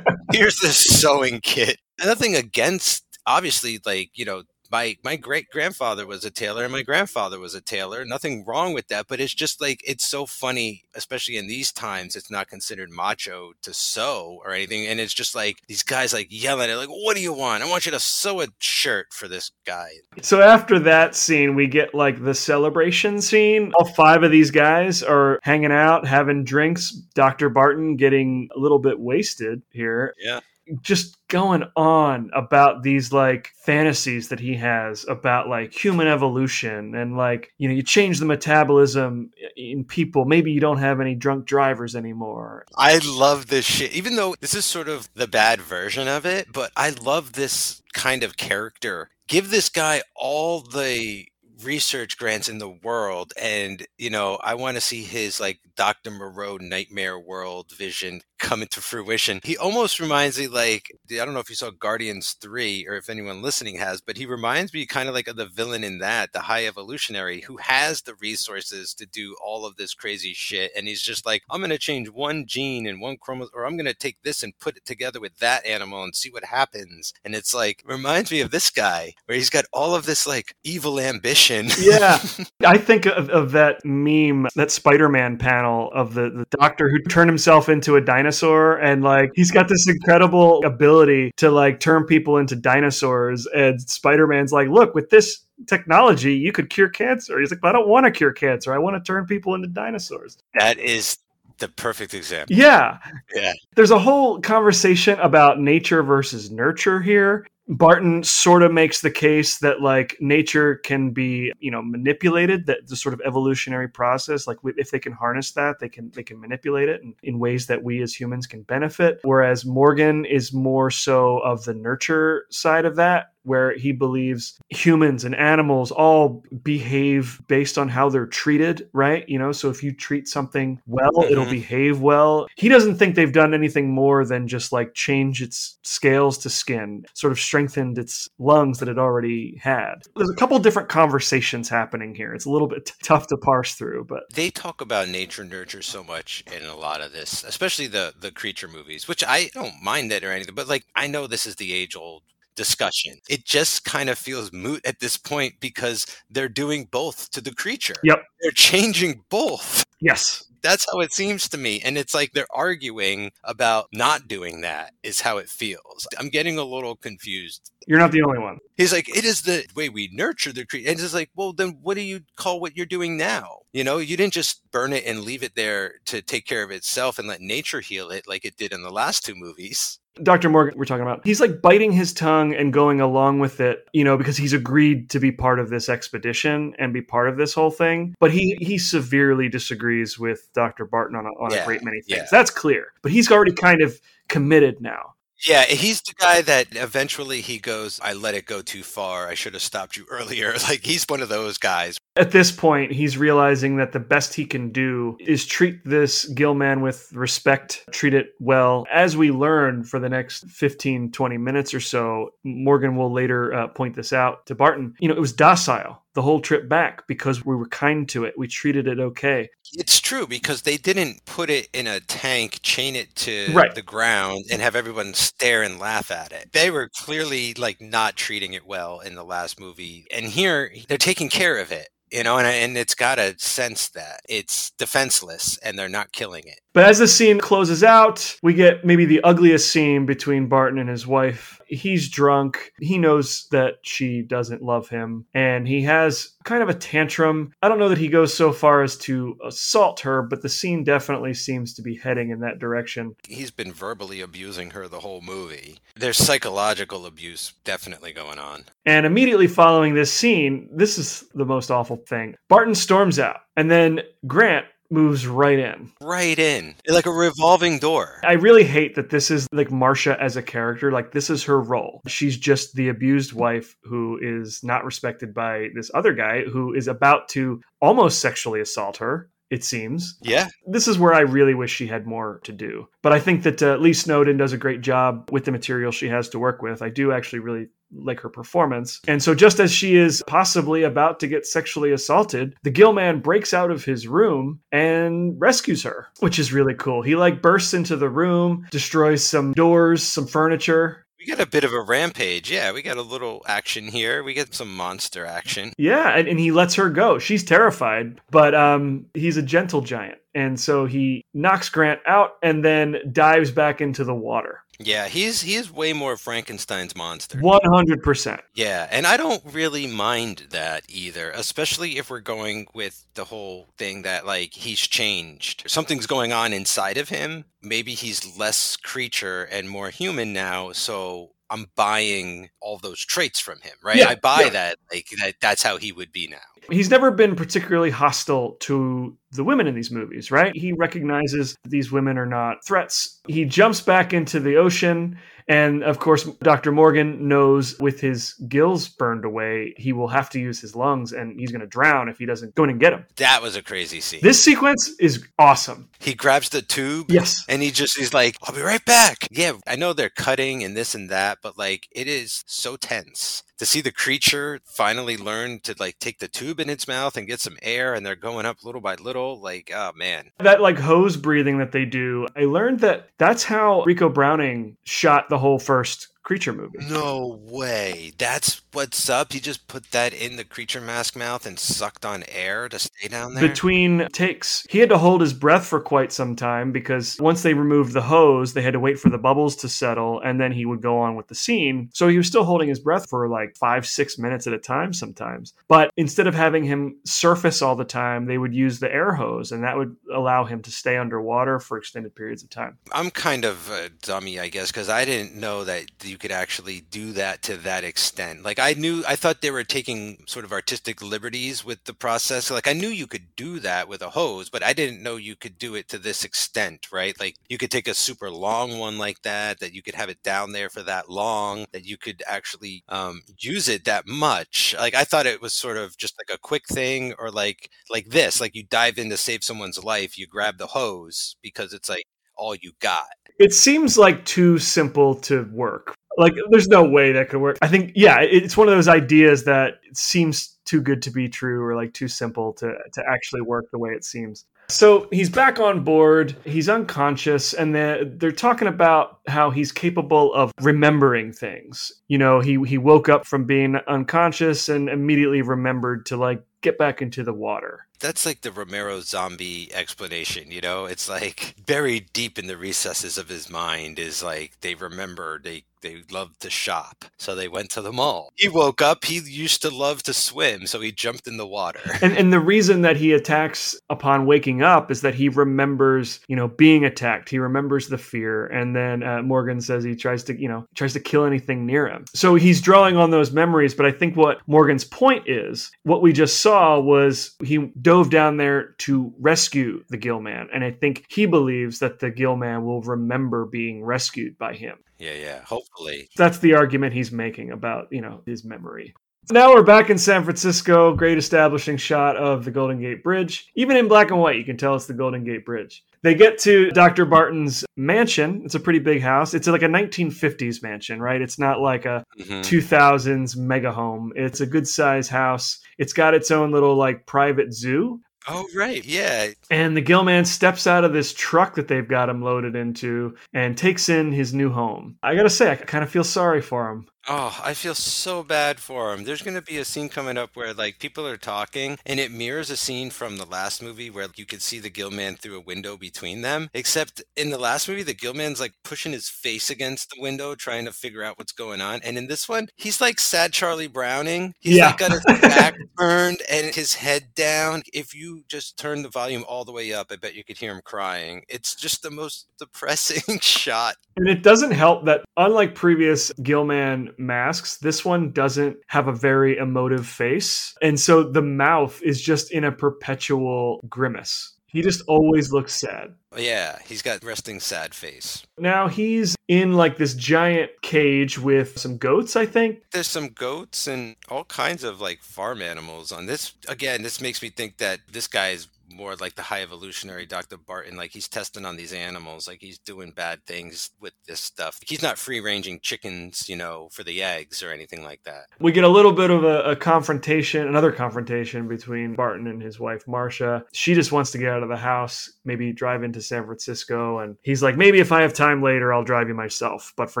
[0.32, 1.78] Here's this sewing kit.
[2.04, 6.82] Nothing against, obviously, like, you know, my my great grandfather was a tailor and my
[6.82, 8.04] grandfather was a tailor.
[8.04, 12.16] Nothing wrong with that, but it's just like it's so funny, especially in these times.
[12.16, 16.28] It's not considered macho to sew or anything, and it's just like these guys like
[16.30, 17.62] yelling at it, like, "What do you want?
[17.62, 19.90] I want you to sew a shirt for this guy."
[20.22, 23.72] So after that scene, we get like the celebration scene.
[23.78, 26.90] All five of these guys are hanging out, having drinks.
[27.14, 27.48] Dr.
[27.48, 30.14] Barton getting a little bit wasted here.
[30.18, 30.40] Yeah.
[30.82, 37.16] Just going on about these like fantasies that he has about like human evolution and
[37.16, 40.24] like, you know, you change the metabolism in people.
[40.24, 42.64] Maybe you don't have any drunk drivers anymore.
[42.76, 46.52] I love this shit, even though this is sort of the bad version of it.
[46.52, 49.10] But I love this kind of character.
[49.26, 51.26] Give this guy all the
[51.62, 56.10] research grants in the world and you know i want to see his like dr
[56.10, 59.40] moreau nightmare world vision come into fruition.
[59.42, 63.10] He almost reminds me like i don't know if you saw guardians 3 or if
[63.10, 66.32] anyone listening has but he reminds me kind of like of the villain in that
[66.32, 70.86] the high evolutionary who has the resources to do all of this crazy shit and
[70.86, 73.86] he's just like i'm going to change one gene and one chromosome or i'm going
[73.86, 77.12] to take this and put it together with that animal and see what happens.
[77.24, 80.54] And it's like reminds me of this guy where he's got all of this like
[80.64, 81.47] evil ambition
[81.78, 82.18] Yeah.
[82.66, 86.98] I think of, of that meme, that Spider Man panel of the, the doctor who
[87.00, 88.76] turned himself into a dinosaur.
[88.78, 93.46] And like, he's got this incredible ability to like turn people into dinosaurs.
[93.46, 97.38] And Spider Man's like, look, with this technology, you could cure cancer.
[97.40, 98.74] He's like, but I don't want to cure cancer.
[98.74, 100.38] I want to turn people into dinosaurs.
[100.54, 101.18] that is
[101.58, 102.98] the perfect example Yeah.
[103.34, 103.52] Yeah.
[103.74, 107.46] There's a whole conversation about nature versus nurture here.
[107.68, 112.86] Barton sort of makes the case that like nature can be, you know, manipulated, that
[112.86, 116.40] the sort of evolutionary process, like if they can harness that, they can they can
[116.40, 119.20] manipulate it in, ways that we as humans can benefit.
[119.22, 125.24] Whereas Morgan is more so of the nurture side of that, where he believes humans
[125.24, 129.28] and animals all behave based on how they're treated, right?
[129.28, 131.50] You know, so if you treat something well, it'll Mhm.
[131.50, 132.46] behave well.
[132.56, 137.04] He doesn't think they've done anything more than just like change its scales to skin,
[137.14, 139.94] sort of strengthened its lungs that it already had.
[140.14, 142.32] There's a couple different conversations happening here.
[142.34, 145.82] It's a little bit t- tough to parse through, but they talk about nature nurture
[145.82, 149.82] so much in a lot of this especially the the creature movies which i don't
[149.82, 152.22] mind it or anything but like i know this is the age old
[152.58, 157.40] discussion it just kind of feels moot at this point because they're doing both to
[157.40, 158.22] the creature Yep.
[158.42, 160.44] they're changing both yes.
[160.60, 161.80] That's how it seems to me.
[161.84, 166.08] And it's like they're arguing about not doing that, is how it feels.
[166.18, 167.70] I'm getting a little confused.
[167.86, 168.58] You're not the only one.
[168.76, 170.90] He's like, it is the way we nurture the creature.
[170.90, 173.58] And it's like, well, then what do you call what you're doing now?
[173.72, 176.72] You know, you didn't just burn it and leave it there to take care of
[176.72, 180.00] itself and let nature heal it like it did in the last two movies.
[180.22, 180.48] Dr.
[180.48, 184.04] Morgan, we're talking about, he's like biting his tongue and going along with it, you
[184.04, 187.54] know, because he's agreed to be part of this expedition and be part of this
[187.54, 188.14] whole thing.
[188.20, 190.84] But he he severely disagrees with Dr.
[190.84, 192.18] Barton on a, on a great many things.
[192.18, 192.26] yeah.
[192.30, 192.92] That's clear.
[193.02, 195.14] But he's already kind of committed now.
[195.46, 199.28] Yeah, he's the guy that eventually he goes, I let it go too far.
[199.28, 200.54] I should have stopped you earlier.
[200.68, 201.96] Like he's one of those guys.
[202.18, 206.54] At this point, he's realizing that the best he can do is treat this Gill
[206.54, 208.86] man with respect, treat it well.
[208.92, 213.68] As we learn for the next 15, 20 minutes or so, Morgan will later uh,
[213.68, 214.94] point this out to Barton.
[214.98, 218.34] You know, it was docile the whole trip back because we were kind to it.
[218.36, 219.48] We treated it okay.
[219.74, 223.72] It's true because they didn't put it in a tank, chain it to Right.
[223.72, 226.50] the ground, and have everyone stare and laugh at it.
[226.52, 230.98] They were clearly like not treating it well in the last movie, and here they're
[230.98, 231.88] taking care of it.
[232.10, 236.44] You know, and, and it's got a sense that it's defenseless and they're not killing
[236.46, 236.60] it.
[236.78, 240.88] But as the scene closes out, we get maybe the ugliest scene between Barton and
[240.88, 241.60] his wife.
[241.66, 242.72] He's drunk.
[242.78, 247.52] He knows that she doesn't love him, and he has kind of a tantrum.
[247.62, 250.84] I don't know that he goes so far as to assault her, but the scene
[250.84, 253.16] definitely seems to be heading in that direction.
[253.26, 255.80] He's been verbally abusing her the whole movie.
[255.96, 258.66] There's psychological abuse definitely going on.
[258.86, 262.36] And immediately following this scene, this is the most awful thing.
[262.48, 265.92] Barton storms out, and then Grant moves right in.
[266.00, 268.20] Right in, like a revolving door.
[268.24, 270.90] I really hate that this is like Marcia as a character.
[270.90, 272.00] Like, this is her role.
[272.06, 276.88] She's just the abused wife who is not respected by this other guy who is
[276.88, 280.18] about to almost sexually assault her, it seems.
[280.20, 282.88] Yeah, This is where I really wish she had more to do.
[283.02, 286.08] But I think that uh, Leigh Snowden does a great job with the material she
[286.08, 286.82] has to work with.
[286.82, 289.00] I do actually really like her performance.
[289.08, 293.20] And so, just as she is possibly about to get sexually assaulted, the Gill man
[293.20, 297.02] breaks out of his room and rescues her, which is really cool.
[297.02, 301.06] He like bursts into the room, destroys some doors, some furniture.
[301.18, 302.50] We got a bit of a rampage.
[302.50, 304.22] Yeah, we got a little action here.
[304.22, 305.72] We get some monster action.
[305.76, 307.18] Yeah, and, and he lets her go.
[307.18, 310.18] She's terrified, but um, he's a gentle giant.
[310.34, 314.62] And so he knocks Grant out and then dives back into the water.
[314.80, 317.38] Yeah, he's he's way more Frankenstein's monster.
[317.38, 318.40] 100%.
[318.54, 323.66] Yeah, and I don't really mind that either, especially if we're going with the whole
[323.76, 325.64] thing that like he's changed.
[325.66, 327.44] Something's going on inside of him.
[327.60, 333.60] Maybe he's less creature and more human now, so I'm buying all those traits from
[333.60, 333.96] him, right?
[333.96, 334.50] Yeah, I buy yeah.
[334.50, 336.36] that like that that's how he would be now.
[336.70, 340.52] He's never been particularly hostile to the women in these movies, right?
[340.54, 343.20] He recognizes these women are not threats.
[343.26, 345.18] He jumps back into the ocean.
[345.48, 346.72] And of course, Dr.
[346.72, 351.38] Morgan knows with his gills burned away, he will have to use his lungs and
[351.40, 353.06] he's going to drown if he doesn't go in and get him.
[353.16, 354.20] That was a crazy scene.
[354.22, 355.88] This sequence is awesome.
[356.00, 357.44] he grabs the tube Yes.
[357.48, 359.26] and he just he's like, I'll be right back.
[359.30, 363.42] Yeah, I know they're cutting and this and that, but like it is so tense
[363.58, 367.26] to see the creature finally learn to like take the tube in its mouth and
[367.26, 369.40] get some air and they're going up little by little.
[369.40, 370.30] Like, oh man.
[370.38, 375.28] That like hose breathing that they do, I learned that that's how Ricou Browning shot
[375.28, 376.78] the whole first creature movie.
[376.90, 378.12] No way.
[378.18, 379.32] That's what's up.
[379.32, 383.08] He just put that in the creature mask mouth and sucked on air to stay
[383.08, 383.48] down there.
[383.48, 384.66] between takes.
[384.68, 388.02] He had to hold his breath for quite some time because once they removed the
[388.02, 390.98] hose, they had to wait for the bubbles to settle and then he would go
[390.98, 391.90] on with the scene.
[391.92, 394.92] So he was still holding his breath for like five, six minutes at a time
[394.92, 395.54] sometimes.
[395.68, 399.52] But instead of having him surface all the time, they would use the air hose
[399.52, 402.78] and that would allow him to stay underwater for extended periods of time.
[402.92, 406.82] I'm kind of a dummy, I guess, because I didn't know that you could actually
[406.90, 408.42] do that to that extent.
[408.42, 412.50] Like I knew, I thought they were taking sort of artistic liberties with the process.
[412.50, 415.36] Like I knew you could do that with a hose, but I didn't know you
[415.36, 417.18] could do it to this extent, right?
[417.18, 420.22] Like you could take a super long one like that, that you could have it
[420.22, 424.74] down there for that long, that you could actually um, use it that much.
[424.78, 428.08] Like I thought it was sort of just like a quick thing, or like like
[428.08, 431.88] this, like you dive in to save someone's life, you grab the hose because it's
[431.88, 432.04] like
[432.36, 433.06] all you got.
[433.38, 435.94] It seems like too simple to work.
[436.18, 437.58] Like there's no way that could work.
[437.62, 441.64] I think yeah, it's one of those ideas that seems too good to be true
[441.64, 444.44] or like too simple to to actually work the way it seems.
[444.70, 446.36] So he's back on board.
[446.44, 451.90] He's unconscious, and they're, they're talking about how he's capable of remembering things.
[452.08, 456.76] You know, he he woke up from being unconscious and immediately remembered to like get
[456.76, 457.86] back into the water.
[458.00, 460.86] That's like the Romero zombie explanation, you know?
[460.86, 465.64] It's like buried deep in the recesses of his mind is like they remember they
[465.80, 467.04] they loved to shop.
[467.18, 468.32] So they went to the mall.
[468.36, 471.80] He woke up, he used to love to swim, so he jumped in the water.
[472.00, 476.36] And and the reason that he attacks upon waking up is that he remembers, you
[476.36, 477.28] know, being attacked.
[477.28, 480.92] He remembers the fear, and then uh, Morgan says he tries to, you know, tries
[480.92, 482.04] to kill anything near him.
[482.14, 483.74] So he's drawing on those memories.
[483.74, 488.36] But I think what Morgan's point is, what we just saw was he dove down
[488.36, 492.64] there to rescue the Gill Man, and I think he believes that the Gill Man
[492.64, 494.78] will remember being rescued by him.
[494.98, 495.40] Yeah, yeah.
[495.44, 496.08] Hopefully.
[496.16, 498.94] That's the argument he's making about, you know, his memory.
[499.30, 500.94] Now we're back in San Francisco.
[500.94, 503.50] Great establishing shot of the Golden Gate Bridge.
[503.56, 505.84] Even in black and white, you can tell it's the Golden Gate Bridge.
[506.02, 507.04] They get to Dr.
[507.04, 508.40] Barton's mansion.
[508.44, 509.34] It's a pretty big house.
[509.34, 511.20] It's like a 1950s mansion, right?
[511.20, 512.42] It's not like a Mhm.
[512.42, 514.12] 2000s mega home.
[514.16, 515.60] It's a good size house.
[515.76, 518.00] It's got its own little like private zoo.
[518.30, 518.84] Oh, right.
[518.84, 519.28] Yeah.
[519.50, 523.56] And the Gillman steps out of this truck that they've got him loaded into and
[523.56, 524.98] takes in his new home.
[525.02, 526.86] I gotta say, I kind of feel sorry for him.
[527.10, 529.04] Oh, I feel so bad for him.
[529.04, 532.12] There's going to be a scene coming up where like people are talking and it
[532.12, 535.42] mirrors a scene from the last movie where you could see the Gillman through a
[535.42, 536.50] window between them.
[536.52, 540.66] Except in the last movie, the Gillman's like pushing his face against the window trying
[540.66, 541.80] to figure out what's going on.
[541.82, 544.34] And in this one, he's like sad Charlie Browning.
[544.40, 544.66] He's Yeah.
[544.66, 547.62] like got his back turned and his head down.
[547.72, 550.52] If you just turn the volume all the way up, I bet you could hear
[550.52, 551.22] him crying.
[551.30, 557.58] It's just the most depressing shot And it doesn't help that, unlike previous Gillman masks,
[557.58, 560.54] this one doesn't have a very emotive face.
[560.62, 564.34] And so the mouth is just in a perpetual grimace.
[564.46, 565.94] He just always looks sad.
[566.16, 568.26] Yeah, he's got resting sad face.
[568.38, 572.62] Now he's in like this giant cage with some goats, I think.
[572.72, 576.32] There's some goats and all kinds of like farm animals on this.
[576.48, 580.36] Again, this makes me think that this guy is more like the high evolutionary Dr.
[580.36, 580.76] Barton.
[580.76, 584.58] Like he's testing on these animals, like he's doing bad things with this stuff.
[584.66, 588.26] He's not free ranging chickens, you know, for the eggs or anything like that.
[588.40, 592.60] We get a little bit of a, a confrontation, another confrontation between Barton and his
[592.60, 593.44] wife, Marcia.
[593.52, 596.98] She just wants to get out of the house, maybe drive into San Francisco.
[596.98, 599.72] And he's like, maybe if I have time later, I'll drive you myself.
[599.76, 600.00] But for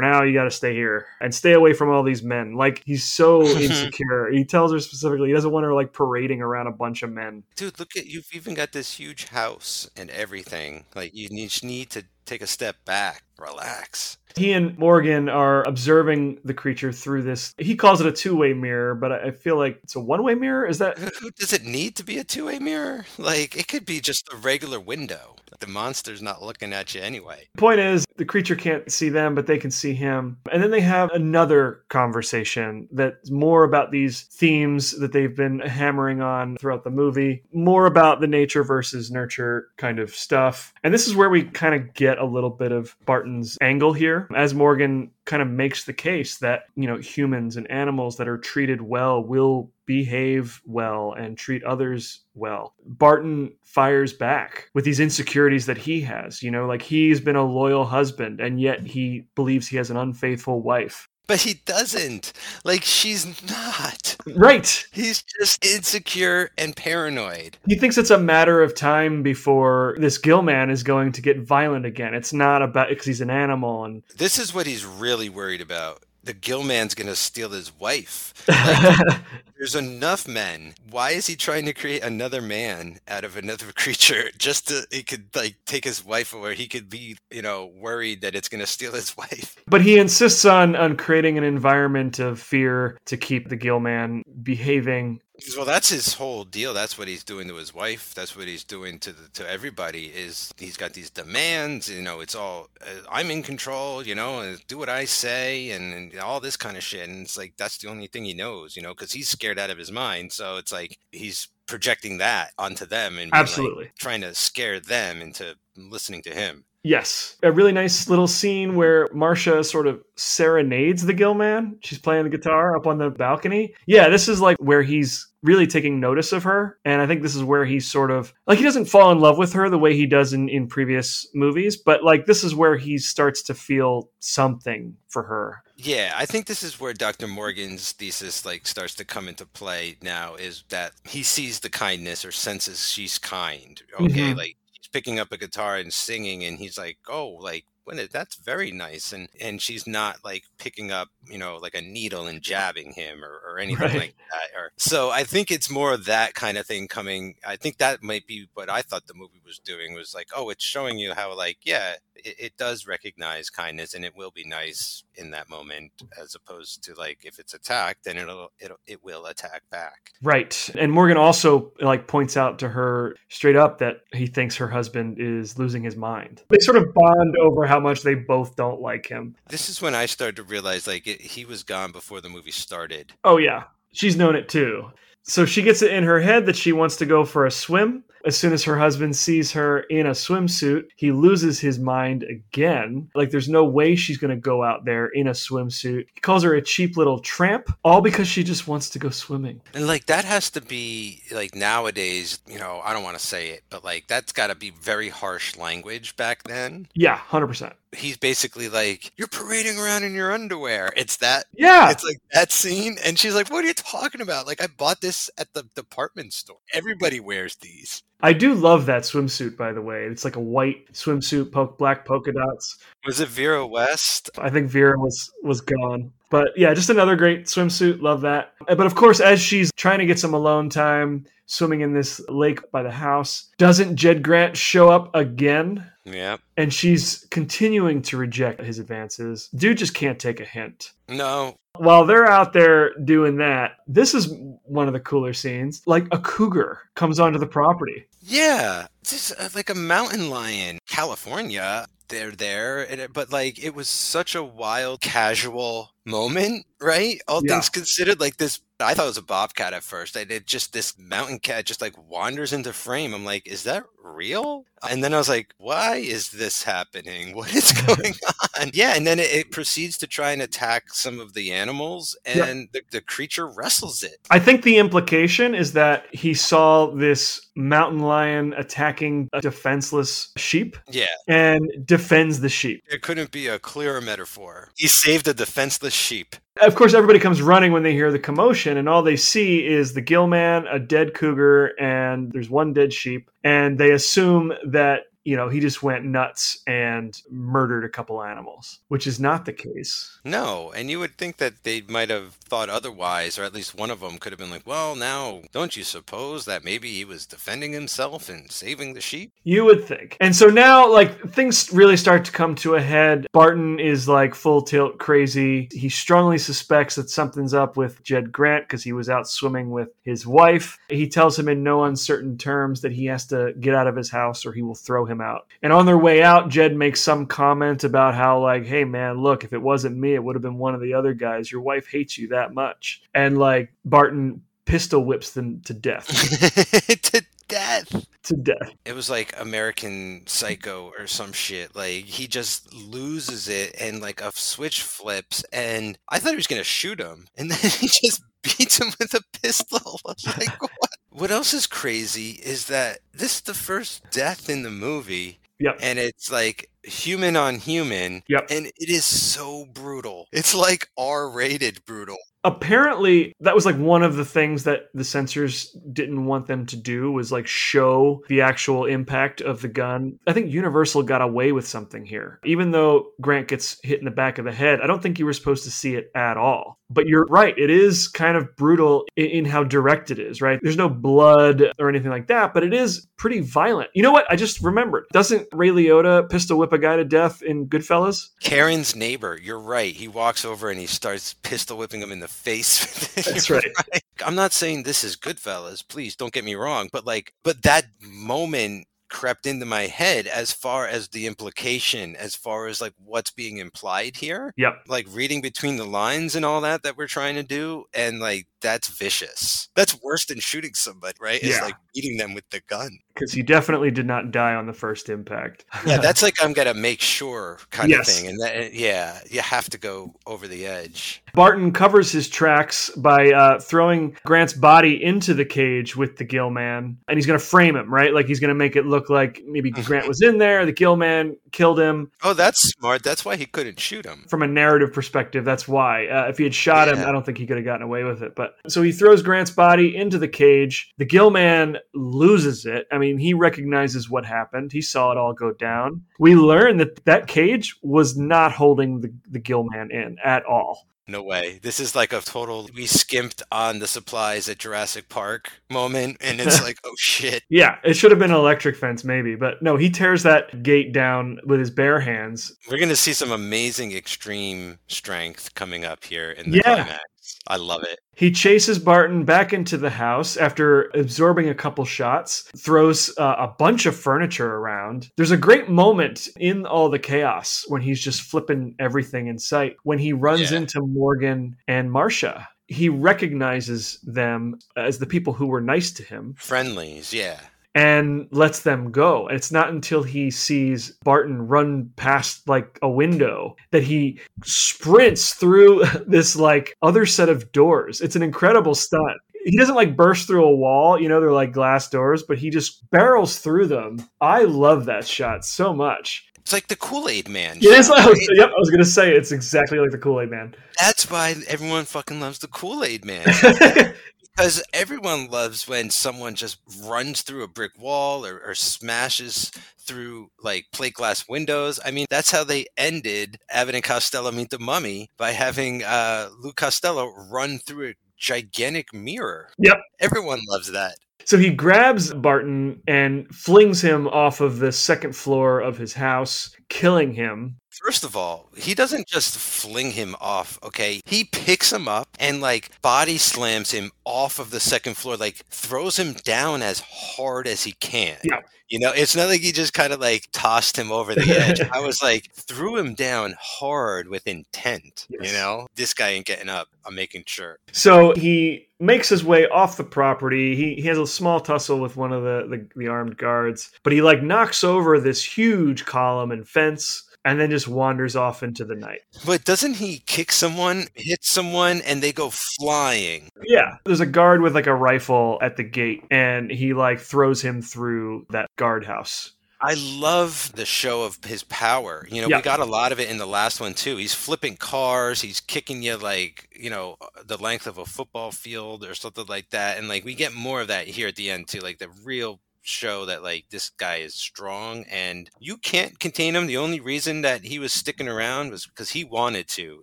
[0.00, 2.54] now, you got to stay here and stay away from all these men.
[2.54, 4.30] Like, he's so insecure.
[4.32, 7.44] He tells her specifically he doesn't want her like parading around a bunch of men.
[7.54, 10.86] Dude, look at you've even got this huge house and everything.
[10.94, 14.18] Like you need, just need to take a step back, relax.
[14.36, 17.54] He and Morgan are observing the creature through this.
[17.58, 20.34] He calls it a two way mirror, but I feel like it's a one way
[20.34, 20.66] mirror.
[20.66, 20.96] Is that
[21.38, 23.06] Does it need to be a two way mirror?
[23.16, 25.36] Like it could be just a regular window.
[25.60, 27.48] The monster's not looking at you anyway.
[27.54, 30.70] The point is the creature can't see them but they can see him and then
[30.70, 36.84] they have another conversation that's more about these themes that they've been hammering on throughout
[36.84, 41.30] the movie more about the nature versus nurture kind of stuff and this is where
[41.30, 45.48] we kind of get a little bit of barton's angle here as morgan kind of
[45.48, 50.60] makes the case that you know humans and animals that are treated well will behave
[50.66, 52.74] well and treat others well.
[52.84, 56.42] Barton fires back with these insecurities that he has.
[56.42, 59.96] You know, like he's been a loyal husband and yet he believes he has an
[59.96, 61.07] unfaithful wife.
[61.28, 62.32] But he doesn't.
[62.64, 64.16] Like she's not.
[64.34, 64.86] Right.
[64.90, 67.58] He's just insecure and paranoid.
[67.66, 71.84] He thinks it's a matter of time before this Gillman is going to get violent
[71.86, 72.14] again.
[72.14, 76.02] It's not about because he's an animal and This is what he's really worried about.
[76.28, 78.34] The Gillman's gonna steal his wife.
[78.46, 79.22] Like,
[79.56, 80.74] there's enough men.
[80.90, 85.02] Why is he trying to create another man out of another creature just to he
[85.02, 86.54] could like take his wife away?
[86.54, 89.56] He could be, you know, worried that it's gonna steal his wife.
[89.66, 95.22] But he insists on on creating an environment of fear to keep the Gillman behaving.
[95.56, 96.74] Well, that's his whole deal.
[96.74, 98.12] That's what he's doing to his wife.
[98.12, 100.06] That's what he's doing to the, to everybody.
[100.06, 101.88] Is he's got these demands?
[101.88, 104.04] You know, it's all uh, I'm in control.
[104.04, 107.08] You know, and do what I say, and, and all this kind of shit.
[107.08, 108.76] And it's like that's the only thing he knows.
[108.76, 110.32] You know, because he's scared out of his mind.
[110.32, 115.20] So it's like he's projecting that onto them and being, like, trying to scare them
[115.20, 116.64] into listening to him.
[116.88, 117.36] Yes.
[117.42, 121.78] A really nice little scene where Marcia sort of serenades the Gillman.
[121.82, 123.74] She's playing the guitar up on the balcony.
[123.86, 126.78] Yeah, this is like where he's really taking notice of her.
[126.86, 129.36] And I think this is where he's sort of like he doesn't fall in love
[129.36, 132.76] with her the way he does in, in previous movies, but like this is where
[132.76, 135.62] he starts to feel something for her.
[135.76, 137.28] Yeah, I think this is where Dr.
[137.28, 142.24] Morgan's thesis like starts to come into play now is that he sees the kindness
[142.24, 143.80] or senses she's kind.
[144.00, 144.36] Okay, Mhm.
[144.36, 147.98] like he's picking up a guitar and singing and he's like, "Oh, like "What?
[147.98, 151.80] is- That's very nice." And and she's not like picking up, you know, like a
[151.80, 153.94] needle and jabbing him or, or anything Right.
[153.98, 154.58] like that.
[154.58, 157.34] Or so I think it's more of that kind of thing coming.
[157.46, 160.50] I think that might be what I thought the movie was doing was like, oh,
[160.50, 164.44] it's showing you how like yeah, it, it does recognize kindness and it will be
[164.44, 169.02] nice in that moment, as opposed to like if it's attacked, then it'll it'll it
[169.02, 170.12] will attack back.
[170.22, 170.70] Right.
[170.76, 175.18] And Morgan also like points out to her straight up that he thinks her husband
[175.20, 176.42] is losing his mind.
[176.50, 179.36] They sort of bond over how much they both don't like him.
[179.48, 182.50] This is when I started to realize like it, he was gone before the movie
[182.50, 183.12] started.
[183.24, 183.64] Oh yeah.
[183.92, 184.90] She's known it too.
[185.22, 188.04] So she gets it in her head that she wants to go for a swim.
[188.28, 193.08] As soon as her husband sees her in a swimsuit, he loses his mind again.
[193.14, 196.04] Like there's no way she's going to go out there in a swimsuit.
[196.12, 199.62] He calls her a cheap little tramp, all because she just wants to go swimming.
[199.72, 203.48] And like that has to be like nowadays, you know, I don't want to say
[203.48, 206.86] it, but like that's got to be very harsh language back then.
[206.92, 207.72] Yeah, 100%.
[207.92, 211.90] He's basically like, "You're parading around in your underwear." It's that Yeah.
[211.90, 214.46] it's like that scene and she's like, "What are you talking about?
[214.46, 216.58] Like I bought this at the department store.
[216.72, 220.04] Everybody wears these." I do love that swimsuit, by the way.
[220.04, 222.78] It's like a white swimsuit, po- black polka dots.
[223.06, 224.28] Was it Vera West?
[224.38, 226.12] I think Vera was was gone.
[226.30, 228.02] But yeah, just another great swimsuit.
[228.02, 228.52] Love that.
[228.66, 232.60] But of course, as she's trying to get some alone time, swimming in this lake
[232.70, 235.90] by the house, doesn't Jed Grant show up again?
[236.12, 236.36] Yeah.
[236.56, 239.48] And she's continuing to reject his advances.
[239.54, 240.92] Dude just can't take a hint.
[241.08, 241.56] No.
[241.76, 244.32] While they're out there doing that, this is
[244.64, 245.82] one of the cooler scenes.
[245.86, 248.06] Like a cougar comes onto the property.
[248.20, 248.86] Yeah.
[249.08, 250.78] This uh, like a mountain lion.
[250.88, 251.86] California.
[252.08, 257.20] They're there, and but like it was such a wild, casual moment, right?
[257.28, 257.52] All Yeah.
[257.56, 260.16] things considered, like this, I thought it was a bobcat at first.
[260.16, 263.12] And it just this mountain cat just like wanders into frame.
[263.12, 264.64] I'm like, is that real?
[264.88, 267.34] And then I was like, why is this happening?
[267.38, 268.14] What is going
[268.60, 268.70] on?
[268.72, 272.46] Yeah, and then it, it proceeds to try and attack some of the animals, Yeah.
[272.46, 274.18] and the, the creature wrestles it.
[274.30, 280.76] I think the implication is that he saw this mountain lion attacking a defenseless sheep
[280.90, 282.82] Yeah, and defends the sheep.
[282.88, 284.70] there couldn't be a clearer metaphor.
[284.76, 286.36] He saved a defenseless sheep.
[286.60, 289.92] Of course, everybody comes running when they hear the commotion, and all they see is
[289.94, 293.30] the gill man, a dead cougar, and there's one dead sheep.
[293.44, 298.78] And they assume that, you know, he just went nuts and murdered a couple animals,
[298.88, 300.18] which is not the case.
[300.24, 303.90] No, and you would think that they might have thought otherwise, or at least one
[303.90, 307.26] of them could have been like, well, now, don't you suppose that maybe he was
[307.26, 309.32] defending himself and saving the sheep?
[309.44, 310.16] You would think.
[310.18, 313.26] And so now, like, things really start to come to a head.
[313.34, 315.68] Barton is like full tilt crazy.
[315.72, 319.90] He strongly suspects that something's up with Jed Grant because he was out swimming with
[320.04, 320.78] his wife.
[320.88, 324.08] He tells him in no uncertain terms that he has to get out of his
[324.08, 325.46] house or he will throw him out.
[325.62, 329.44] And on their way out, Jed makes some comment about how, like, hey, man, look,
[329.44, 331.50] if it wasn't me, it would have been one of the other guys.
[331.50, 333.02] Your wife hates you that much.
[333.14, 336.06] And, like, Barton pistol whips them to death.
[337.02, 338.06] to death.
[338.22, 338.74] to death.
[338.84, 341.74] It was like American Psycho or some shit.
[341.74, 346.46] Like he just loses it and like a switch flips and I thought he was
[346.46, 350.00] gonna shoot him and then he just beats him with a pistol.
[350.38, 350.87] Like, what?
[351.18, 355.78] What else is crazy is that this is the first death in the movie Yep.
[355.80, 358.46] and it's like human on human Yep.
[358.50, 360.28] and it is so brutal.
[360.32, 362.18] It's like R rated brutal.
[362.44, 366.76] Apparently that was like one of the things that the censors didn't want them to
[366.76, 370.18] do was like show the actual impact of the gun.
[370.26, 372.40] I think universal got away with something here.
[372.44, 375.26] Even though grant gets hit in the back of the head i don't think you
[375.26, 376.78] were supposed to see it at all.
[376.90, 380.58] But you're right it is kind of brutal in, in how direct it is right?
[380.62, 383.90] There's no blood or anything like that but it is pretty violent.
[383.94, 384.30] You know what?
[384.30, 385.06] I just remembered.
[385.12, 388.28] Doesn't ray liotta pistol whip a guy to death in goodfellas?
[388.40, 389.94] Karen's neighbor, you're right.
[389.94, 393.14] He walks over and he starts pistol whipping him in the face.
[393.14, 394.02] That's You're right.
[394.24, 397.86] I'm not saying this is Goodfellas, please don't get me wrong, but like, but that
[398.00, 403.30] moment crept into my head as far as the implication, as far as like what's
[403.30, 404.52] being implied here.
[404.56, 408.20] yep Like reading between the lines and all that that we're trying to do, and
[408.20, 409.68] like that's vicious.
[409.74, 411.40] That's worse than shooting somebody, right?
[411.42, 411.64] It's Yeah.
[411.66, 412.98] like beating them with the gun.
[413.14, 416.72] because he definitely did not die on the first impact Yeah, that's like I'm gonna
[416.74, 418.08] make sure kind Yes.
[418.08, 421.20] of thing, and that, yeah, you have to go over the edge.
[421.34, 426.50] Barton covers his tracks by uh, throwing Grant's body into the cage with the Gill
[426.50, 428.14] Man, and he's going to frame him, right?
[428.14, 430.94] Like he's going to make it look like maybe Grant was in there, the Gill
[430.96, 432.10] Man killed him.
[432.22, 433.02] Oh, that's smart.
[433.02, 434.26] That's why he couldn't shoot him.
[434.28, 436.06] From a narrative perspective, that's why.
[436.06, 438.22] Uh, if he had shot him, I don't think he could have gotten away with
[438.22, 438.34] it.
[438.36, 440.92] But So he throws Grant's body into the cage.
[440.98, 442.86] The Gill Man loses it.
[442.92, 444.72] I mean, he recognizes what happened.
[444.72, 446.02] He saw it all go down.
[446.18, 450.86] We learn that that cage was not holding the, the Gill Man in at all.
[451.10, 451.58] No way.
[451.62, 456.38] This is like a total we skimped on the supplies at Jurassic Park moment and
[456.38, 457.44] it's like, oh shit.
[457.48, 459.34] Yeah, it should have been an electric fence, maybe.
[459.34, 462.54] But no, he tears that gate down with his bare hands.
[462.70, 466.74] We're gonna see some amazing extreme strength coming up here in the Yeah.
[466.74, 467.00] climax.
[467.46, 467.98] I love it.
[468.16, 473.48] He chases Barton back into the house after absorbing a couple shots, throws uh, a
[473.48, 475.10] bunch of furniture around.
[475.16, 479.76] There's a great moment in all the chaos when he's just flipping everything in sight
[479.84, 480.58] when he runs Yeah.
[480.58, 482.48] into Morgan and Marcia.
[482.66, 487.40] He recognizes them as the people who were nice to him Friendlies, yeah.
[487.74, 489.26] And lets them go.
[489.26, 495.34] And it's not until he sees Barton run past like a window that he sprints
[495.34, 498.00] through this like other set of doors.
[498.00, 499.18] It's an incredible stunt.
[499.44, 502.50] He doesn't like burst through a wall, you know, they're like glass doors, but he
[502.50, 503.98] just barrels through them.
[504.20, 506.28] I love that shot so much.
[506.48, 507.58] It's like the Kool-Aid man.
[507.58, 508.38] It is shot, like, I was, right?
[508.38, 510.54] yep, I was gonna say it's exactly like the Kool Aid Man.
[510.80, 513.26] That's why everyone fucking loves the Kool-Aid man.
[514.38, 519.50] Because everyone loves when someone just runs through a brick wall or, or smashes
[519.80, 521.80] through like plate glass windows.
[521.84, 526.28] I mean, that's how they ended Abbott and Costello Meet the Mummy by having uh,
[526.38, 529.48] Lou Costello run through a gigantic mirror.
[529.58, 529.80] Yep.
[529.98, 530.94] Everyone loves that.
[531.24, 536.54] So he grabs Barton and flings him off of the second floor of his house,
[536.68, 537.56] killing him.
[537.84, 541.00] First of all, he doesn't just fling him off, okay?
[541.04, 545.36] He picks him up and like body slams him off of the second floor, like
[545.50, 548.16] throws him down as hard as he can.
[548.24, 548.40] Yeah.
[548.68, 551.60] You know, it's not like he just kind of like tossed him over the edge.
[551.72, 555.06] I was like, threw him down hard with intent.
[555.08, 556.68] You know, this guy ain't getting up.
[556.84, 557.58] I'm making sure.
[557.72, 560.54] So he makes his way off the property.
[560.54, 563.92] He, he has a small tussle with one of the, the, the armed guards, but
[563.92, 568.64] he like knocks over this huge column and fence and then just wanders off into
[568.64, 569.00] the night.
[569.26, 573.28] But doesn't he kick someone, hit someone, and they go flying?
[573.44, 573.76] Yeah.
[573.84, 577.62] There's a guard with like a rifle at the gate and he like throws him
[577.62, 579.32] through that guardhouse.
[579.60, 582.06] I love the show of his power.
[582.10, 582.36] You know, Yeah.
[582.36, 583.96] we got a lot of it in the last one too.
[583.96, 588.84] He's flipping cars, he's kicking you like, you know, the length of a football field
[588.84, 589.76] or something like that.
[589.76, 592.40] And like we get more of that here at the end too, like the real
[592.68, 596.46] show that like this guy is strong and you can't contain him.
[596.46, 599.82] The only reason that he was sticking around was because he wanted to,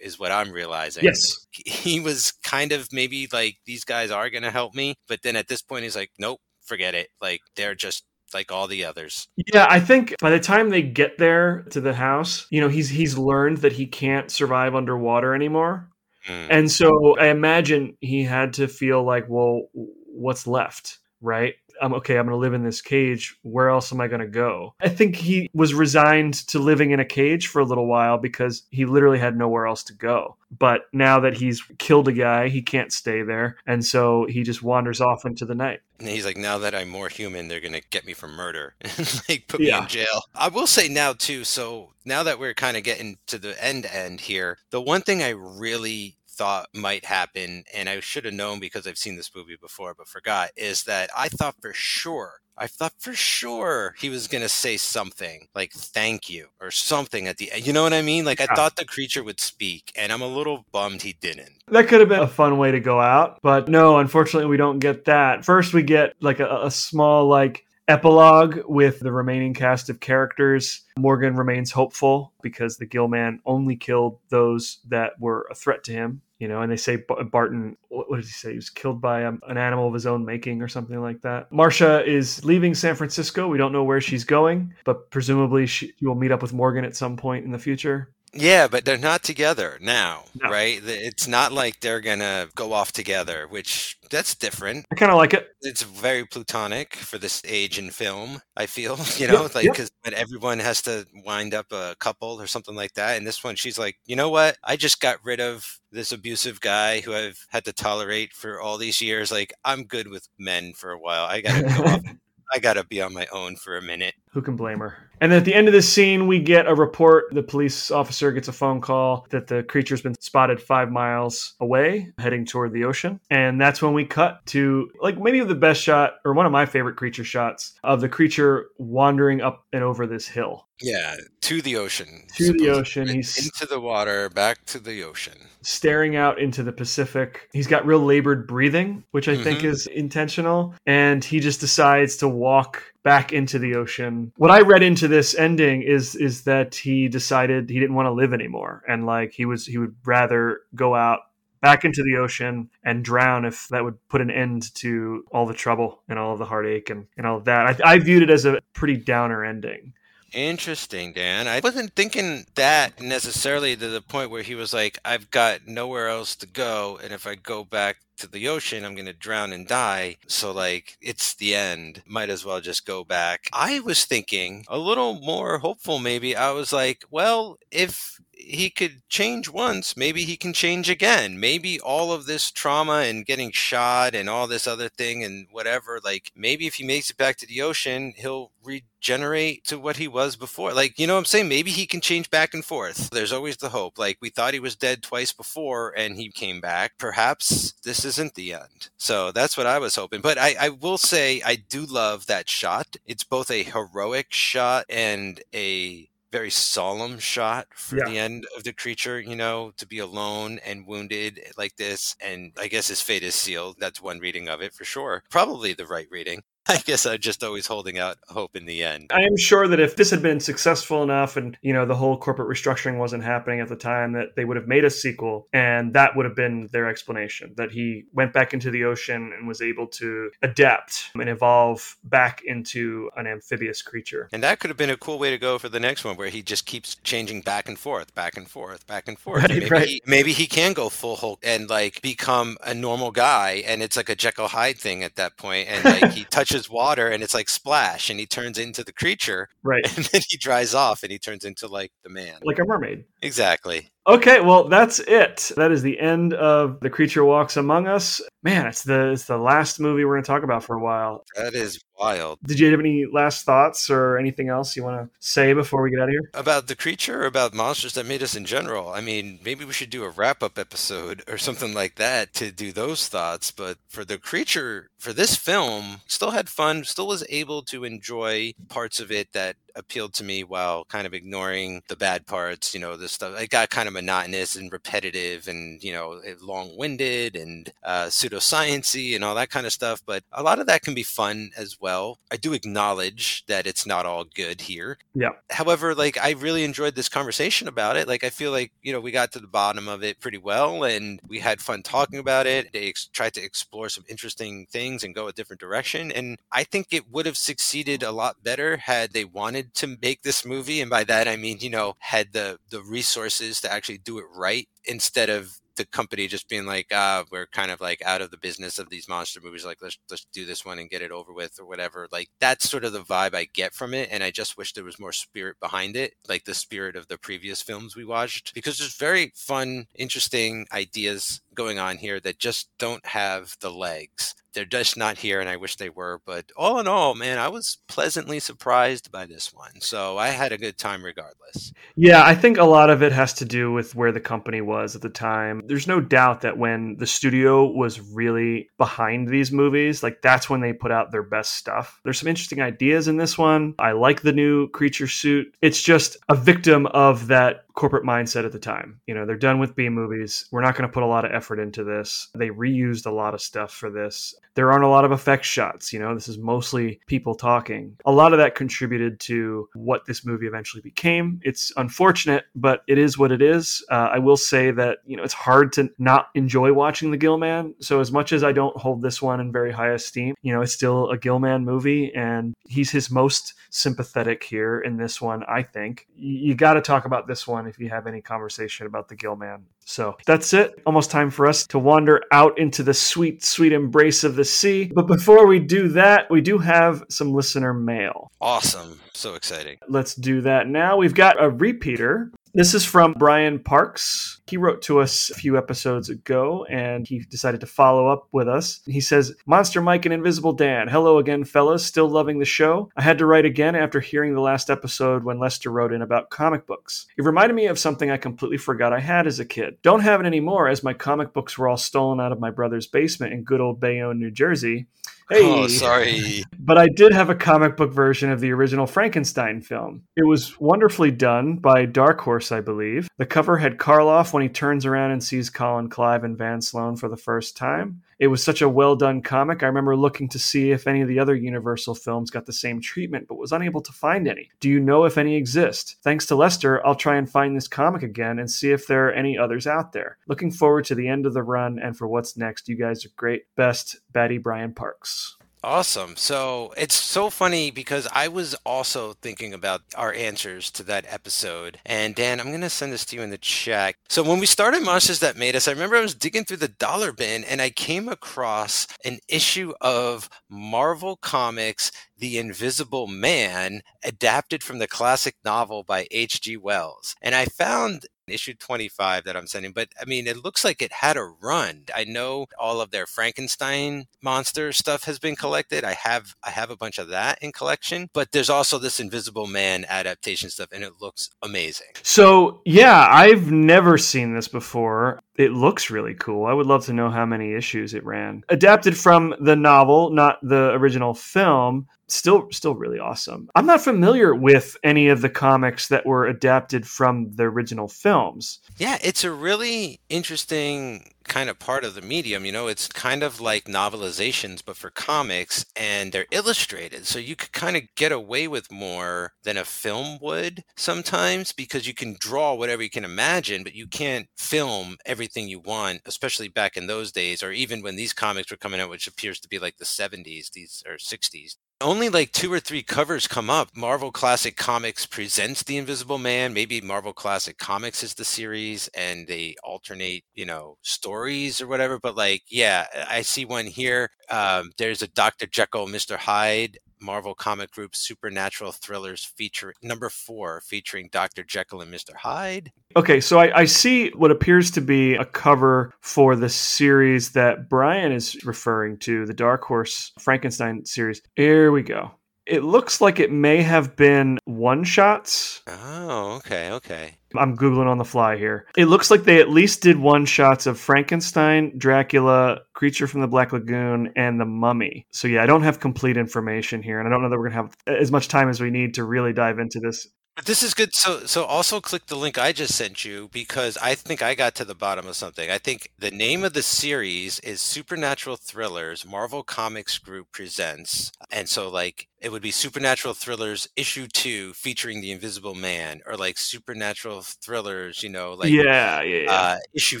[0.00, 1.04] is what I'm realizing.
[1.04, 1.46] Yes.
[1.50, 5.48] He was kind of maybe like these guys are gonna help me, but then at
[5.48, 7.08] this point he's like, Nope, forget it.
[7.20, 8.04] Like they're just
[8.34, 9.28] like all the others.
[9.52, 12.88] Yeah, I think by the time they get there to the house, you know, he's
[12.88, 15.88] he's learned that he can't survive underwater anymore.
[16.26, 16.46] Mm.
[16.50, 21.54] And so I imagine he had to feel like, well, what's left, right?
[21.82, 23.36] I'm okay, I'm going to live in this cage.
[23.42, 24.74] Where else am I going to go?
[24.80, 28.62] I think he was resigned to living in a cage for a little while because
[28.70, 30.36] he literally had nowhere else to go.
[30.56, 33.56] But now that he's killed a guy, he can't stay there.
[33.66, 35.80] And so he just wanders off into the night.
[35.98, 39.22] And he's like, now that I'm more human, they're gonna get me for murder and
[39.28, 40.22] like put me in jail.
[40.34, 41.44] I will say now too.
[41.44, 45.22] So now that we're kind of getting to the end end here, the one thing
[45.22, 49.56] I really thought might happen, and I should have known because I've seen this movie
[49.60, 52.40] before, but forgot, is that I thought for sure.
[52.56, 57.38] I thought for sure he was gonna say something like "thank you" or something at
[57.38, 57.66] the end.
[57.66, 58.24] You know what I mean?
[58.24, 58.54] Like I Yeah.
[58.54, 61.62] thought the creature would speak, and I'm a little bummed he didn't.
[61.68, 64.78] That could have been a fun way to go out, but no, unfortunately, we don't
[64.80, 65.44] get that.
[65.44, 70.82] First, we get like a, a small like epilogue with the remaining cast of characters.
[70.98, 75.92] Morgan remains hopeful because the Gill Man only killed those that were a threat to
[75.92, 76.22] him.
[76.38, 76.98] You know, and they say
[77.30, 78.50] Barton, what did he say?
[78.50, 81.52] He was killed by um, an animal of his own making or something like that.
[81.52, 83.46] Marcia is leaving San Francisco.
[83.46, 86.96] We don't know where she's going, but presumably she will meet up with Morgan at
[86.96, 88.12] some point in the future.
[88.34, 90.48] Yeah, but they're not together now, No.
[90.48, 90.80] right?
[90.82, 94.86] It's not like they're gonna go off together, which that's different.
[94.90, 95.48] I kind of like it.
[95.60, 98.40] It's very plutonic for this age in film.
[98.56, 99.74] I feel, you know, Yep, like yep.
[99.74, 103.18] because everyone has to wind up a couple or something like that.
[103.18, 104.56] And this one, she's like, you know what?
[104.64, 108.78] I just got rid of this abusive guy who I've had to tolerate for all
[108.78, 109.30] these years.
[109.30, 111.24] Like, I'm good with men for a while.
[111.26, 112.00] I gotta go off.
[112.54, 114.14] I gotta be on my own for a minute.
[114.32, 114.96] Who can blame her?
[115.20, 117.26] And at the end of this scene, we get a report.
[117.32, 122.12] The police officer gets a phone call that the creature's been spotted five miles away,
[122.18, 123.20] heading toward the ocean.
[123.30, 126.66] And that's when we cut to, like, maybe the best shot, or one of my
[126.66, 130.66] favorite creature shots, of the creature wandering up and over this hill.
[130.80, 132.24] Yeah, to the ocean.
[132.38, 133.06] To the ocean.
[133.06, 135.34] He's into the water, back to the ocean.
[135.64, 137.48] staring out into the Pacific.
[137.52, 139.66] He's got real labored breathing, which I think Mhm.
[139.66, 140.74] is intentional.
[140.86, 144.32] And he just decides to walk back into the ocean.
[144.36, 148.12] What I read into this ending is is that he decided he didn't want to
[148.12, 148.82] live anymore.
[148.88, 151.20] And like he was he would rather go out
[151.60, 155.54] back into the ocean and drown if that would put an end to all the
[155.54, 157.80] trouble and all of the heartache and, and all of that.
[157.80, 159.94] I, I viewed it as a pretty downer ending.
[160.32, 161.46] Interesting, Dan.
[161.46, 166.08] I wasn't thinking that necessarily to the point where he was like, I've got nowhere
[166.08, 169.52] else to go, and if I go back to the ocean, I'm going to drown
[169.52, 170.16] and die.
[170.26, 172.02] So, like, it's the end.
[172.06, 173.48] Might as well just go back.
[173.52, 176.34] I was thinking a little more hopeful, maybe.
[176.34, 181.38] I was like, well, if he could change once, maybe he can change again.
[181.38, 186.00] Maybe all of this trauma and getting shot and all this other thing and whatever,
[186.02, 190.08] like maybe if he makes it back to the ocean, he'll regenerate to what he
[190.08, 190.72] was before.
[190.72, 191.48] Like, you know what I'm saying?
[191.48, 193.10] Maybe he can change back and forth.
[193.10, 193.98] There's always the hope.
[193.98, 196.92] Like, we thought he was dead twice before and he came back.
[196.98, 198.90] Perhaps this isn't the end.
[198.96, 200.20] So that's what I was hoping.
[200.20, 202.96] But I, I will say, I do love that shot.
[203.06, 208.04] It's both a heroic shot and a very solemn shot for Yeah.
[208.04, 212.16] the end of the creature, you know, to be alone and wounded like this.
[212.20, 213.76] And I guess his fate is sealed.
[213.78, 215.22] That's one reading of it for sure.
[215.30, 216.42] Probably the right reading.
[216.68, 219.10] I guess I'm just always holding out hope in the end.
[219.12, 222.16] I am sure that if this had been successful enough and, you know, the whole
[222.16, 225.92] corporate restructuring wasn't happening at the time, that they would have made a sequel and
[225.94, 229.60] that would have been their explanation that he went back into the ocean and was
[229.60, 234.28] able to adapt and evolve back into an amphibious creature.
[234.32, 236.28] And that could have been a cool way to go for the next one, where
[236.28, 239.42] he just keeps changing back and forth, back and forth, back and forth.
[239.42, 239.88] Right, maybe, right.
[239.88, 243.96] He, maybe he can go full Hulk and like become a normal guy, and it's
[243.96, 247.34] like a Jekyll Hyde thing at that point, and like he touches water and it's
[247.34, 249.84] like splash, and he turns into the creature, Right.
[249.96, 252.36] and then he dries off and he turns into like the man.
[252.42, 253.04] Like a mermaid.
[253.22, 253.90] Exactly.
[254.06, 255.52] Okay, well that's it.
[255.56, 258.20] That is the end of The Creature Walks Among Us.
[258.42, 261.24] Man, it's the it's the last movie we're gonna talk about for a while.
[261.36, 262.40] That is wild.
[262.42, 265.90] Did you have any last thoughts or anything else you want to say before we
[265.90, 266.30] get out of here?
[266.34, 268.88] About the creature or about monsters that made us in general?
[268.88, 272.50] I mean, maybe we should do a wrap up episode or something like that to
[272.50, 273.52] do those thoughts.
[273.52, 278.54] But for the creature, for this film, still had fun, still was able to enjoy
[278.68, 282.74] parts of it that appealed to me while kind of ignoring the bad parts.
[282.74, 286.76] You know, the stuff, it got kind of monotonous and repetitive and, you know, long
[286.76, 290.02] winded and uh, pseudosciency and all that kind of stuff.
[290.04, 292.18] But a lot of that can be fun as well.
[292.30, 295.30] I do acknowledge that it's not all good here Yeah.
[295.50, 299.00] however like i really enjoyed this conversation about it like i feel like you know
[299.00, 302.46] we got to the bottom of it pretty well and we had fun talking about
[302.46, 306.38] it they ex- tried to explore some interesting things and go a different direction and
[306.50, 310.44] i think it would have succeeded a lot better had they wanted to make this
[310.44, 314.18] movie and by that i mean you know had the the resources to actually do
[314.18, 318.20] it right instead of the company just being like, ah, we're kind of like out
[318.22, 319.64] of the business of these monster movies.
[319.64, 322.08] Like, let's let's do this one and get it over with or whatever.
[322.12, 324.84] Like that's sort of the vibe I get from it, and I just wish there
[324.84, 328.78] was more spirit behind it, like the spirit of the previous films we watched, because
[328.78, 334.34] there's very fun, interesting ideas going on here that just don't have the legs.
[334.54, 336.20] They're just not here, and I wish they were.
[336.26, 339.80] But all in all, man, I was pleasantly surprised by this one.
[339.80, 341.72] So I had a good time regardless.
[341.96, 344.94] Yeah, I think a lot of it has to do with where the company was
[344.94, 345.62] at the time.
[345.66, 350.60] There's no doubt that when the studio was really behind these movies, like that's when
[350.60, 352.00] they put out their best stuff.
[352.04, 353.74] There's some interesting ideas in this one.
[353.78, 355.54] I like the new creature suit.
[355.62, 359.00] It's just a victim of that corporate mindset at the time.
[359.06, 360.46] You know, they're done with B movies.
[360.50, 362.28] We're not going to put a lot of effort into this.
[362.34, 364.34] They reused a lot of stuff for this.
[364.54, 365.92] There aren't a lot of effect shots.
[365.92, 367.96] You know, this is mostly people talking.
[368.04, 371.40] A lot of that contributed to what this movie eventually became.
[371.42, 373.84] It's unfortunate, but it is what it is.
[373.90, 377.74] Uh, I will say that, you know, it's hard to not enjoy watching The Gillman.
[377.80, 380.60] So, as much as I don't hold this one in very high esteem, you know,
[380.60, 385.62] it's still a Gillman movie, and he's his most sympathetic here in this one, I
[385.62, 386.06] think.
[386.14, 389.16] You, you got to talk about this one if you have any conversation about The
[389.16, 389.64] Gill Man.
[389.84, 390.80] So, that's it.
[390.86, 394.90] Almost time for us to wander out into the sweet, sweet embrace of the sea.
[394.94, 398.30] But before we do that, we do have some listener mail.
[398.40, 399.00] Awesome.
[399.14, 399.78] So exciting.
[399.88, 400.96] Let's do that now.
[400.96, 402.30] We've got a repeater.
[402.54, 404.42] This is from Brian Parks.
[404.46, 408.46] He wrote to us a few episodes ago and he decided to follow up with
[408.46, 408.82] us.
[408.84, 411.82] He says, Monster Mike and Invisible Dan, hello again, fellas.
[411.82, 412.90] Still loving the show.
[412.94, 416.28] I had to write again after hearing the last episode when Lester wrote in about
[416.28, 417.06] comic books.
[417.16, 419.78] It reminded me of something I completely forgot I had as a kid.
[419.80, 422.86] Don't have it anymore as my comic books were all stolen out of my brother's
[422.86, 424.88] basement in good old Bayonne, New Jersey.
[425.30, 425.40] Hey.
[425.42, 426.44] Oh, sorry.
[426.58, 430.02] But I did have a comic book version of the original Frankenstein film.
[430.16, 433.08] It was wonderfully done by Dark Horse, I believe.
[433.18, 436.96] The cover had Karloff when he turns around and sees Colin Clive and Van Sloan
[436.96, 438.02] for the first time.
[438.18, 439.62] It was such a well done comic.
[439.62, 442.80] I remember looking to see if any of the other Universal films got the same
[442.80, 444.50] treatment, but was unable to find any.
[444.60, 445.96] Do you know if any exist?
[446.02, 449.12] Thanks to Lester, I'll try and find this comic again and see if there are
[449.12, 450.18] any others out there.
[450.28, 452.68] Looking forward to the end of the run and for what's next.
[452.68, 453.44] You guys are great.
[453.56, 455.36] Best, Batty Brian Parks.
[455.64, 456.16] Awesome.
[456.16, 461.78] So it's so funny because I was also thinking about our answers to that episode.
[461.86, 463.94] And Dan, I'm going to send this to you in the chat.
[464.08, 466.66] So when we started Monsters That Made Us, I remember I was digging through the
[466.66, 474.64] dollar bin and I came across an issue of Marvel Comics The Invisible Man, adapted
[474.64, 476.56] from the classic novel by H.G.
[476.56, 477.14] Wells.
[477.22, 480.92] And I found issue 25 that I'm sending, but I mean, it looks like it
[480.92, 481.84] had a run.
[481.94, 485.84] I know all of their Frankenstein monster stuff has been collected.
[485.84, 489.46] I have I have a bunch of that in collection, but there's also this Invisible
[489.46, 491.88] Man adaptation stuff, and it looks amazing.
[492.02, 495.20] So, yeah, I've never seen this before.
[495.36, 496.46] It looks really cool.
[496.46, 498.44] I would love to know how many issues it ran.
[498.48, 501.86] Adapted from the novel, not the original film.
[502.08, 503.48] Still, still really awesome.
[503.54, 508.60] I'm not familiar with any of the comics that were adapted from the original films.
[508.76, 512.44] Yeah, it's a really interesting kind of part of the medium.
[512.44, 517.06] You know, it's kind of like novelizations, but for comics, and they're illustrated.
[517.06, 521.86] So you could kind of get away with more than a film would sometimes because
[521.86, 526.48] you can draw whatever you can imagine, but you can't film everything you want, especially
[526.48, 529.48] back in those days, or even when these comics were coming out, which appears to
[529.48, 533.76] be like the 70s, these or 60s only like two or three covers come up.
[533.76, 536.54] Marvel Classic Comics presents The Invisible Man.
[536.54, 541.98] Maybe Marvel Classic Comics is the series and they alternate, you know, stories or whatever.
[541.98, 544.10] But like, yeah, I see one here.
[544.30, 545.46] Um, there's a Dr.
[545.46, 546.16] Jekyll, Mr.
[546.16, 546.78] Hyde.
[547.02, 551.42] Marvel comic group supernatural thrillers feature number four featuring Dr.
[551.42, 552.14] Jekyll and Mr.
[552.14, 552.72] Hyde.
[552.96, 557.68] Okay, so I, I, see what appears to be a cover for the series that
[557.68, 561.22] Brian is referring to, the Dark Horse Frankenstein series.
[561.34, 562.12] Here we go.
[562.46, 565.62] It looks like it may have been one shots.
[565.68, 567.16] Oh, okay, okay.
[567.36, 568.66] I'm Googling on the fly here.
[568.76, 573.28] It looks like they at least did one shots of Frankenstein, Dracula, Creature from the
[573.28, 575.06] Black Lagoon, and The Mummy.
[575.12, 577.68] So, yeah, I don't have complete information here, and I don't know that we're going
[577.68, 580.08] to have as much time as we need to really dive into this.
[580.34, 580.94] But this is good.
[580.94, 584.54] So, so also click the link I just sent you because I think I got
[584.54, 585.50] to the bottom of something.
[585.50, 591.50] I think the name of the series is Supernatural Thrillers Marvel Comics Group presents, and
[591.50, 596.38] so like it would be Supernatural Thrillers issue two featuring the Invisible Man, or like
[596.38, 599.30] Supernatural Thrillers, you know, like yeah, yeah, yeah.
[599.30, 600.00] Uh, issue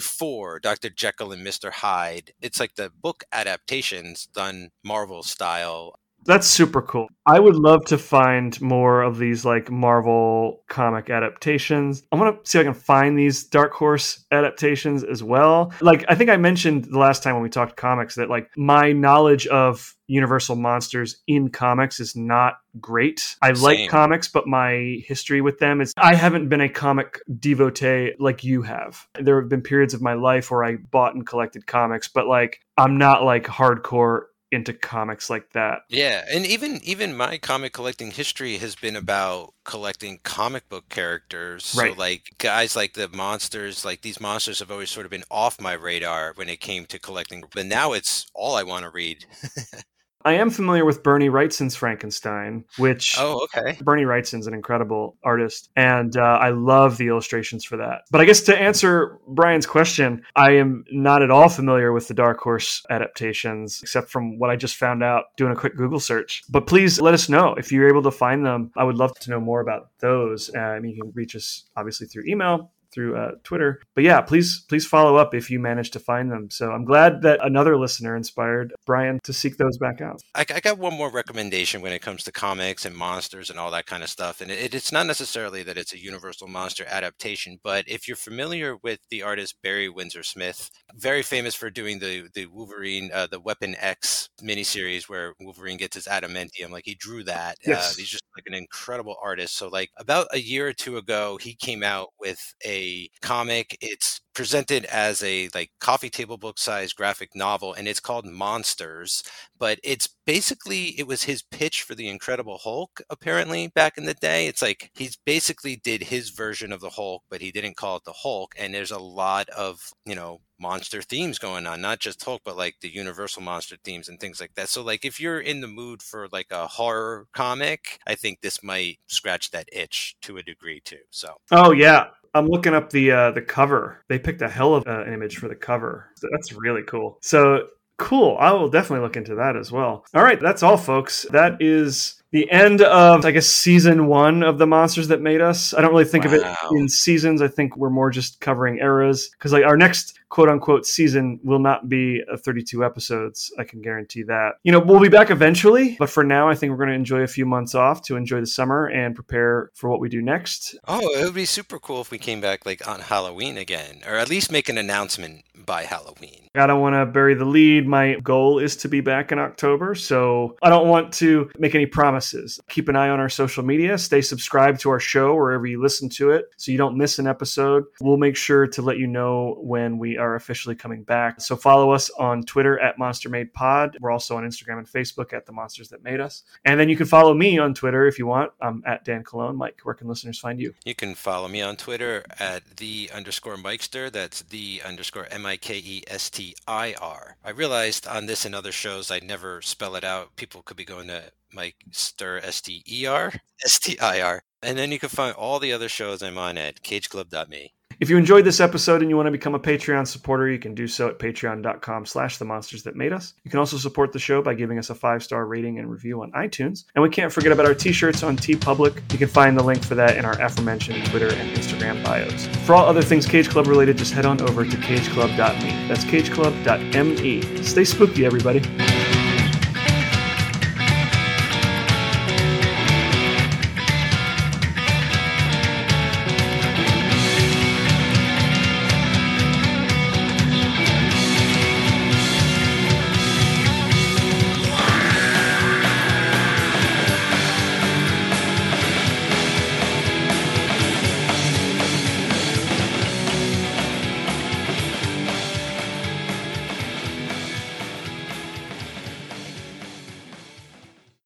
[0.00, 2.32] four, Doctor Jekyll and Mister Hyde.
[2.40, 5.94] It's like the book adaptations done Marvel style.
[6.24, 7.08] That's super cool.
[7.26, 12.02] I would love to find more of these like Marvel comic adaptations.
[12.10, 15.72] I want to see if I can find these Dark Horse adaptations as well.
[15.80, 18.92] Like I think I mentioned the last time when we talked comics that like my
[18.92, 23.36] knowledge of Universal monsters in comics is not great.
[23.40, 23.62] I Same.
[23.62, 28.44] like comics, but my history with them is I haven't been a comic devotee like
[28.44, 29.06] you have.
[29.14, 32.60] There have been periods of my life where I bought and collected comics, but like
[32.76, 35.80] I'm not like hardcore into comics like that.
[35.88, 41.74] Yeah, and even even my comic collecting history has been about collecting comic book characters.
[41.76, 41.94] Right.
[41.94, 45.60] So like guys like the monsters, like these monsters have always sort of been off
[45.60, 47.42] my radar when it came to collecting.
[47.54, 49.24] But now it's all I want to read.
[50.24, 53.78] I am familiar with Bernie Wrightson's Frankenstein, which oh, okay.
[53.82, 58.02] Bernie Wrightson's an incredible artist, and uh, I love the illustrations for that.
[58.10, 62.14] But I guess to answer Brian's question, I am not at all familiar with the
[62.14, 66.42] Dark Horse adaptations, except from what I just found out doing a quick Google search.
[66.48, 68.70] But please let us know if you're able to find them.
[68.76, 70.54] I would love to know more about those.
[70.54, 73.80] Um, you can reach us obviously through email, through uh, Twitter.
[73.94, 76.50] But yeah, please please follow up if you manage to find them.
[76.50, 80.20] So I'm glad that another listener inspired Brian to seek those back out.
[80.34, 83.70] I, I got one more recommendation when it comes to comics and monsters and all
[83.70, 84.40] that kind of stuff.
[84.40, 88.76] And it, it's not necessarily that it's a Universal Monster adaptation, but if you're familiar
[88.82, 93.40] with the artist Barry Windsor Smith, very famous for doing the the Wolverine, uh, the
[93.40, 97.56] Weapon X miniseries where Wolverine gets his adamantium, like he drew that.
[97.66, 97.96] Uh, Yes.
[97.96, 99.56] he's just like an incredible artist.
[99.56, 102.81] So like about a year or two ago, he came out with a
[103.22, 103.76] comic.
[103.80, 109.22] It's presented as a like coffee table book size graphic novel and it's called monsters
[109.58, 114.14] but it's basically it was his pitch for the incredible hulk apparently back in the
[114.14, 117.96] day it's like he's basically did his version of the hulk but he didn't call
[117.96, 121.98] it the hulk and there's a lot of you know monster themes going on not
[121.98, 125.20] just hulk but like the universal monster themes and things like that so like if
[125.20, 129.68] you're in the mood for like a horror comic i think this might scratch that
[129.72, 134.04] itch to a degree too so Oh yeah, I'm looking up the uh, the cover.
[134.08, 136.08] They picked a hell of an image for the cover.
[136.30, 137.18] That's really cool.
[137.20, 137.68] So
[137.98, 138.36] cool.
[138.40, 140.04] I will definitely look into that as well.
[140.14, 141.26] All right, that's all, folks.
[141.30, 145.72] That is the end of I guess season one of the monsters that made us.
[145.74, 146.42] I don't really think of it
[146.72, 147.40] in seasons.
[147.40, 151.58] I think we're more just covering eras because like our next quote unquote season will
[151.58, 153.52] not be a 32 episodes.
[153.58, 154.52] I can guarantee that.
[154.62, 157.20] You know, we'll be back eventually, but for now, I think we're going to enjoy
[157.20, 160.74] a few months off to enjoy the summer and prepare for what we do next.
[160.88, 164.14] Oh, it would be super cool if we came back like on Halloween again, or
[164.14, 166.48] at least make an announcement by Halloween.
[166.54, 167.86] I don't want to bury the lead.
[167.86, 171.86] My goal is to be back in October, so I don't want to make any
[171.86, 172.21] promises.
[172.68, 173.98] Keep an eye on our social media.
[173.98, 177.26] Stay subscribed to our show wherever you listen to it so you don't miss an
[177.26, 177.84] episode.
[178.00, 181.40] We'll make sure to let you know when we are officially coming back.
[181.40, 183.96] So follow us on Twitter at Monster Made Pod.
[184.00, 186.44] We're also on Instagram and Facebook at The Monsters That Made Us.
[186.64, 188.52] And then you can follow me on Twitter if you want.
[188.60, 189.56] I'm at Dan Cologne.
[189.56, 190.74] Mike, where can listeners find you?
[190.84, 194.10] You can follow me on Twitter at the underscore Mikester.
[194.10, 197.36] That's the underscore M I K E S T I R.
[197.44, 200.36] I realized on this and other shows I never spell it out.
[200.36, 203.32] People could be going to Mike Stir S T E R
[203.64, 204.42] S T I R.
[204.62, 207.72] And then you can find all the other shows I'm on at cageclub.me.
[208.00, 210.74] If you enjoyed this episode and you want to become a Patreon supporter, you can
[210.74, 213.34] do so at patreon.com slash the monsters that made us.
[213.44, 216.32] You can also support the show by giving us a five-star rating and review on
[216.32, 216.84] iTunes.
[216.96, 219.12] And we can't forget about our t-shirts on TeePublic.
[219.12, 222.46] You can find the link for that in our aforementioned Twitter and Instagram bios.
[222.66, 225.88] For all other things Cage Club related, just head on over to cageclub.me.
[225.88, 227.62] That's cageclub.me.
[227.62, 229.01] Stay spooky, everybody.